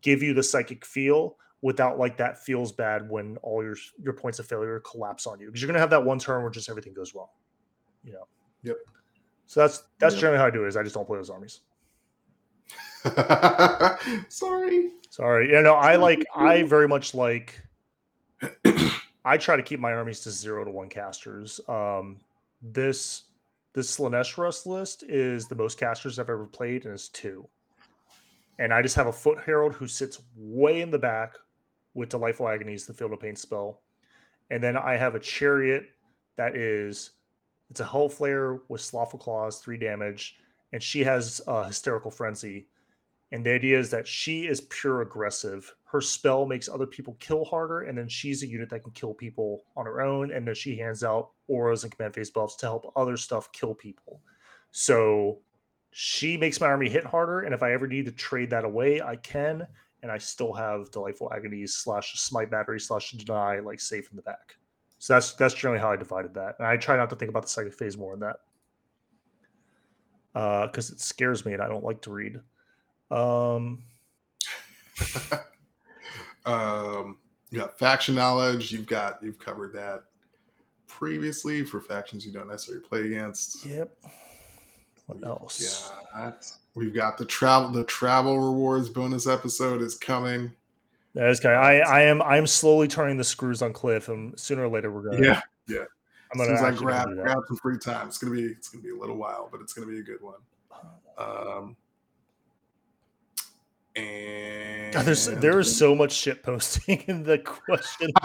[0.00, 4.38] give you the psychic feel without like that feels bad when all your your points
[4.38, 6.92] of failure collapse on you because you're gonna have that one turn where just everything
[6.92, 7.28] goes wrong.
[8.02, 8.26] You know.
[8.62, 8.76] Yep.
[9.46, 10.20] So that's that's Yep.
[10.20, 10.68] generally how I do it.
[10.68, 11.60] Is I just don't play those armies.
[14.28, 14.90] Sorry.
[15.10, 15.50] Sorry.
[15.50, 17.60] You know, I like I very much like
[19.24, 21.60] I try to keep my armies to zero to one casters.
[21.68, 22.20] Um
[22.62, 23.24] this
[23.74, 27.48] this Slaanesh Rust list is the most casters I've ever played, and it's two.
[28.58, 31.36] And I just have a foot herald who sits way in the back
[31.94, 33.80] with Delightful Agonies, the Field of Pain spell.
[34.50, 35.86] And then I have a chariot
[36.36, 37.12] that is
[37.70, 40.36] it's a Hellflayer with Slothful Claws, three damage,
[40.72, 42.66] and she has uh, Hysterical Frenzy.
[43.32, 45.74] And the idea is that she is pure aggressive.
[45.84, 49.14] Her spell makes other people kill harder, and then she's a unit that can kill
[49.14, 50.32] people on her own.
[50.32, 53.74] And then she hands out auras and command phase buffs to help other stuff kill
[53.74, 54.20] people.
[54.70, 55.38] So
[55.92, 57.40] she makes my army hit harder.
[57.40, 59.66] And if I ever need to trade that away, I can.
[60.02, 64.22] And I still have delightful agonies slash smite battery slash deny like safe in the
[64.22, 64.56] back.
[64.98, 66.56] So that's that's generally how I divided that.
[66.58, 68.36] And I try not to think about the second phase more than that.
[70.34, 72.40] Uh, because it scares me and I don't like to read.
[73.12, 73.82] Um,
[76.46, 77.18] um,
[77.50, 78.72] you got faction knowledge.
[78.72, 80.04] You've got you've covered that
[80.88, 83.64] previously for factions you don't necessarily play against.
[83.66, 83.94] yep.
[85.06, 85.92] What else?
[86.14, 86.32] Yeah,
[86.74, 90.52] we've got the travel the travel rewards bonus episode is coming.
[91.14, 91.52] That is guy.
[91.52, 94.90] I I am I am slowly turning the screws on Cliff, and sooner or later
[94.90, 95.22] we're gonna.
[95.22, 95.84] Yeah, yeah.
[96.32, 98.82] I'm gonna soon as I grab grab some free time, it's gonna be it's gonna
[98.82, 100.40] be a little while, but it's gonna be a good one.
[101.18, 101.76] Um,
[103.96, 108.10] God, there's there is so much shit posting in the question.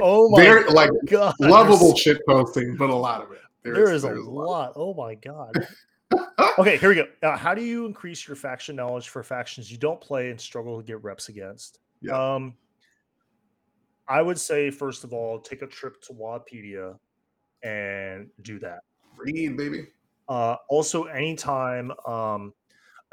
[0.00, 3.38] oh my They're, like god, lovable there's- shit posting, but a lot of it.
[3.62, 4.72] There is a there's lot.
[4.76, 5.52] Oh my god.
[6.58, 7.06] okay, here we go.
[7.22, 10.78] Now, how do you increase your faction knowledge for factions you don't play and struggle
[10.78, 11.78] to get reps against?
[12.02, 12.34] Yeah.
[12.34, 12.54] Um,
[14.06, 16.98] I would say first of all, take a trip to Wikipedia
[17.62, 18.80] and do that.
[19.16, 19.86] Read, baby.
[20.28, 22.52] Uh, also, anytime, um,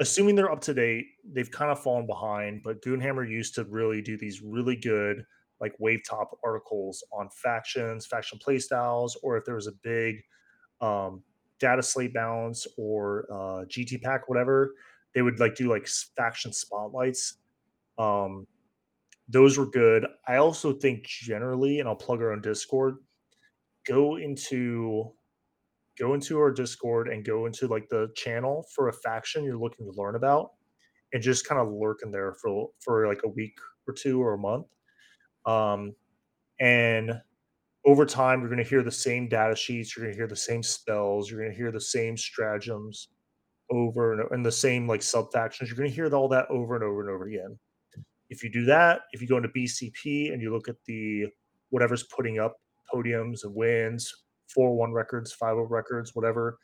[0.02, 4.02] assuming they're up to date, they've kind of fallen behind, but Goonhammer used to really
[4.02, 5.24] do these really good,
[5.62, 10.24] like wave top articles on factions, faction playstyles, or if there was a big
[10.82, 11.22] um,
[11.60, 14.74] data slate balance or uh, GT pack, whatever,
[15.14, 15.88] they would like do like
[16.18, 17.36] faction spotlights.
[18.00, 18.48] Um,
[19.30, 20.08] those were good.
[20.28, 22.96] I also think generally, and I'll plug our own Discord,
[23.86, 25.14] go into
[26.00, 29.86] go into our Discord and go into like the channel for a faction you're looking
[29.86, 30.52] to learn about,
[31.14, 33.58] and just kind of lurk in there for for like a week
[33.88, 34.68] or two or a month.
[35.46, 35.94] Um,
[36.60, 37.14] and
[37.86, 39.96] over time, you're going to hear the same data sheets.
[39.96, 41.30] You're going to hear the same spells.
[41.30, 43.10] You're going to hear the same stratagems
[43.72, 45.70] over and, and the same like sub factions.
[45.70, 47.58] You're going to hear all that over and over and over again.
[48.30, 51.26] If you do that, if you go into BCP and you look at the
[51.70, 52.56] whatever's putting up
[52.94, 54.14] podiums and wins,
[54.54, 56.58] 4 1 records, 5 0 records, whatever,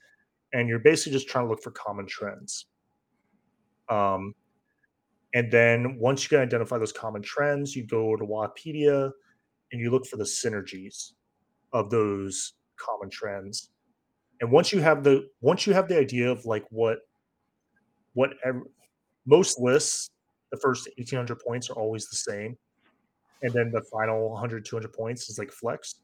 [0.54, 2.66] and you're basically just trying to look for common trends.
[3.90, 4.34] Um,
[5.34, 9.12] and then once you can identify those common trends, you go to Wikipedia
[9.72, 11.12] and you look for the synergies
[11.74, 13.70] of those common trends.
[14.40, 17.00] And once you have the once you have the idea of like what
[18.14, 18.64] what ev-
[19.26, 20.10] most lists,
[20.52, 22.58] the first 1800 points are always the same.
[23.42, 25.96] And then the final 100, 200 points is like flex.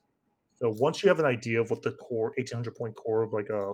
[0.63, 3.49] So once you have an idea of what the core 1800 point core of like
[3.49, 3.73] a,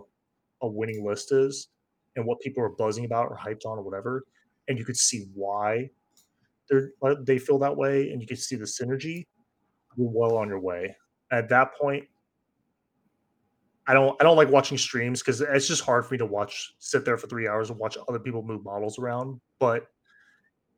[0.63, 1.67] a winning list is
[2.15, 4.25] and what people are buzzing about or hyped on or whatever,
[4.67, 5.87] and you could see why
[6.67, 6.89] they're
[7.21, 9.27] they feel that way and you can see the synergy,
[9.97, 10.95] you're well on your way.
[11.31, 12.05] At that point,
[13.85, 16.73] I don't I don't like watching streams because it's just hard for me to watch
[16.79, 19.39] sit there for three hours and watch other people move models around.
[19.59, 19.85] But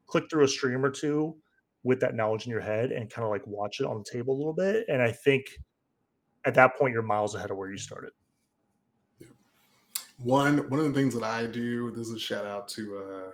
[0.07, 1.37] click through a stream or two
[1.83, 4.35] with that knowledge in your head and kind of like watch it on the table
[4.35, 4.83] a little bit.
[4.89, 5.45] And I think
[6.45, 8.11] at that point you're miles ahead of where you started.
[10.17, 13.31] One one of the things that I do, this is a shout out to uh,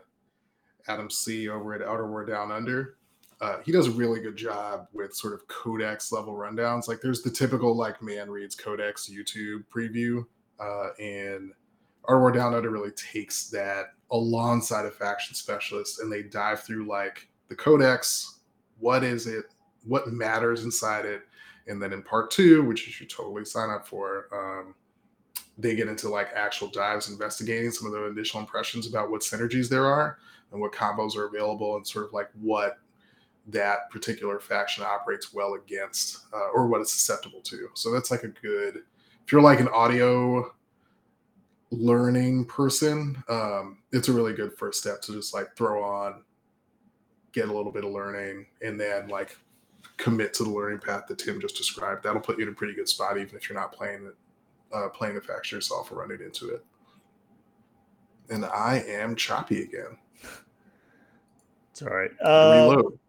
[0.91, 2.97] Adam C over at Art of War Down Under.
[3.39, 6.88] Uh, he does a really good job with sort of codex level rundowns.
[6.88, 10.25] Like there's the typical like man reads codex YouTube preview,
[10.59, 11.51] uh, and
[12.05, 16.63] Art of War Down Under really takes that alongside a faction specialist, and they dive
[16.63, 18.39] through like the codex,
[18.79, 19.45] what is it,
[19.84, 21.23] what matters inside it,
[21.68, 24.27] and then in part two, which you should totally sign up for.
[24.34, 24.76] Um,
[25.57, 29.69] they get into like actual dives investigating some of the initial impressions about what synergies
[29.69, 30.19] there are
[30.52, 32.77] and what combos are available and sort of like what
[33.48, 38.23] that particular faction operates well against uh, or what it's susceptible to so that's like
[38.23, 38.77] a good
[39.26, 40.53] if you're like an audio
[41.72, 46.23] learning person um, it's a really good first step to just like throw on
[47.31, 49.38] get a little bit of learning and then like
[49.98, 52.74] commit to the learning path that tim just described that'll put you in a pretty
[52.74, 54.15] good spot even if you're not playing it
[54.74, 56.64] uh, playing the faction yourself or running into it.
[58.30, 59.98] And I am choppy again.
[61.72, 62.11] It's all right.
[62.22, 62.99] Uh, Reload.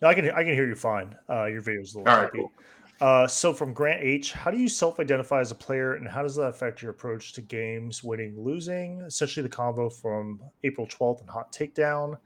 [0.00, 1.14] no, I can I can hear you fine.
[1.28, 2.38] Uh, your video is a little All right, choppy.
[2.38, 2.52] cool.
[3.00, 6.36] Uh, so from Grant H, how do you self-identify as a player, and how does
[6.36, 9.00] that affect your approach to games, winning, losing?
[9.00, 12.16] Essentially, the combo from April 12th and Hot Takedown.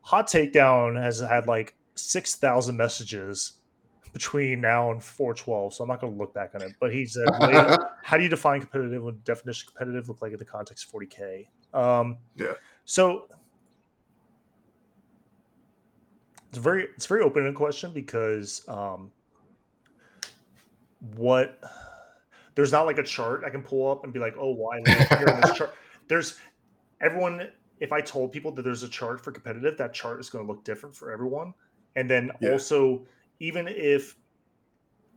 [0.00, 3.54] Hot Takedown has had like six thousand messages
[4.12, 6.72] between now and 412, so I'm not going to look back on it.
[6.78, 7.28] But he said,
[8.02, 9.02] "How do you define competitive?
[9.02, 12.52] What definition of competitive look like in the context of 40k?" Um, Yeah.
[12.84, 13.26] So
[16.48, 19.10] it's very it's very open ended question because um,
[21.16, 21.60] what
[22.54, 25.18] there's not like a chart I can pull up and be like, oh, why well,
[25.18, 25.74] here in this chart?
[26.08, 26.38] There's
[27.00, 27.48] everyone.
[27.80, 30.52] If I told people that there's a chart for competitive, that chart is going to
[30.52, 31.52] look different for everyone.
[31.96, 32.52] And then Yeah.
[32.52, 33.06] also,
[33.40, 34.16] even if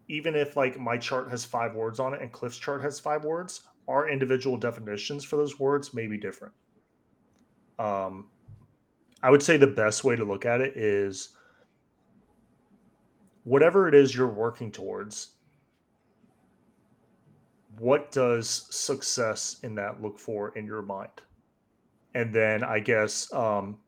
[0.09, 3.25] even if like my chart has five words on it and Cliff's chart has five
[3.25, 6.53] words, our individual definitions for those words may be different.
[7.77, 8.31] Um,
[9.21, 11.29] I would say the best way to look at it is
[13.43, 15.35] whatever it is you're working towards,
[17.77, 21.21] what does success in that look for in your mind?
[22.13, 23.79] And then I guess, um,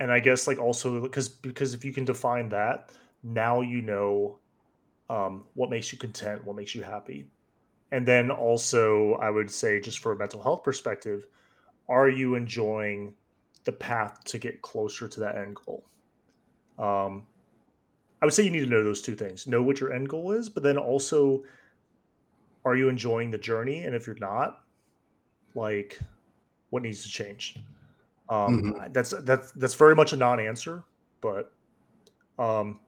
[0.00, 2.90] and I guess like also because because if you can define that,
[3.22, 4.38] now you know
[5.10, 7.26] um, what makes you content, what makes you happy.
[7.90, 11.24] And then also, I would say, just for a mental health perspective,
[11.88, 13.14] are you enjoying
[13.68, 15.84] the path to get closer to that end goal.
[16.78, 17.26] Um,
[18.22, 20.32] I would say you need to know those two things: know what your end goal
[20.32, 21.44] is, but then also,
[22.64, 23.84] are you enjoying the journey?
[23.84, 24.60] And if you're not,
[25.54, 25.98] like,
[26.70, 27.56] what needs to change?
[28.30, 28.92] Um, mm-hmm.
[28.92, 30.84] That's that's that's very much a non-answer,
[31.20, 31.52] but
[32.38, 32.80] um,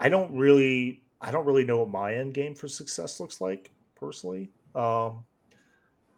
[0.00, 3.70] I don't really I don't really know what my end game for success looks like
[3.94, 4.50] personally.
[4.74, 5.24] Um,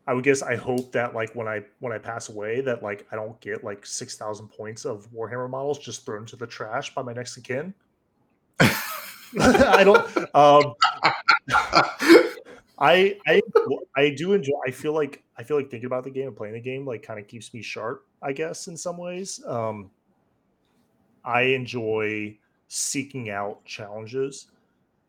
[0.06, 3.06] I would guess I hope that like when I when I pass away that like
[3.10, 6.94] I don't get like six thousand points of Warhammer models just thrown to the trash
[6.94, 7.74] by my next of kin.
[9.40, 10.06] I don't.
[10.34, 10.74] Um,
[12.78, 13.42] I I
[13.96, 14.54] I do enjoy.
[14.66, 17.02] I feel like I feel like thinking about the game and playing the game like
[17.02, 18.06] kind of keeps me sharp.
[18.22, 19.44] I guess in some ways.
[19.46, 19.90] Um,
[21.24, 22.38] I enjoy
[22.68, 24.48] seeking out challenges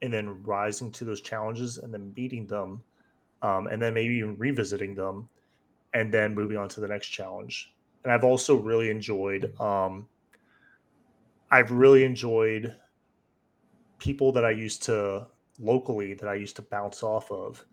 [0.02, 2.82] and then rising to those challenges and then beating them
[3.41, 5.30] um, and then maybe even revisiting them
[5.94, 7.74] and then moving on to the next challenge.
[8.04, 10.08] And I've also really enjoyed, um,
[11.52, 12.76] I've really enjoyed
[13.99, 15.28] people that I used to
[15.60, 17.64] locally that I used to bounce off of.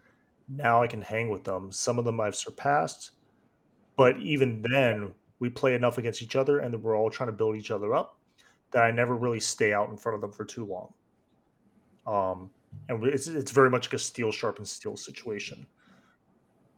[0.48, 1.72] Now I can hang with them.
[1.72, 3.12] Some of them I've surpassed,
[3.96, 7.56] but even then, we play enough against each other and we're all trying to build
[7.56, 8.18] each other up
[8.70, 10.92] that I never really stay out in front of them for too long.
[12.06, 12.50] Um,
[12.88, 15.66] and it's it's very much like a steel sharpens steel situation.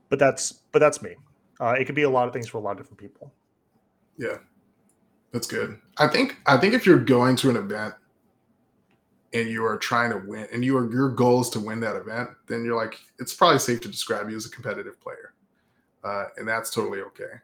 [0.08, 1.16] But that's but that's me.
[1.60, 3.32] Uh, it could be a lot of things for a lot of different people.
[4.18, 4.38] Yeah,
[5.32, 5.78] that's good.
[5.98, 7.94] I think I think if you're going to an event
[9.32, 11.96] and you are trying to win, and you are your goal is to win that
[11.96, 15.34] event, then you're like it's probably safe to describe you as a competitive player,
[16.04, 17.40] uh, and that's totally okay.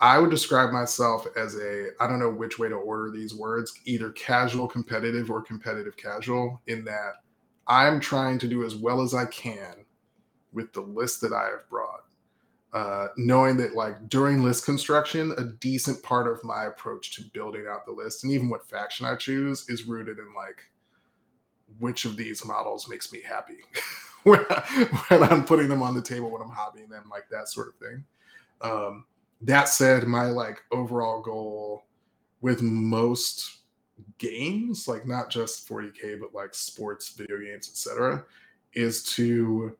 [0.00, 3.72] I would describe myself as a I don't know which way to order these words,
[3.84, 7.14] either casual competitive or competitive casual, in that
[7.66, 9.84] I'm trying to do as well as I can
[10.52, 12.00] with the list that I have brought.
[12.72, 17.66] Uh, knowing that like during list construction, a decent part of my approach to building
[17.70, 20.60] out the list and even what faction I choose is rooted in like
[21.78, 23.58] which of these models makes me happy
[24.22, 24.44] when,
[25.10, 28.04] I'm putting them on the table when I'm hobbying them, like that sort of thing.
[28.60, 29.04] Um,
[29.42, 31.84] that said, my like overall goal
[32.40, 33.58] with most
[34.18, 38.24] games, like not just 40k, but like sports, video games, etc.,
[38.72, 39.76] is to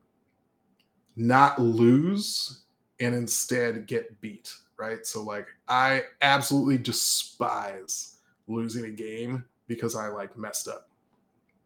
[1.15, 2.63] not lose
[2.99, 4.53] and instead get beat.
[4.77, 5.05] Right.
[5.05, 8.17] So like I absolutely despise
[8.47, 10.89] losing a game because I like messed up.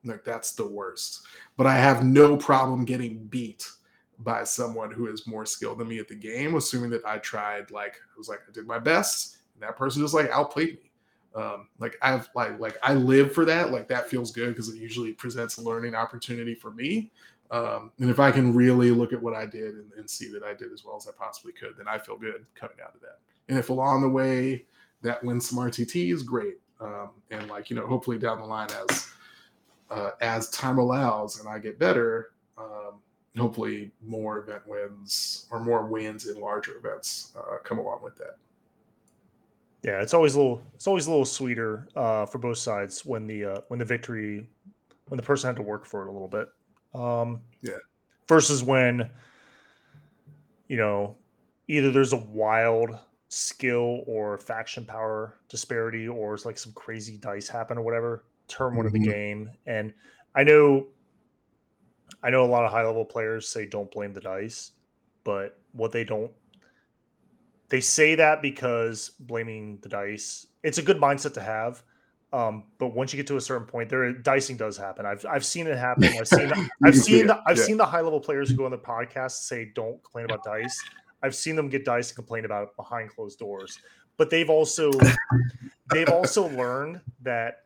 [0.04, 1.26] Like that's the worst.
[1.58, 3.70] But I have no problem getting beat
[4.20, 7.72] by someone who is more skilled than me at the game, assuming that I tried
[7.72, 10.92] like I was like I did my best, and that person just like outplayed me.
[11.36, 13.72] Um, like I've like like I live for that.
[13.72, 17.12] Like that feels good because it usually presents a learning opportunity for me.
[17.52, 20.44] Um, and if I can really look at what I did and, and, see that
[20.44, 23.02] I did as well as I possibly could, then I feel good coming out of
[23.02, 23.18] that.
[23.48, 24.66] And if along the way
[25.02, 26.58] that wins some is great.
[26.80, 29.12] Um, and like you know, hopefully down the line as
[29.90, 33.00] uh, as time allows and I get better, um,
[33.38, 38.38] hopefully more event wins or more wins in larger events uh, come along with that.
[39.84, 43.26] Yeah, it's always a little it's always a little sweeter uh, for both sides when
[43.28, 44.46] the uh, when the victory
[45.08, 46.50] when the person had to work for it a little bit.
[46.94, 47.78] Um, yeah.
[48.28, 49.10] Versus when
[50.68, 51.16] you know
[51.68, 52.98] either there's a wild
[53.30, 58.76] skill or faction power disparity or it's like some crazy dice happen or whatever turn
[58.76, 58.88] one mm-hmm.
[58.88, 59.10] of the mm-hmm.
[59.10, 59.94] game and
[60.36, 60.86] i know
[62.22, 64.72] I know a lot of high level players say don't blame the dice,
[65.24, 66.32] but what they don't
[67.70, 71.84] they say that because blaming the dice it's a good mindset to have.
[72.32, 75.06] Um, but once you get to a certain point, there dicing does happen.
[75.06, 76.06] I've I've seen it happen.
[76.20, 76.52] I've seen
[76.84, 77.64] I've seen the, I've yeah.
[77.64, 80.80] seen the high level players who go on the podcast say don't complain about dice.
[81.24, 83.80] I've seen them get dice and complain about it behind closed doors.
[84.18, 84.92] But they've also
[85.92, 87.64] they've also learned that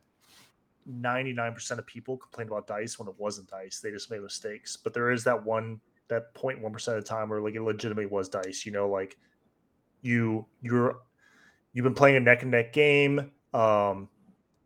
[0.88, 3.80] 99% of people complained about dice when it wasn't dice.
[3.80, 4.76] They just made mistakes.
[4.76, 8.28] But there is that one that 0.1% of the time where like it legitimately was
[8.28, 9.16] dice, you know, like
[10.02, 10.98] you you're
[11.72, 14.08] you've been playing a neck and neck game um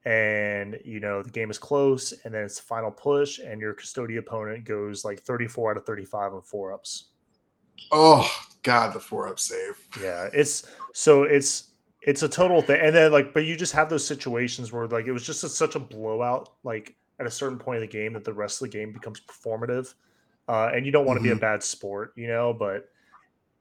[0.04, 3.72] and you know the game is close and then it's the final push and your
[3.72, 7.10] custodian opponent goes like 34 out of 35 on four ups.
[7.92, 8.28] Oh
[8.62, 9.78] god, the four up save.
[10.00, 11.67] Yeah, it's so it's
[12.02, 12.80] it's a total thing.
[12.80, 15.48] And then like, but you just have those situations where like it was just a,
[15.48, 18.70] such a blowout, like at a certain point of the game that the rest of
[18.70, 19.94] the game becomes performative.
[20.48, 21.24] Uh, and you don't want to mm-hmm.
[21.24, 21.40] be a mm-hmm.
[21.40, 22.88] bad sport, you know, but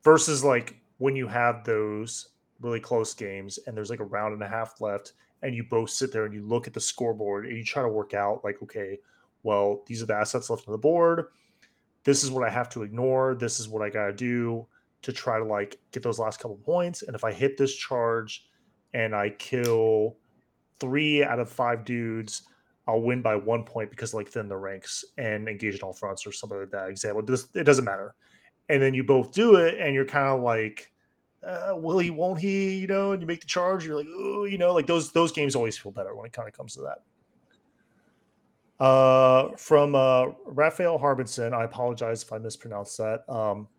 [0.03, 2.29] versus like when you have those
[2.61, 5.89] really close games and there's like a round and a half left and you both
[5.89, 8.61] sit there and you look at the scoreboard and you try to work out like,
[8.63, 8.97] okay,
[9.43, 11.25] well, these are the assets left on the board.
[12.03, 13.35] This is what I have to ignore.
[13.35, 14.65] This is what I got to do
[15.07, 17.01] to try to like get those last couple points.
[17.01, 18.45] And if I hit this charge,
[18.93, 20.17] and I kill
[20.81, 22.41] three out of five dudes,
[22.87, 26.27] I'll win by one point because like thin the ranks and engage in all fronts
[26.27, 26.89] or something like that.
[26.89, 27.23] Example,
[27.53, 28.15] it doesn't matter.
[28.67, 30.91] And then you both do it, and you're kind of like,
[31.41, 32.09] uh, will he?
[32.09, 32.75] Won't he?
[32.75, 33.85] You know, and you make the charge.
[33.85, 36.49] You're like, oh, you know, like those those games always feel better when it kind
[36.49, 38.83] of comes to that.
[38.83, 43.23] Uh, from uh, Raphael Harbinson, I apologize if I mispronounced that.
[43.29, 43.69] Um,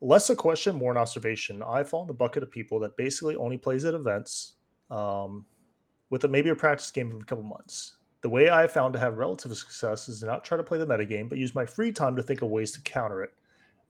[0.00, 1.62] less a question, more an observation.
[1.62, 4.54] I fall in the bucket of people that basically only plays at events,
[4.90, 5.44] um,
[6.10, 7.96] with a, maybe a practice game of a couple months.
[8.22, 10.86] The way I found to have relative success is to not try to play the
[10.86, 13.30] metagame, but use my free time to think of ways to counter it,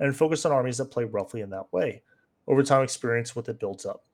[0.00, 2.02] and focus on armies that play roughly in that way.
[2.46, 4.04] Over time, experience with it builds up.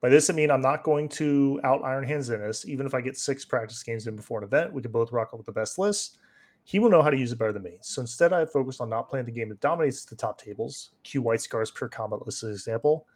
[0.00, 2.66] By this, I mean I'm not going to out Iron Hands in this.
[2.66, 5.28] Even if I get six practice games in before an event, we can both rock
[5.32, 6.18] up with the best list.
[6.64, 7.78] He will know how to use it better than me.
[7.80, 10.90] So instead, I focused on not playing the game that dominates the top tables.
[11.02, 13.06] Q White Scar's pure combat list, as an example.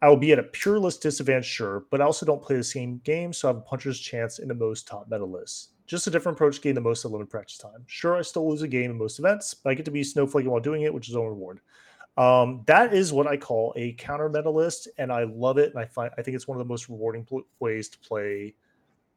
[0.00, 2.64] I will be at a pure list disadvantage, sure, but I also don't play the
[2.64, 5.70] same game, so I have a puncher's chance in the most top meta lists.
[5.86, 7.84] Just a different approach gain the most at limited practice time.
[7.86, 10.46] Sure, I still lose a game in most events, but I get to be snowflaking
[10.46, 11.60] while doing it, which is own reward.
[12.16, 15.70] Um, that is what I call a counter meta list, and I love it.
[15.70, 18.54] And I find I think it's one of the most rewarding pl- ways to play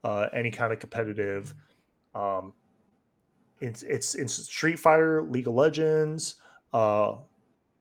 [0.03, 1.53] uh, any kind of competitive.
[2.15, 2.53] Um,
[3.61, 6.35] it's it's it's Street Fighter, League of Legends,
[6.73, 7.13] uh,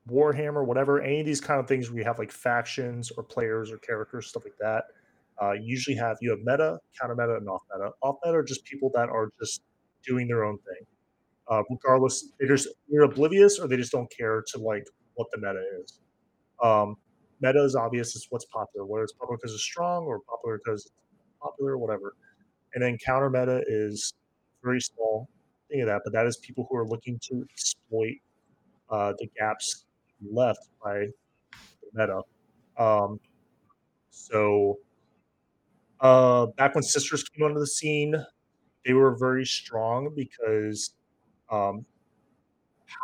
[0.08, 1.00] Warhammer, whatever.
[1.00, 4.28] Any of these kind of things where you have like factions or players or characters,
[4.28, 4.84] stuff like that.
[5.42, 7.90] Uh, usually have you have meta, counter meta, and off meta.
[8.02, 9.62] Off meta are just people that are just
[10.06, 10.86] doing their own thing.
[11.48, 15.38] Uh, regardless, they just they're oblivious or they just don't care to like what the
[15.38, 16.00] meta is.
[16.62, 16.96] Um,
[17.40, 20.84] meta is obvious; it's what's popular, whether it's popular because it's strong or popular because
[20.84, 20.94] it's
[21.40, 22.14] popular, whatever.
[22.74, 24.12] And then counter meta is
[24.62, 25.26] very small
[25.70, 28.16] thing of that, but that is people who are looking to exploit
[28.90, 29.86] uh, the gaps
[30.30, 31.06] left by
[31.62, 32.20] the meta.
[32.76, 33.20] Um,
[34.10, 34.78] so
[36.00, 38.14] uh, back when sisters came onto the scene,
[38.84, 40.94] they were very strong because
[41.50, 41.84] um,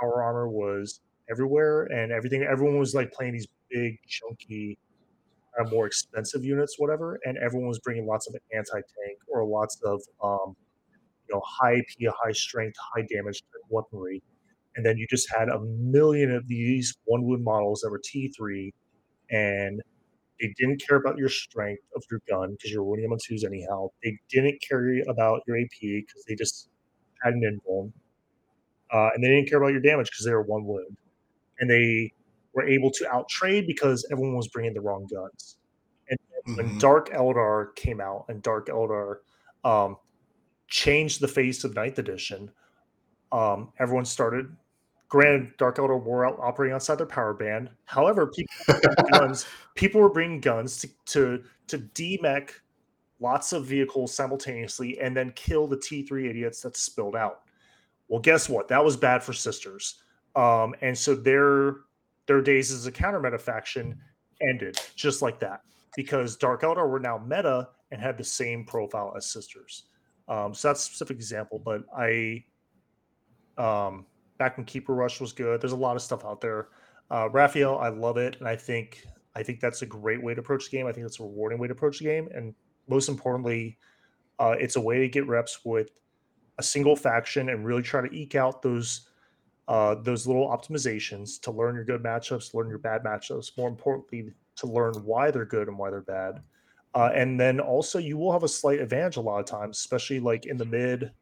[0.00, 2.42] power armor was everywhere, and everything.
[2.42, 4.78] Everyone was like playing these big, chunky,
[5.58, 9.80] uh, more expensive units, whatever, and everyone was bringing lots of anti tank or lots
[9.84, 10.56] of um,
[11.28, 14.22] you know high AP, high strength, high damage weaponry,
[14.76, 18.32] and then you just had a million of these one wound models that were T
[18.36, 18.72] three,
[19.30, 19.80] and
[20.40, 23.44] they didn't care about your strength of your gun because you're winning them on twos
[23.44, 23.88] anyhow.
[24.02, 26.68] They didn't care about your AP because they just
[27.22, 27.92] had an invuln.
[28.92, 30.96] Uh, and they didn't care about your damage because they were one wound
[31.58, 32.12] and they
[32.52, 35.56] were able to outtrade because everyone was bringing the wrong guns.
[36.08, 36.18] And
[36.56, 36.78] when mm-hmm.
[36.78, 39.16] Dark Eldar came out and Dark Eldar
[39.64, 39.96] um,
[40.68, 42.50] changed the face of Ninth Edition,
[43.32, 44.54] um, everyone started.
[45.08, 47.70] Granted, Dark Eldar were out operating outside their power band.
[47.84, 49.46] However, people were guns.
[49.74, 52.50] People were bringing guns to to to demech
[53.20, 57.42] lots of vehicles simultaneously and then kill the T3 idiots that spilled out.
[58.08, 58.68] Well, guess what?
[58.68, 60.02] That was bad for sisters.
[60.34, 61.76] Um, and so their
[62.26, 63.98] their days as a counter meta faction
[64.42, 65.62] ended just like that
[65.96, 69.84] because Dark Eldar were now meta and had the same profile as Sisters.
[70.28, 72.44] Um, so that's a specific example, but I
[73.58, 74.06] um,
[74.38, 75.60] back when Keeper Rush was good.
[75.60, 76.68] There's a lot of stuff out there.
[77.10, 79.04] Uh, Raphael, I love it, and I think
[79.34, 80.86] I think that's a great way to approach the game.
[80.86, 82.54] I think that's a rewarding way to approach the game, and
[82.88, 83.78] most importantly,
[84.38, 85.90] uh, it's a way to get reps with
[86.58, 89.08] a single faction and really try to eke out those
[89.68, 93.56] uh, those little optimizations to learn your good matchups, learn your bad matchups.
[93.56, 96.40] More importantly, to learn why they're good and why they're bad.
[96.96, 100.18] Uh, and then also, you will have a slight advantage a lot of times, especially
[100.18, 101.12] like in the mid,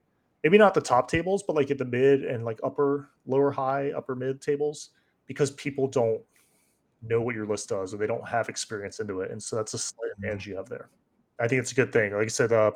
[0.44, 3.90] maybe not the top tables, but like at the mid and like upper, lower, high,
[3.90, 4.90] upper mid tables,
[5.26, 6.20] because people don't
[7.02, 9.32] know what your list does or they don't have experience into it.
[9.32, 10.24] And so that's a slight mm-hmm.
[10.26, 10.90] advantage you have there.
[11.40, 12.12] I think it's a good thing.
[12.14, 12.70] Like I said, uh,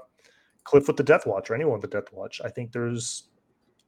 [0.64, 3.28] Cliff with the Deathwatch or anyone with the Deathwatch, I think there's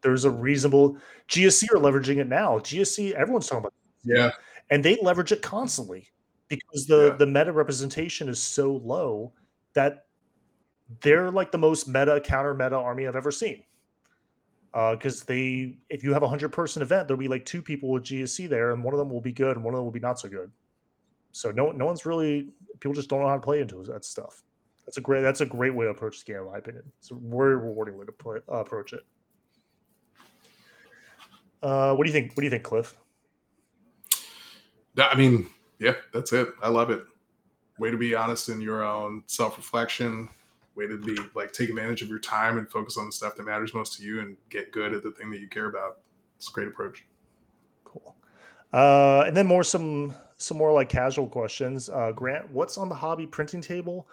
[0.02, 0.96] there's a reasonable
[1.28, 2.60] GSC are leveraging it now.
[2.60, 3.74] GSC, everyone's talking about
[4.04, 4.16] it.
[4.16, 4.30] yeah,
[4.70, 6.06] and they leverage it constantly
[6.50, 7.16] because the yeah.
[7.16, 9.32] the meta representation is so low
[9.72, 10.04] that
[11.00, 13.62] they're like the most meta counter meta army I've ever seen.
[14.72, 17.90] Because uh, they, if you have a hundred person event, there'll be like two people
[17.90, 19.92] with GSC there, and one of them will be good, and one of them will
[19.92, 20.50] be not so good.
[21.32, 24.42] So no, no one's really people just don't know how to play into that stuff.
[24.86, 25.22] That's a great.
[25.22, 26.84] That's a great way to approach the game, in my opinion.
[26.98, 29.04] It's a very rewarding way to play, uh, approach it.
[31.62, 32.32] Uh, what do you think?
[32.32, 32.96] What do you think, Cliff?
[34.98, 35.48] I mean,
[35.80, 36.48] yeah, that's it.
[36.62, 37.02] I love it.
[37.78, 40.28] Way to be honest in your own self reflection.
[40.76, 43.42] Way to be like take advantage of your time and focus on the stuff that
[43.44, 45.98] matters most to you and get good at the thing that you care about.
[46.36, 47.04] It's a great approach.
[47.84, 48.14] Cool.
[48.72, 51.88] Uh, and then more some some more like casual questions.
[51.88, 54.06] Uh, Grant, what's on the hobby printing table?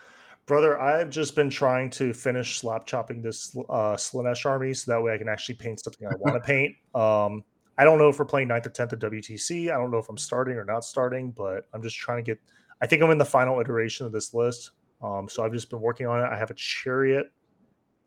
[0.46, 5.02] Brother, I've just been trying to finish slap chopping this uh, Slaanesh army so that
[5.02, 6.74] way I can actually paint something I want to paint.
[6.96, 7.44] Um,
[7.78, 9.72] I don't know if we're playing 9th or 10th at WTC.
[9.72, 12.40] I don't know if I'm starting or not starting, but I'm just trying to get.
[12.82, 14.72] I think I'm in the final iteration of this list.
[15.02, 16.28] Um, so I've just been working on it.
[16.28, 17.32] I have a chariot.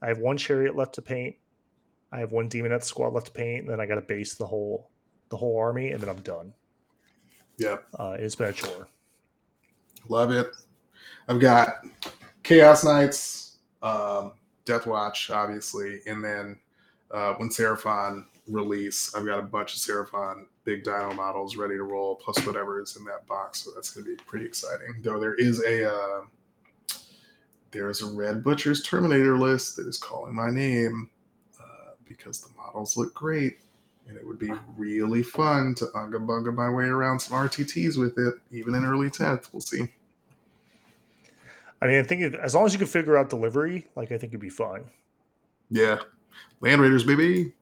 [0.03, 1.37] I have one chariot left to paint.
[2.13, 4.47] I have one daemonette squad left to paint, and then I got to base the
[4.47, 4.91] whole
[5.29, 6.53] the whole army, and then I'm done.
[7.59, 7.85] Yep.
[7.99, 8.89] Uh, it's been a chore.
[10.09, 10.49] Love it.
[11.29, 11.85] I've got
[12.43, 14.33] Chaos Knights, um,
[14.67, 16.59] Deathwatch, obviously, and then
[17.13, 21.83] uh, when Seraphon release, I've got a bunch of Seraphon big Dino models ready to
[21.83, 23.63] roll, plus whatever is in that box.
[23.63, 24.97] So that's going to be pretty exciting.
[25.03, 26.21] Though there is a uh,
[27.71, 31.09] there is a Red Butcher's Terminator list that is calling my name
[31.61, 33.59] uh, because the models look great.
[34.09, 38.19] And it would be really fun to unga bunga my way around some RTTs with
[38.19, 39.53] it, even in early 10th.
[39.53, 39.87] We'll see.
[41.81, 44.19] I mean, I think if, as long as you can figure out delivery, like I
[44.19, 44.85] think it'd be fine.
[45.71, 46.01] Yeah,
[46.61, 47.53] Land Raiders, baby.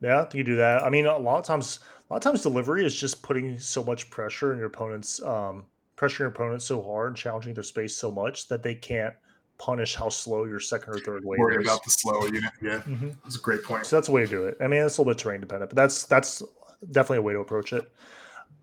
[0.00, 0.82] Yeah, you do that.
[0.82, 3.82] I mean, a lot of times, a lot of times, delivery is just putting so
[3.82, 5.64] much pressure in your opponent's um,
[5.96, 9.14] pressure your opponent so hard, challenging their space so much that they can't
[9.58, 11.66] punish how slow your second or third wave Worry is.
[11.66, 12.52] about the slow unit.
[12.60, 13.16] Yeah, Mhm.
[13.24, 13.86] that's a great point.
[13.86, 14.58] So that's a way to do it.
[14.60, 16.42] I mean, it's a little bit terrain dependent, but that's that's
[16.90, 17.90] definitely a way to approach it.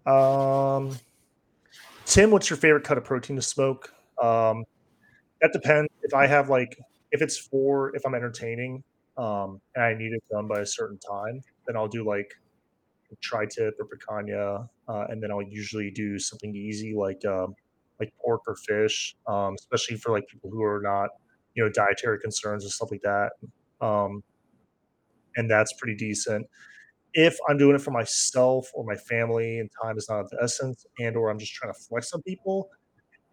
[0.08, 0.96] Um,
[2.06, 3.92] Tim, what's your favorite cut of protein to smoke?
[4.22, 4.66] Um,
[5.42, 5.90] that depends.
[6.04, 6.78] If I have like,
[7.12, 8.84] if it's for, if I'm entertaining,
[9.18, 12.34] um, and I need it done by a certain time, then I'll do like
[13.22, 17.56] tri-tip or picanha, uh, and then I'll usually do something easy like um,
[18.00, 21.10] like pork or fish, um, especially for like people who are not,
[21.56, 23.32] you know, dietary concerns and stuff like that.
[23.82, 24.24] Um,
[25.36, 26.48] and that's pretty decent.
[27.14, 30.40] If I'm doing it for myself or my family and time is not of the
[30.42, 32.70] essence, and or I'm just trying to flex on people,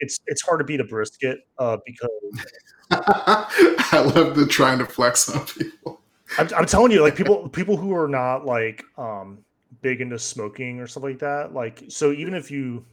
[0.00, 2.10] it's it's hard to beat a brisket uh, because
[2.90, 6.00] I love the trying to flex on people.
[6.38, 9.38] I'm, I'm telling you, like people people who are not like um,
[9.82, 12.84] big into smoking or stuff like that, like so even if you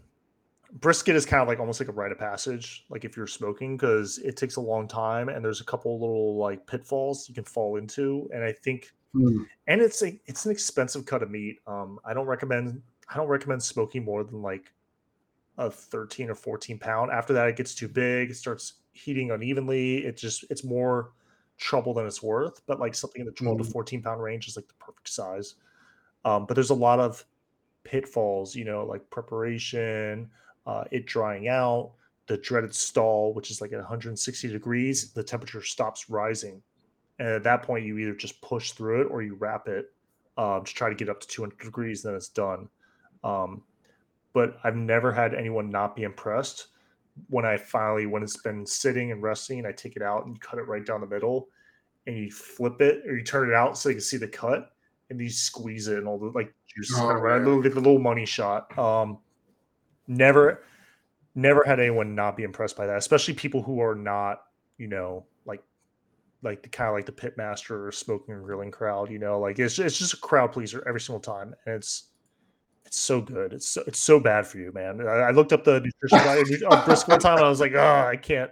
[0.80, 3.78] brisket is kind of like almost like a rite of passage, like if you're smoking
[3.78, 7.44] because it takes a long time and there's a couple little like pitfalls you can
[7.44, 9.44] fall into, and I think Hmm.
[9.68, 11.60] and it's a it's an expensive cut of meat.
[11.66, 14.72] Um, I don't recommend I don't recommend smoking more than like
[15.58, 17.12] a 13 or 14 pound.
[17.12, 18.30] After that, it gets too big.
[18.30, 20.06] It starts heating unevenly.
[20.06, 21.12] It just it's more
[21.58, 22.62] trouble than it's worth.
[22.68, 23.64] But like something in the 12 Mhm.
[23.66, 25.56] to 14 pound range is like the perfect size.
[26.26, 27.26] Um, but there's a lot of
[27.84, 30.30] pitfalls, you know, like preparation,
[30.66, 31.94] uh, it drying out,
[32.28, 36.62] the dreaded stall, which is like at 160 degrees, the temperature stops rising.
[37.20, 39.94] And at that point, you either just push through it or you wrap it
[40.38, 42.70] um, to try to get up to 200 degrees, then it's done.
[43.24, 43.64] Um,
[44.34, 46.68] but I've never had anyone not be impressed
[47.30, 50.40] when I finally, when it's been sitting and resting, I take it out and you
[50.40, 51.50] cut it right down the middle
[52.06, 54.72] and you flip it or you turn it out so you can see the cut
[55.10, 57.40] and you squeeze it and all the like juices Oh, right.
[57.40, 58.78] Little, get the little money shot.
[58.78, 59.20] Um,
[60.08, 60.64] never,
[61.36, 64.44] never had anyone not be impressed by that, especially people who are not,
[64.78, 65.64] you know, like
[66.44, 69.40] like the kind of like the pit master or smoking and grilling crowd, you know,
[69.40, 72.10] like it's it's just a crowd pleaser every single time, and it's
[72.88, 73.54] it's so good.
[73.54, 75.02] It's so, it's so bad for you, man.
[75.02, 78.08] I, I looked up the nutrition of brisket one time, and I was like, oh,
[78.08, 78.50] I can't,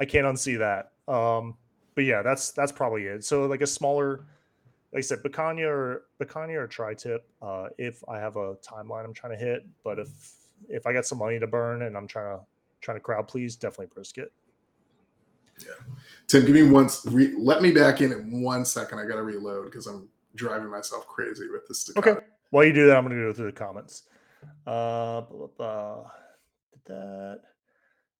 [0.00, 0.92] I can't unsee that.
[1.12, 1.56] Um,
[1.94, 3.24] but yeah, that's that's probably it.
[3.24, 4.24] So like a smaller,
[4.92, 7.28] like I said, picanha or picanha or tri-tip.
[7.42, 10.08] Uh, if I have a timeline I'm trying to hit, but if
[10.68, 12.44] if I got some money to burn and I'm trying to
[12.80, 14.32] trying to crowd please, definitely brisket.
[15.60, 15.74] Yeah,
[16.26, 16.88] Tim, give me one.
[17.04, 18.98] Re, let me back in in one second.
[18.98, 21.80] I got to reload because I'm driving myself crazy with this.
[21.80, 22.10] Staccato.
[22.10, 22.26] Okay.
[22.54, 24.04] While you do that, I'm going to go through the comments.
[24.64, 26.04] Uh, blah, blah, blah.
[26.86, 27.40] That.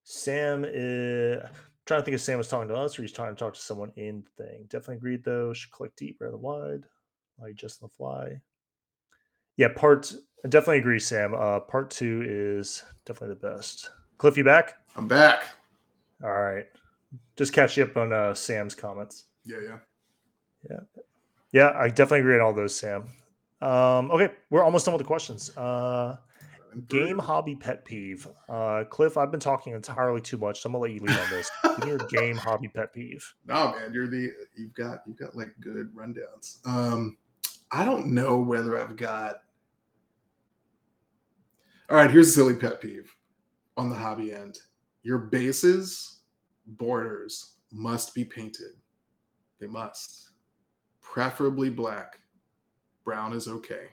[0.02, 1.50] Sam is I'm
[1.86, 3.60] trying to think if Sam was talking to us or he's trying to talk to
[3.60, 4.64] someone in the thing.
[4.64, 5.52] Definitely agreed though.
[5.52, 6.82] Should click deep rather wide.
[7.40, 8.40] Like just on the fly.
[9.56, 10.12] Yeah, part
[10.44, 11.32] I definitely agree, Sam.
[11.32, 13.88] Uh, part two is definitely the best.
[14.18, 14.78] Cliff, you back?
[14.96, 15.44] I'm back.
[16.24, 16.66] All right.
[17.36, 19.26] Just catch you up on uh, Sam's comments.
[19.44, 19.78] Yeah, yeah,
[20.68, 21.02] yeah.
[21.52, 23.04] Yeah, I definitely agree on all those, Sam.
[23.64, 25.56] Um, okay, we're almost done with the questions.
[25.56, 26.16] Uh,
[26.88, 28.28] game hobby pet peeve.
[28.46, 31.30] Uh, Cliff, I've been talking entirely too much, so I'm gonna let you lead on
[31.30, 31.50] this.
[31.64, 33.24] Give me your game hobby pet peeve.
[33.46, 36.58] No, man, you're the you've got you've got like good rundowns.
[36.66, 37.16] Um,
[37.70, 39.36] I don't know whether I've got.
[41.88, 43.14] All right, here's a silly pet peeve
[43.78, 44.58] on the hobby end.
[45.02, 46.20] Your bases,
[46.66, 48.72] borders must be painted.
[49.58, 50.30] They must,
[51.00, 52.18] preferably black.
[53.04, 53.88] Brown is okay.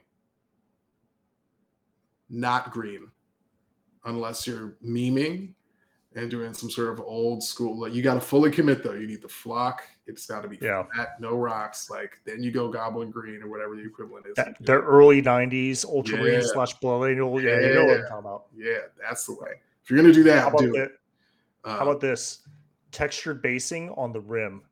[2.30, 3.08] Not green.
[4.06, 5.54] unless you're memeing
[6.16, 7.80] and doing some sort of old school.
[7.80, 8.94] Like you got to fully commit though.
[8.94, 9.84] You need the flock.
[10.08, 10.86] It's got to be Yeah.
[10.96, 11.88] fat, no rocks.
[11.88, 14.36] Like then you go goblin green or whatever the equivalent is.
[14.38, 16.48] That, early '90s Ultramarine Yeah.
[16.52, 17.40] slash Blood Angel.
[17.42, 18.08] Yeah, you know what I'm Yeah.
[18.08, 18.46] talking about.
[18.56, 19.62] Yeah, that's the way.
[19.84, 21.00] If you're gonna do that, How about, do it.
[21.64, 22.40] Uh, how about this?
[22.92, 24.64] Textured basing on the rim.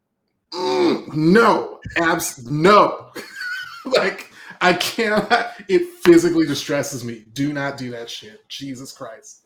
[0.53, 3.11] Mm, no, abs, no.
[3.85, 4.28] like
[4.61, 5.47] I cannot.
[5.67, 7.25] It physically distresses me.
[7.33, 8.47] Do not do that shit.
[8.49, 9.45] Jesus Christ,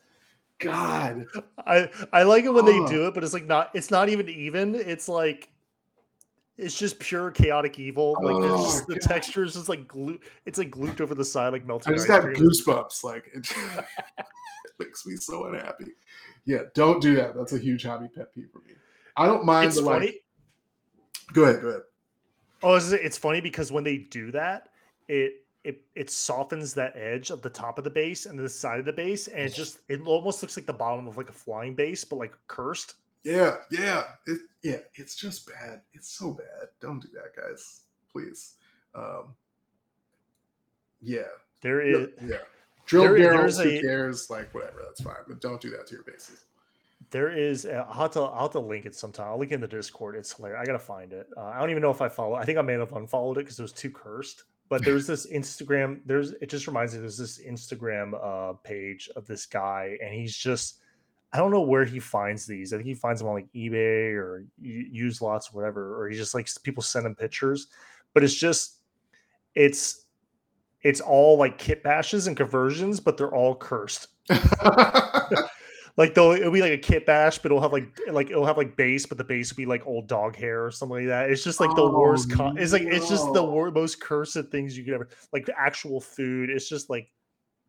[0.59, 1.25] God.
[1.65, 3.71] I I like it when they do it, but it's like not.
[3.73, 4.75] It's not even even.
[4.75, 5.49] It's like.
[6.55, 8.15] It's just pure chaotic evil.
[8.21, 10.19] Like Oh, just, the texture is just like glue.
[10.45, 13.03] It's like glued over the side like melted I just got goosebumps.
[13.03, 14.25] Like it, it
[14.79, 15.93] makes me so unhappy.
[16.45, 17.35] Yeah, don't do that.
[17.35, 18.75] That's a huge hobby pet peeve for me.
[19.17, 20.05] I don't mind It's the funny.
[20.05, 20.23] like.
[21.33, 21.61] Go ahead.
[21.61, 21.81] Go ahead.
[22.61, 24.69] Oh, it's funny because when they do that,
[25.13, 25.33] it
[25.63, 28.85] it it softens that edge of the top of the base and the side of
[28.85, 31.75] the base, and it just it almost looks like the bottom of like a flying
[31.75, 32.95] base, but like cursed.
[33.23, 34.79] Yeah, yeah, it, yeah.
[34.95, 35.81] It's just bad.
[35.93, 36.67] It's so bad.
[36.81, 37.81] Don't do that, guys.
[38.11, 38.55] Please.
[38.93, 39.33] Um,
[41.01, 41.21] yeah,
[41.61, 42.09] there is.
[42.21, 42.27] yeah.
[42.27, 42.37] yeah.
[42.85, 43.57] Drill there- barrels.
[43.59, 44.29] Who a- cares?
[44.29, 44.81] Like whatever.
[44.85, 45.15] That's fine.
[45.27, 46.45] But don't do that to your bases.
[47.11, 49.27] there is uh, I'll have to I'll have to link it sometime.
[49.27, 50.15] I'll link it in the Discord.
[50.17, 50.59] It's hilarious.
[50.61, 51.27] I gotta find it.
[51.37, 52.35] Uh, I don't even know if I follow.
[52.35, 54.43] I think I may have unfollowed it because it was too cursed.
[54.73, 55.99] But there's this Instagram.
[56.03, 57.01] There's it just reminds me.
[57.01, 60.79] There's this Instagram uh, page of this guy, and he's just
[61.31, 62.73] I don't know where he finds these.
[62.73, 66.01] I think he finds them on like eBay or u- used lots, or whatever.
[66.01, 67.67] Or he just like people send him pictures.
[68.15, 68.79] But it's just
[69.53, 70.07] it's
[70.81, 74.07] it's all like kit bashes and conversions, but they're all cursed.
[75.95, 78.57] Like though it'll be like a kit bash, but it'll have like like it'll have
[78.57, 81.29] like base, but the base will be like old dog hair or something like that.
[81.29, 82.29] It's just like the worst.
[82.31, 85.45] Oh, Con- it's like it's just the wor- most cursed things you could ever like
[85.45, 86.49] the actual food.
[86.49, 87.11] It's just like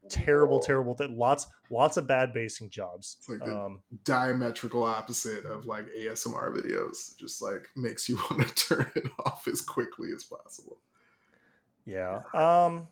[0.09, 0.95] terrible, terrible.
[0.95, 3.17] That lots lots of bad basing jobs.
[3.21, 7.15] It's like the- Um, Diametrical opposite of like ASMR videos.
[7.19, 10.79] Just like makes you want to turn it off as quickly as possible.
[11.85, 12.23] yeah.
[12.33, 12.89] Um,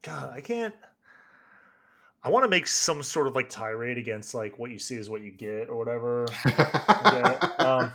[0.00, 0.74] God, I can't.
[2.24, 5.10] I want to make some sort of like tirade against like what you see is
[5.10, 6.26] what you get or whatever.
[7.04, 7.38] Yeah.
[7.58, 7.92] Um,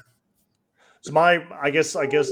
[1.02, 2.32] so my, I guess, I guess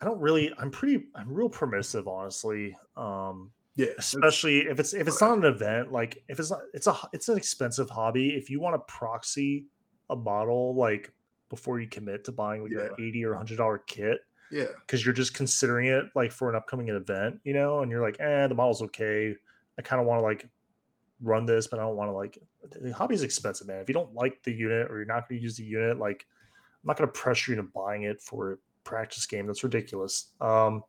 [0.00, 0.52] I don't really.
[0.58, 1.06] I'm pretty.
[1.14, 2.76] I'm real permissive, honestly.
[2.96, 5.92] Um, yeah, especially if it's if it's not an event.
[5.92, 8.30] Like if it's not, it's a it's an expensive hobby.
[8.30, 9.66] If you want to proxy
[10.10, 11.12] a model like
[11.48, 14.66] before you commit to buying like an eighty or hundred dollar kit yeah.
[14.80, 18.18] because you're just considering it like for an upcoming event, you know, and you're like,
[18.20, 19.34] eh, the model's okay.
[19.78, 20.48] I kind of want to like
[21.22, 22.38] run this, but I don't want to like
[22.80, 23.80] the hobby's expensive, man.
[23.80, 26.26] If you don't like the unit or you're not going to use the unit, like
[26.82, 29.46] I'm not going to pressure you into buying it for a practice game.
[29.46, 30.28] That's ridiculous.
[30.40, 30.82] Um,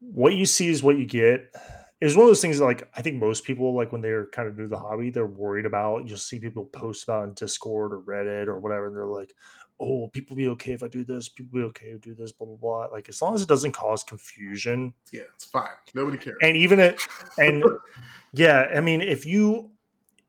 [0.00, 1.54] what you see is what you get.
[2.00, 4.48] It's one of those things that, like I think most people like when they're kind
[4.48, 6.06] of new to the hobby, they're worried about.
[6.06, 9.32] You'll see people post about in Discord or Reddit or whatever, and they're like,
[9.80, 11.28] "Oh, people be okay if I do this.
[11.28, 12.86] People be okay to do this." Blah blah blah.
[12.92, 15.68] Like as long as it doesn't cause confusion, Yeah, it's fine.
[15.94, 16.36] Nobody cares.
[16.42, 17.00] and even it
[17.38, 17.64] and
[18.32, 19.70] yeah i mean if you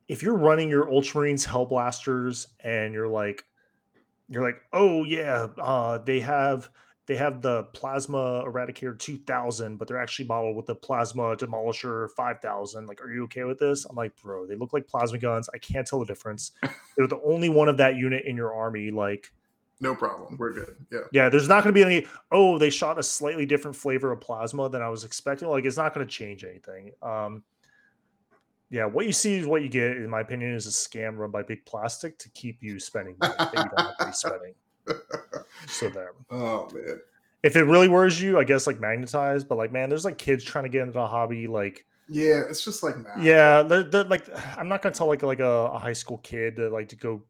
[0.08, 3.44] if you're running your ultramarines hellblasters and you're like
[4.30, 6.70] you're like oh yeah uh they have
[7.08, 12.86] they have the plasma eradicator 2000 but they're actually modeled with the plasma demolisher 5000
[12.86, 15.58] like are you okay with this i'm like bro they look like plasma guns i
[15.58, 16.52] can't tell the difference
[16.96, 19.32] they're the only one of that unit in your army like
[19.80, 20.38] no problem.
[20.38, 20.76] We're good.
[20.92, 21.00] Yeah.
[21.12, 22.08] yeah, there's not going to be any.
[22.32, 25.48] Oh, they shot a slightly different flavor of plasma than I was expecting.
[25.48, 26.92] Like, it's not going to change anything.
[27.02, 27.44] Um,
[28.70, 29.98] yeah, what you see is what you get.
[29.98, 33.36] In my opinion, is a scam run by Big Plastic to keep you spending money
[33.38, 34.54] that you don't have to be spending.
[35.68, 36.12] So there.
[36.30, 37.00] Oh man.
[37.44, 39.48] If it really worries you, I guess like magnetized.
[39.48, 41.48] But like, man, there's like kids trying to get into the hobby.
[41.48, 44.26] Like, Yeah, it's just like yeah, they're, they're like,
[44.58, 46.96] I'm not going to tell like like a, a high school kid to like to
[46.96, 47.22] go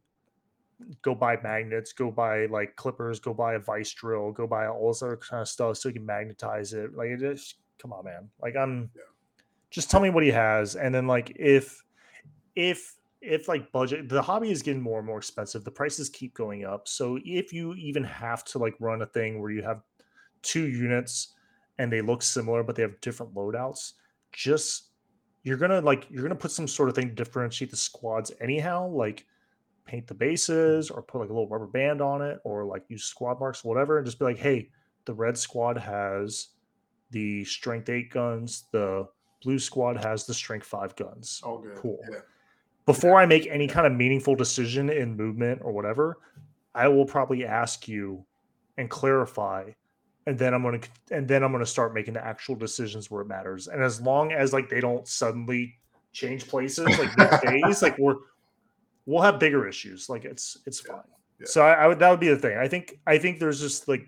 [1.01, 4.89] go buy magnets, go buy like clippers, go buy a vice drill, go buy all
[4.89, 6.95] this other kind of stuff so you can magnetize it.
[6.95, 8.29] Like it just come on, man.
[8.41, 9.03] Like I'm Yeah.
[9.71, 10.75] just tell me what he has.
[10.75, 11.83] And then like if
[12.55, 16.33] if if like budget the hobby is getting more and more expensive, the prices keep
[16.33, 16.87] going up.
[16.87, 19.81] So if you even have to like run a thing where you have
[20.43, 21.33] two units
[21.79, 23.93] and they look similar but they have different loadouts,
[24.31, 24.91] just
[25.43, 28.87] you're gonna like you're gonna put some sort of thing to differentiate the squads anyhow,
[28.87, 29.25] like
[29.87, 33.05] paint the bases or put like a little rubber band on it or like use
[33.05, 34.69] squad marks, whatever, and just be like, hey,
[35.05, 36.49] the red squad has
[37.11, 39.07] the strength eight guns, the
[39.41, 41.41] blue squad has the strength five guns.
[41.43, 41.77] All good.
[41.77, 41.99] Cool.
[42.11, 42.19] Yeah.
[42.85, 46.19] Before I make any kind of meaningful decision in movement or whatever,
[46.75, 48.25] I will probably ask you
[48.77, 49.71] and clarify
[50.27, 53.09] and then I'm going to and then I'm going to start making the actual decisions
[53.09, 53.69] where it matters.
[53.69, 55.73] And as long as like they don't suddenly
[56.11, 58.17] change places like phase, like we're
[59.07, 60.09] we'll have bigger issues.
[60.09, 60.99] Like it's it's fine.
[61.39, 61.47] Yeah.
[61.47, 62.57] So I, I would that would be the thing.
[62.57, 64.07] I think I think there's just like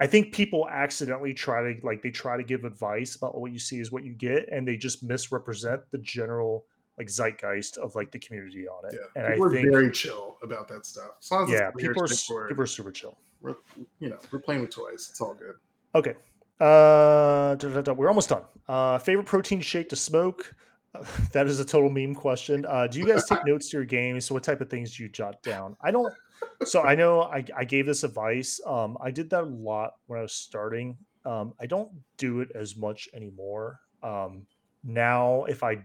[0.00, 3.58] I think people accidentally try to like they try to give advice about what you
[3.58, 6.64] see is what you get, and they just misrepresent the general
[6.96, 8.94] like zeitgeist of like the community on it.
[8.98, 9.22] Yeah.
[9.22, 11.10] And people I think, very chill about that stuff.
[11.22, 13.18] As as yeah, people are, people are super chill.
[13.40, 13.56] We're
[13.98, 15.08] you know we're playing with toys.
[15.10, 15.54] It's all good.
[15.94, 16.14] Okay.
[16.60, 18.42] Uh, da, da, da, we're almost done.
[18.68, 20.54] Uh, favorite protein shake to smoke.
[21.32, 22.64] that is a total meme question.
[22.66, 24.26] Uh, do you guys take notes to your games?
[24.26, 25.76] So what type of things do you jot down?
[25.80, 26.12] I don't.
[26.64, 28.60] So I know I, I gave this advice.
[28.64, 30.96] Um, I did that a lot when I was starting.
[31.24, 33.80] Um, I don't do it as much anymore.
[34.02, 34.46] Um,
[34.84, 35.84] now, if I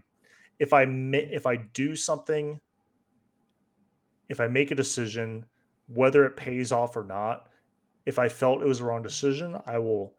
[0.58, 2.60] if I if I do something,
[4.28, 5.44] if I make a decision,
[5.86, 7.48] whether it pays off or not,
[8.06, 10.14] if I felt it was a wrong decision, I will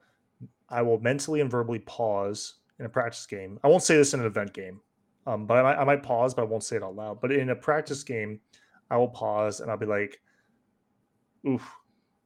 [0.70, 3.60] I will mentally and verbally pause in a practice game.
[3.64, 4.82] I won't say this in an event game,
[5.28, 7.22] um, but I might, I might pause, but I won't say it out loud.
[7.22, 8.40] But in a practice game,
[8.92, 10.22] I will pause and I'll be like,
[11.48, 11.68] "Oof,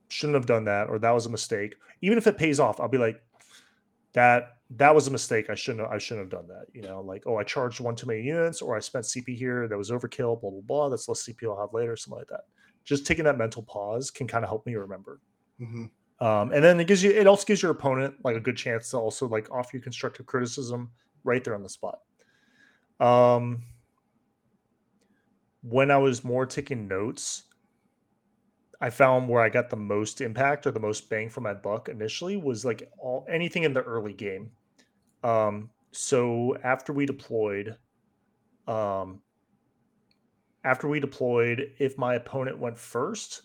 [0.09, 2.87] shouldn't have done that," or "That was a mistake." Even if it pays off, I'll
[2.87, 3.21] be like,
[4.13, 5.49] "That that was a mistake.
[5.49, 7.95] I shouldn't have, I shouldn't have done that." You know, like, "Oh, I charged one
[7.95, 10.89] too many units, or I spent CP here that was overkill." Blah blah blah.
[10.89, 12.45] That's less CP I'll have later, something like that.
[12.85, 15.19] Just taking that mental pause can kind of help me remember.
[15.61, 15.85] Mm-hmm.
[16.21, 18.91] Um, and then it gives you it also gives your opponent like a good chance
[18.91, 20.91] to also like offer you constructive criticism
[21.23, 21.99] right there on the spot.
[22.99, 23.63] Um,
[25.61, 27.43] when I was more taking notes,
[28.81, 31.89] I found where I got the most impact or the most bang for my buck
[31.89, 34.51] initially was like all anything in the early game.
[35.23, 37.77] Um, so after we deployed,
[38.67, 39.21] um,
[40.63, 43.43] after we deployed, if my opponent went first,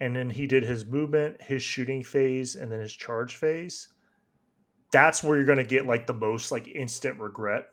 [0.00, 3.88] and then he did his movement, his shooting phase, and then his charge phase.
[4.92, 7.66] That's where you're going to get like the most like instant regret.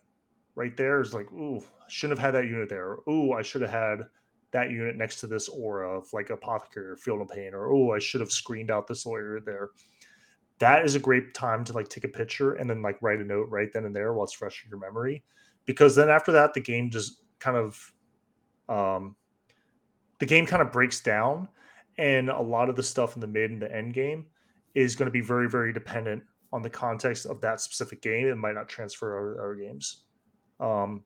[0.55, 2.97] Right there is like, ooh, I shouldn't have had that unit there.
[3.09, 4.01] Ooh, I should have had
[4.51, 7.91] that unit next to this aura of like apothecary or field of pain, or oh,
[7.91, 9.69] I should have screened out this lawyer there.
[10.59, 13.23] That is a great time to like take a picture and then like write a
[13.23, 15.23] note right then and there while it's fresh in your memory,
[15.65, 17.93] because then after that the game just kind of,
[18.67, 19.15] um,
[20.19, 21.47] the game kind of breaks down
[21.97, 24.25] and a lot of the stuff in the mid and the end game
[24.75, 28.27] is going to be very very dependent on the context of that specific game.
[28.27, 30.03] It might not transfer our, our games.
[30.61, 31.03] Um,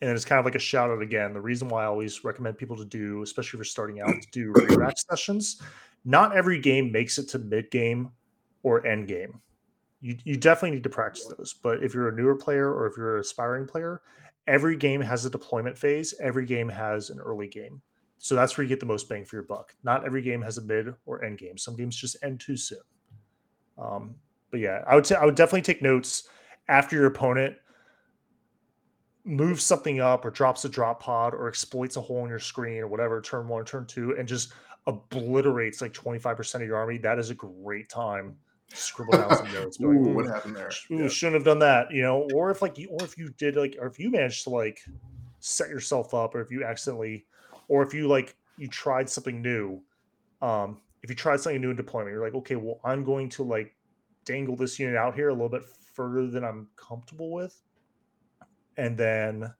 [0.00, 1.32] and it's kind of like a shout out again.
[1.32, 4.28] The reason why i always recommend people to do especially if you're starting out to
[4.32, 5.62] do rematch sessions
[6.04, 8.10] not every game makes it to mid game
[8.64, 9.40] or end game.
[10.00, 11.54] You, you definitely need to practice those.
[11.62, 14.02] But if you're a newer player or if you're an aspiring player
[14.46, 16.14] every game has a deployment phase.
[16.20, 17.80] Every game has an early game
[18.22, 19.74] so that's where you get the most bang for your buck.
[19.82, 21.58] Not every game has a mid or end game.
[21.58, 22.78] Some games just end too soon.
[23.76, 24.14] Um,
[24.52, 26.28] but yeah, I would say I would definitely take notes
[26.68, 27.56] after your opponent
[29.24, 32.78] moves something up or drops a drop pod or exploits a hole in your screen
[32.78, 34.52] or whatever, turn one, turn two, and just
[34.86, 36.98] obliterates like 25% of your army.
[36.98, 38.36] That is a great time
[38.72, 39.80] scribble down some notes.
[39.80, 40.70] Ooh, like, what happened there?
[40.92, 41.08] Ooh, yeah.
[41.08, 42.28] Shouldn't have done that, you know.
[42.32, 44.80] Or if like you, or if you did like, or if you managed to like
[45.40, 47.26] set yourself up, or if you accidentally
[47.72, 49.80] or if you like you tried something new
[50.42, 53.42] um if you tried something new in deployment you're like okay well i'm going to
[53.42, 53.74] like
[54.26, 57.62] dangle this unit out here a little bit further than i'm comfortable with.
[58.76, 59.52] And then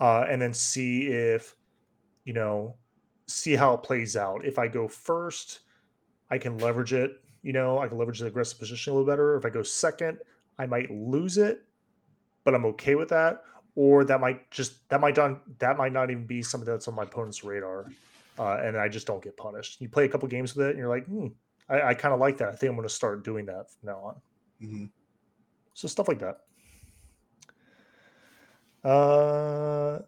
[0.00, 1.56] uh and then see if
[2.24, 2.76] you know
[3.26, 4.44] see how it plays out.
[4.44, 5.60] If i go first
[6.30, 9.36] i can leverage it you know i can leverage the aggressive position a little better.
[9.36, 10.18] If i go second
[10.58, 11.64] i might lose it
[12.44, 13.42] but i'm okay with that
[13.74, 16.94] or that might just that might not that might not even be something that's on
[16.94, 17.86] my opponent's radar,
[18.38, 19.80] uh, and I just don't get punished.
[19.80, 21.28] You play a couple games with it, and you're like, hmm,
[21.68, 22.48] I, I kind of like that.
[22.48, 24.14] I think I'm going to start doing that from now on.
[24.62, 24.84] Mm-hmm.
[25.74, 26.40] So stuff like that.
[28.88, 30.00] Uh,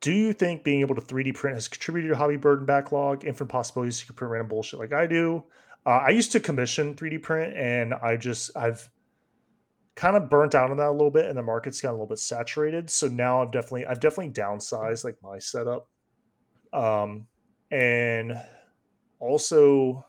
[0.00, 3.50] do you think being able to 3D print has contributed to hobby burden backlog, infinite
[3.50, 5.44] possibilities you can print random bullshit like I do?
[5.86, 8.88] Uh, I used to commission 3D print, and I just I've
[9.94, 12.06] kind of burnt out on that a little bit and the market's gotten a little
[12.06, 15.88] bit saturated so now i've definitely i've definitely downsized like my setup.
[16.72, 17.26] Um
[17.70, 18.38] and
[19.20, 20.04] also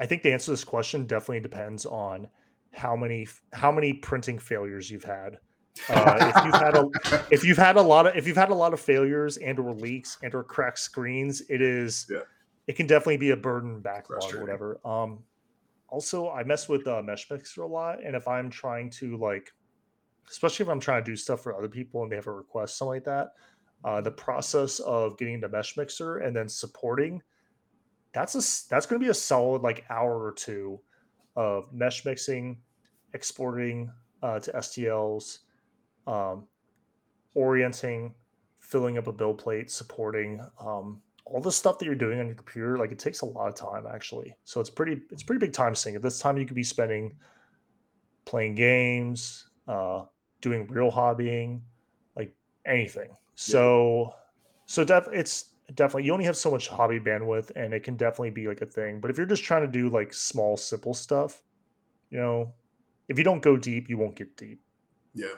[0.00, 2.28] i think the answer to this question definitely depends on
[2.74, 5.38] how many how many printing failures you've had.
[5.88, 6.88] Uh, if you've had a
[7.30, 9.72] if you've had a lot of if you've had a lot of failures and or
[9.72, 12.20] leaks and or cracked screens it is yeah.
[12.66, 14.80] it can definitely be a burden backlog or whatever.
[14.84, 15.20] Um
[15.94, 19.52] also I mess with uh, Meshmixer a lot, and if I'm trying to like,
[20.28, 22.76] especially if I'm trying to do stuff for other people and they have a request,
[22.76, 23.28] something like that,
[23.84, 27.22] uh, the process of getting the Meshmixer and then supporting,
[28.12, 30.80] that's a that's going to be a solid like hour or two
[31.36, 32.58] of mesh mixing,
[33.12, 33.88] exporting,
[34.20, 35.38] uh, to STLs,
[36.08, 36.48] um,
[37.34, 38.14] orienting,
[38.58, 42.34] filling up a build plate, supporting um, all the stuff that you're doing on your
[42.34, 42.78] computer.
[42.78, 44.36] Like it takes a lot of time actually.
[44.44, 45.96] So it's pretty it's pretty big time sink.
[45.96, 47.14] At this time, you could be spending
[48.24, 50.04] playing games, uh,
[50.40, 51.60] doing real hobbying,
[52.16, 52.34] like
[52.66, 53.10] anything.
[53.36, 54.14] So,
[54.66, 58.30] so def- it's definitely you only have so much hobby bandwidth, and it can definitely
[58.30, 59.00] be like a thing.
[59.00, 61.42] But if you're just trying to do like small, simple stuff,
[62.10, 62.52] you know,
[63.08, 64.60] if you don't go deep, you won't get deep.
[65.14, 65.34] Yeah,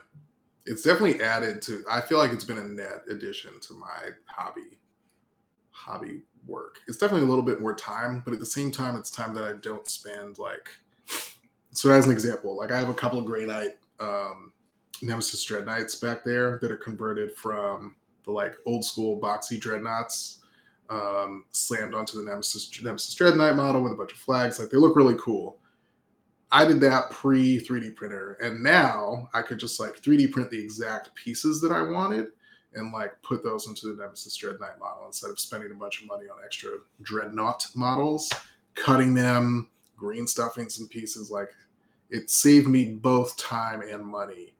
[0.64, 1.84] it's definitely added to.
[1.90, 4.78] I feel like it's been a net addition to my hobby
[5.86, 6.80] hobby work.
[6.88, 9.44] It's definitely a little bit more time, but at the same time, it's time that
[9.44, 10.68] I don't spend like.
[11.70, 14.52] So as an example, like I have a couple of Grey Knight um,
[15.02, 17.94] Nemesis Dreadknights back there that are converted from
[18.24, 20.40] the like old school boxy dreadnoughts
[20.88, 24.58] um, slammed onto the Nemesis Nemesis Dreadknight model with a bunch of flags.
[24.58, 25.58] Like they look really cool.
[26.52, 30.58] I did that pre 3D printer, and now I could just like 3D print the
[30.58, 32.28] exact pieces that I wanted
[32.76, 36.06] and like put those into the Nemesis Dreadnought model instead of spending a bunch of
[36.06, 36.70] money on extra
[37.02, 38.30] Dreadnought models,
[38.74, 41.30] cutting them, green stuffing some pieces.
[41.30, 41.50] Like
[42.10, 44.54] it saved me both time and money.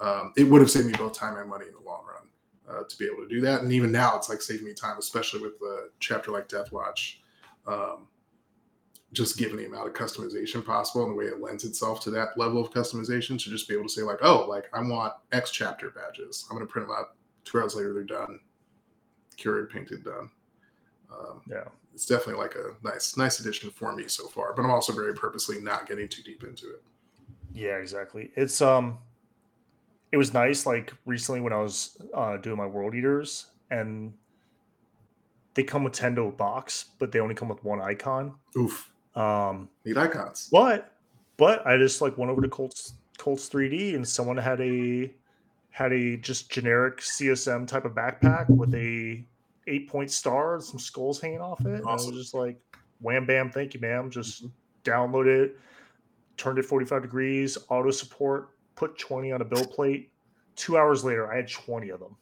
[0.00, 2.84] Um, it would have saved me both time and money in the long run uh,
[2.88, 3.62] to be able to do that.
[3.62, 7.16] And even now, it's like saving me time, especially with the chapter like Deathwatch.
[7.66, 8.06] Um,
[9.12, 12.36] just given the amount of customization possible and the way it lends itself to that
[12.36, 15.50] level of customization to just be able to say like, oh, like I want X
[15.50, 16.46] chapter badges.
[16.50, 17.14] I'm going to print them out
[17.48, 18.40] two hours later they're done,
[19.36, 20.30] cured, painted, done.
[21.10, 21.64] Um, yeah,
[21.94, 24.52] it's definitely like a nice, nice addition for me so far.
[24.54, 26.82] But I'm also very purposely not getting too deep into it.
[27.54, 28.30] Yeah, exactly.
[28.36, 28.98] It's um,
[30.12, 30.66] it was nice.
[30.66, 34.12] Like recently when I was uh, doing my World Eaters, and
[35.54, 38.34] they come with Tendo box, but they only come with one icon.
[38.56, 38.90] Oof.
[39.14, 40.48] Um, need icons.
[40.52, 40.92] But
[41.36, 45.10] but I just like went over to Cults Cults 3D, and someone had a
[45.78, 49.24] had a just generic CSM type of backpack with a
[49.68, 51.66] eight point star and some skulls hanging off it.
[51.66, 51.76] Awesome.
[51.76, 52.60] And I was just like,
[52.98, 54.10] wham bam, thank you, ma'am.
[54.10, 54.90] Just mm-hmm.
[54.90, 55.56] download it,
[56.36, 60.10] turned it 45 degrees, auto support, put 20 on a bill plate.
[60.56, 62.16] Two hours later, I had 20 of them.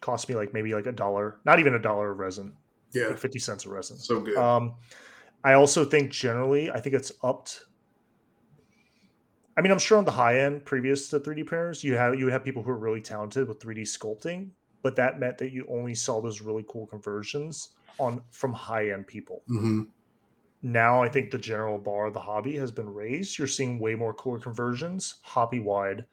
[0.00, 2.54] Cost me like maybe like a dollar, not even a dollar of resin.
[2.92, 3.08] Yeah.
[3.08, 3.98] Like 50 cents of resin.
[3.98, 4.38] So good.
[4.38, 4.76] Um,
[5.44, 7.64] I also think generally, I think it's upped
[9.60, 12.28] I mean, I'm sure on the high end, previous to 3D printers, you have you
[12.28, 14.48] have people who are really talented with 3D sculpting,
[14.80, 17.68] but that meant that you only saw those really cool conversions
[17.98, 19.42] on from high end people.
[19.50, 19.82] Mm-hmm.
[20.62, 23.36] Now, I think the general bar of the hobby has been raised.
[23.36, 26.06] You're seeing way more cooler conversions hobby wide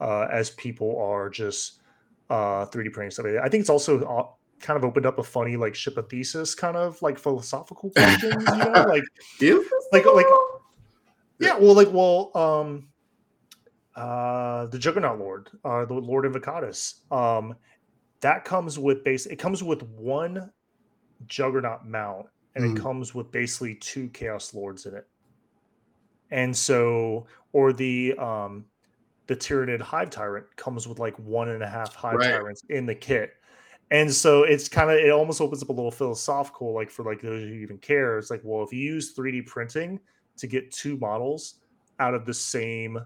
[0.00, 1.80] uh, as people are just
[2.30, 3.26] uh, 3D printing stuff.
[3.26, 4.26] I think it's also uh,
[4.60, 8.44] kind of opened up a funny like ship a Theseus kind of like philosophical questions,
[8.48, 9.02] you know, like
[9.90, 10.26] like like
[11.40, 12.91] yeah, well, like well, um,
[13.94, 17.00] uh, the Juggernaut Lord, uh, the Lord Invocatus.
[17.12, 17.54] Um,
[18.20, 19.26] that comes with base.
[19.26, 20.50] It comes with one
[21.26, 22.76] Juggernaut mount, and mm.
[22.76, 25.06] it comes with basically two Chaos Lords in it.
[26.30, 28.64] And so, or the um,
[29.26, 32.30] the Tyranid Hive Tyrant comes with like one and a half Hive right.
[32.30, 33.34] Tyrants in the kit.
[33.90, 37.20] And so it's kind of it almost opens up a little philosophical, like for like
[37.20, 38.18] those who even care.
[38.18, 40.00] It's like, well, if you use 3D printing
[40.38, 41.56] to get two models
[41.98, 42.98] out of the same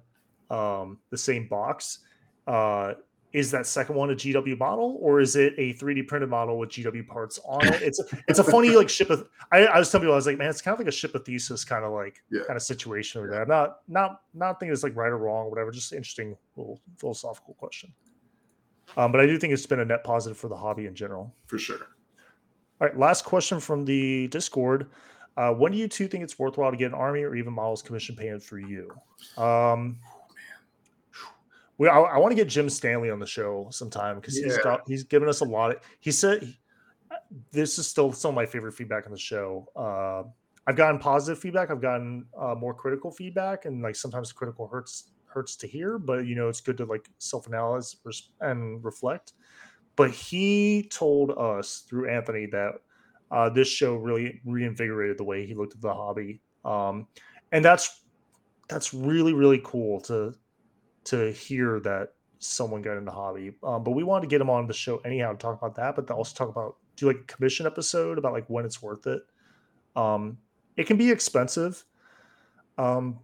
[0.51, 2.01] um, the same box.
[2.47, 2.95] Uh,
[3.33, 6.71] is that second one a GW model or is it a 3D printed model with
[6.71, 7.83] GW parts on it?
[7.83, 10.39] It's it's a funny like ship of I, I was telling people I was like,
[10.39, 12.43] man, it's kind of like a ship of Theseus kind of like yeah.
[12.47, 13.43] kind of situation over there.
[13.43, 16.81] I'm not not not thinking it's like right or wrong or whatever, just interesting little
[16.97, 17.93] philosophical question.
[18.97, 21.35] Um, but I do think it's been a net positive for the hobby in general.
[21.47, 21.89] For sure.
[22.81, 24.87] All right, last question from the Discord.
[25.37, 27.83] Uh, when do you two think it's worthwhile to get an army or even models
[27.83, 28.91] commission painted for you?
[29.37, 29.99] Um,
[31.79, 34.47] we, I, I want to get Jim Stanley on the show sometime because yeah.
[34.47, 35.73] he's got he's given us a lot.
[35.73, 36.55] Of, he said
[37.53, 39.69] this is still some of my favorite feedback on the show.
[39.77, 40.29] Uh,
[40.67, 41.71] I've gotten positive feedback.
[41.71, 46.27] I've gotten uh, more critical feedback, and like sometimes critical hurts hurts to hear, but
[46.27, 47.97] you know it's good to like self analyze
[48.41, 49.35] and reflect.
[49.95, 52.73] But he told us through Anthony that
[53.31, 57.07] uh, this show really reinvigorated the way he looked at the hobby, um,
[57.53, 58.03] and that's
[58.69, 60.35] that's really really cool to
[61.07, 63.53] to hear that someone got in the hobby.
[63.63, 65.97] Um, but we wanted to get him on the show anyhow to talk about that,
[65.97, 69.23] but also talk about do like a commission episode about like when it's worth it.
[69.95, 70.39] Um,
[70.77, 71.85] it can be expensive,
[72.79, 73.19] um,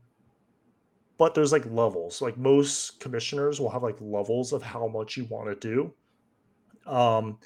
[1.18, 2.22] but there's like levels.
[2.22, 6.90] Like most commissioners will have like levels of how much you want to do.
[6.90, 7.38] Um,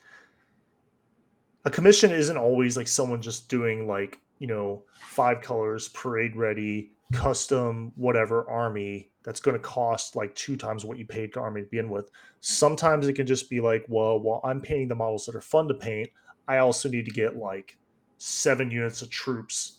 [1.64, 6.92] a commission isn't always like someone just doing like you know five colors parade ready
[7.12, 11.60] custom whatever army that's going to cost like two times what you paid to army
[11.60, 12.10] to begin with.
[12.40, 15.66] Sometimes it can just be like, well, while I'm painting the models that are fun
[15.66, 16.08] to paint,
[16.46, 17.76] I also need to get like
[18.18, 19.78] seven units of troops,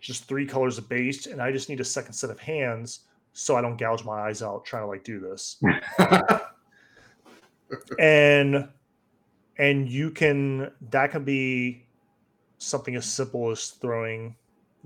[0.00, 3.00] just three colors of base, and I just need a second set of hands
[3.34, 5.62] so I don't gouge my eyes out trying to like do this.
[7.98, 8.68] and
[9.58, 11.84] and you can that can be
[12.56, 14.34] something as simple as throwing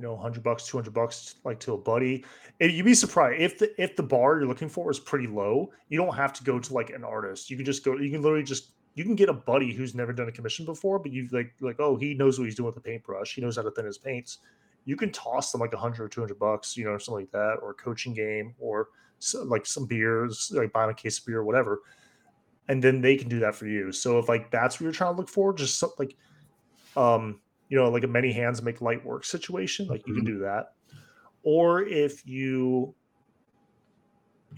[0.03, 2.25] you know 100 bucks 200 bucks like to a buddy
[2.59, 5.97] you'd be surprised if the if the bar you're looking for is pretty low you
[5.97, 7.49] don't have to go to like an artist.
[7.49, 10.13] You can just go you can literally just you can get a buddy who's never
[10.13, 12.75] done a commission before but you like like oh he knows what he's doing with
[12.75, 13.35] the paintbrush.
[13.35, 14.39] He knows how to thin his paints.
[14.85, 17.71] You can toss them like 100 or 200 bucks you know something like that or
[17.71, 18.89] a coaching game or
[19.21, 21.83] so, like some beers like buying a case of beer or whatever
[22.67, 23.93] and then they can do that for you.
[23.93, 26.17] So if like that's what you're trying to look for just like
[26.97, 27.41] um
[27.73, 30.27] you know, like a many hands make light work situation, like you mm-hmm.
[30.27, 30.75] can do that.
[31.43, 32.95] Or if you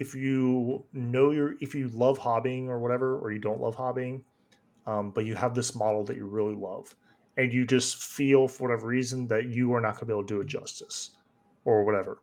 [0.01, 4.23] if you know you're if you love hobbying or whatever, or you don't love hobbying,
[4.89, 6.93] um, but you have this model that you really love,
[7.37, 10.25] and you just feel for whatever reason that you are not going to be able
[10.25, 11.11] to do it justice,
[11.65, 12.21] or whatever.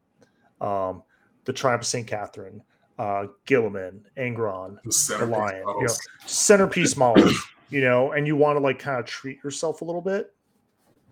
[0.59, 1.03] Um,
[1.45, 2.05] the Triumph of St.
[2.05, 2.61] Katherine,
[2.99, 5.93] uh, Guilliman, Angron, the, the Lion, you know,
[6.26, 10.01] centerpiece models, you know, and you want to like kind of treat yourself a little
[10.01, 10.34] bit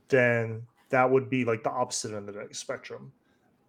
[0.09, 3.11] then that would be like the opposite end of the spectrum.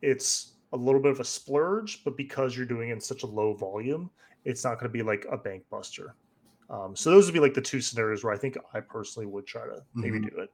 [0.03, 3.27] It's a little bit of a splurge, but because you're doing it in such a
[3.27, 4.11] low volume,
[4.45, 6.15] it's not going to be like a bank buster.
[6.71, 9.47] Um, so those would be like the two scenarios where I think I personally would
[9.47, 10.37] try to maybe mm-hmm.
[10.37, 10.51] do it.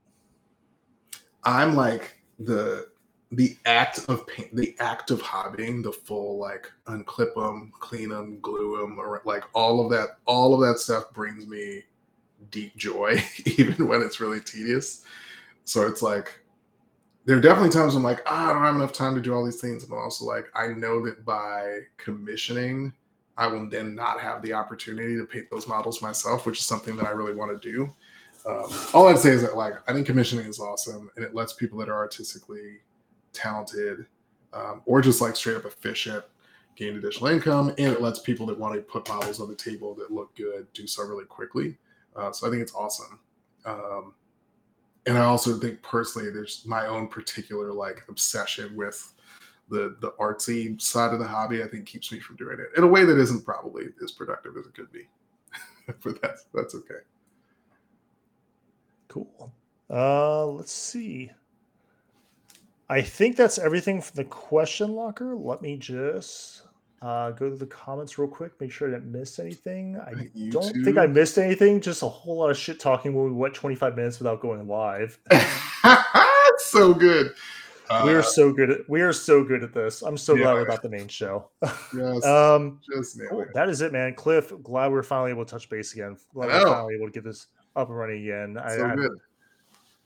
[1.44, 2.88] I'm like the
[3.32, 8.38] the act of paint, the act of hobbying, the full like unclip them, clean them,
[8.40, 11.82] glue them, or like all of that, all of that stuff brings me
[12.50, 13.22] deep joy,
[13.58, 15.02] even when it's really tedious.
[15.66, 16.40] So it's like
[17.26, 19.44] there are definitely times I'm like, ah, I don't have enough time to do all
[19.44, 19.84] these things.
[19.84, 22.92] But also like I know that by commissioning,
[23.36, 26.96] I will then not have the opportunity to paint those models myself, which is something
[26.96, 27.92] that I really want to do.
[28.48, 31.52] Um, all I'd say is that like I think commissioning is awesome and it lets
[31.52, 32.78] people that are artistically
[33.32, 34.06] talented
[34.52, 36.24] um, or just like straight up efficient
[36.76, 39.94] gain additional income and it lets people that want to put models on the table
[39.94, 41.76] that look good do so really quickly.
[42.14, 43.18] Uh, so I think it's awesome.
[43.64, 44.14] Um,
[45.06, 49.14] and I also think personally, there's my own particular like obsession with
[49.68, 51.62] the the artsy side of the hobby.
[51.62, 54.56] I think keeps me from doing it in a way that isn't probably as productive
[54.56, 55.06] as it could be.
[56.02, 57.00] but that's that's okay.
[59.08, 59.52] Cool.
[59.88, 61.30] Uh, let's see.
[62.88, 65.34] I think that's everything from the question locker.
[65.34, 66.62] Let me just
[67.06, 69.96] uh, go to the comments real quick, make sure I didn't miss anything.
[69.96, 70.50] I YouTube.
[70.50, 71.80] don't think I missed anything.
[71.80, 75.16] Just a whole lot of shit talking when we went 25 minutes without going live.
[76.58, 77.32] so good.
[77.88, 80.02] Uh, we are uh, so good at we are so good at this.
[80.02, 81.48] I'm so yeah, glad we're about the main show.
[81.94, 83.44] yes, um, just cool.
[83.54, 84.12] that is it, man.
[84.14, 86.16] Cliff, glad we're finally able to touch base again.
[86.34, 87.46] Glad we're finally able to get this
[87.76, 88.58] up and running again.
[88.68, 89.18] So I, good.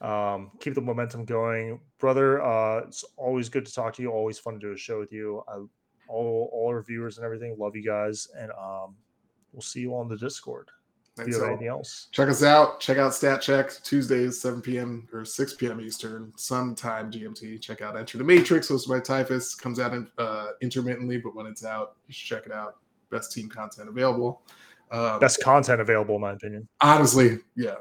[0.03, 2.43] I, um, keep the momentum going, brother.
[2.43, 4.11] Uh, it's always good to talk to you.
[4.13, 5.43] Always fun to do a show with you.
[5.49, 5.61] I
[6.11, 7.57] all all our viewers and everything.
[7.59, 8.95] Love you guys, and um,
[9.53, 10.69] we'll see you on the Discord.
[11.19, 12.81] If you have anything else, check us out.
[12.81, 15.07] Check out Stat Check Tuesdays, 7 p.m.
[15.13, 15.81] or 6 p.m.
[15.81, 17.61] Eastern, sometime GMT.
[17.61, 19.55] Check out Enter the Matrix, hosted by Typhus.
[19.55, 22.77] Comes out in, uh, intermittently, but when it's out, you should check it out.
[23.11, 24.43] Best team content available.
[24.91, 26.67] Um, Best content available, in my opinion.
[26.81, 27.77] Honestly, yeah.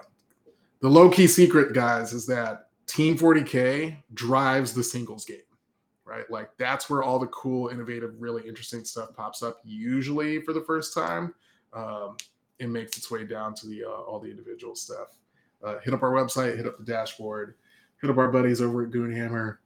[0.82, 5.38] The low key secret, guys, is that Team 40K drives the singles game
[6.10, 6.30] right?
[6.30, 9.60] Like that's where all the cool, innovative, really interesting stuff pops up.
[9.64, 11.34] Usually for the first time,
[11.74, 12.18] um,
[12.58, 15.18] it makes its way down to the uh, all the individual stuff.
[15.64, 17.56] Uh, hit up our website, hit up the dashboard,
[18.02, 19.58] hit up our buddies over at Goonhammer.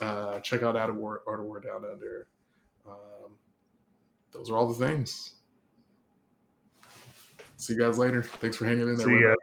[0.00, 2.28] Uh, check out Art of War, Art of War Down Under.
[2.86, 3.32] Um,
[4.32, 5.32] those are all the things.
[7.56, 8.22] See you guys later.
[8.22, 9.06] Thanks for hanging in there.
[9.06, 9.34] See ya.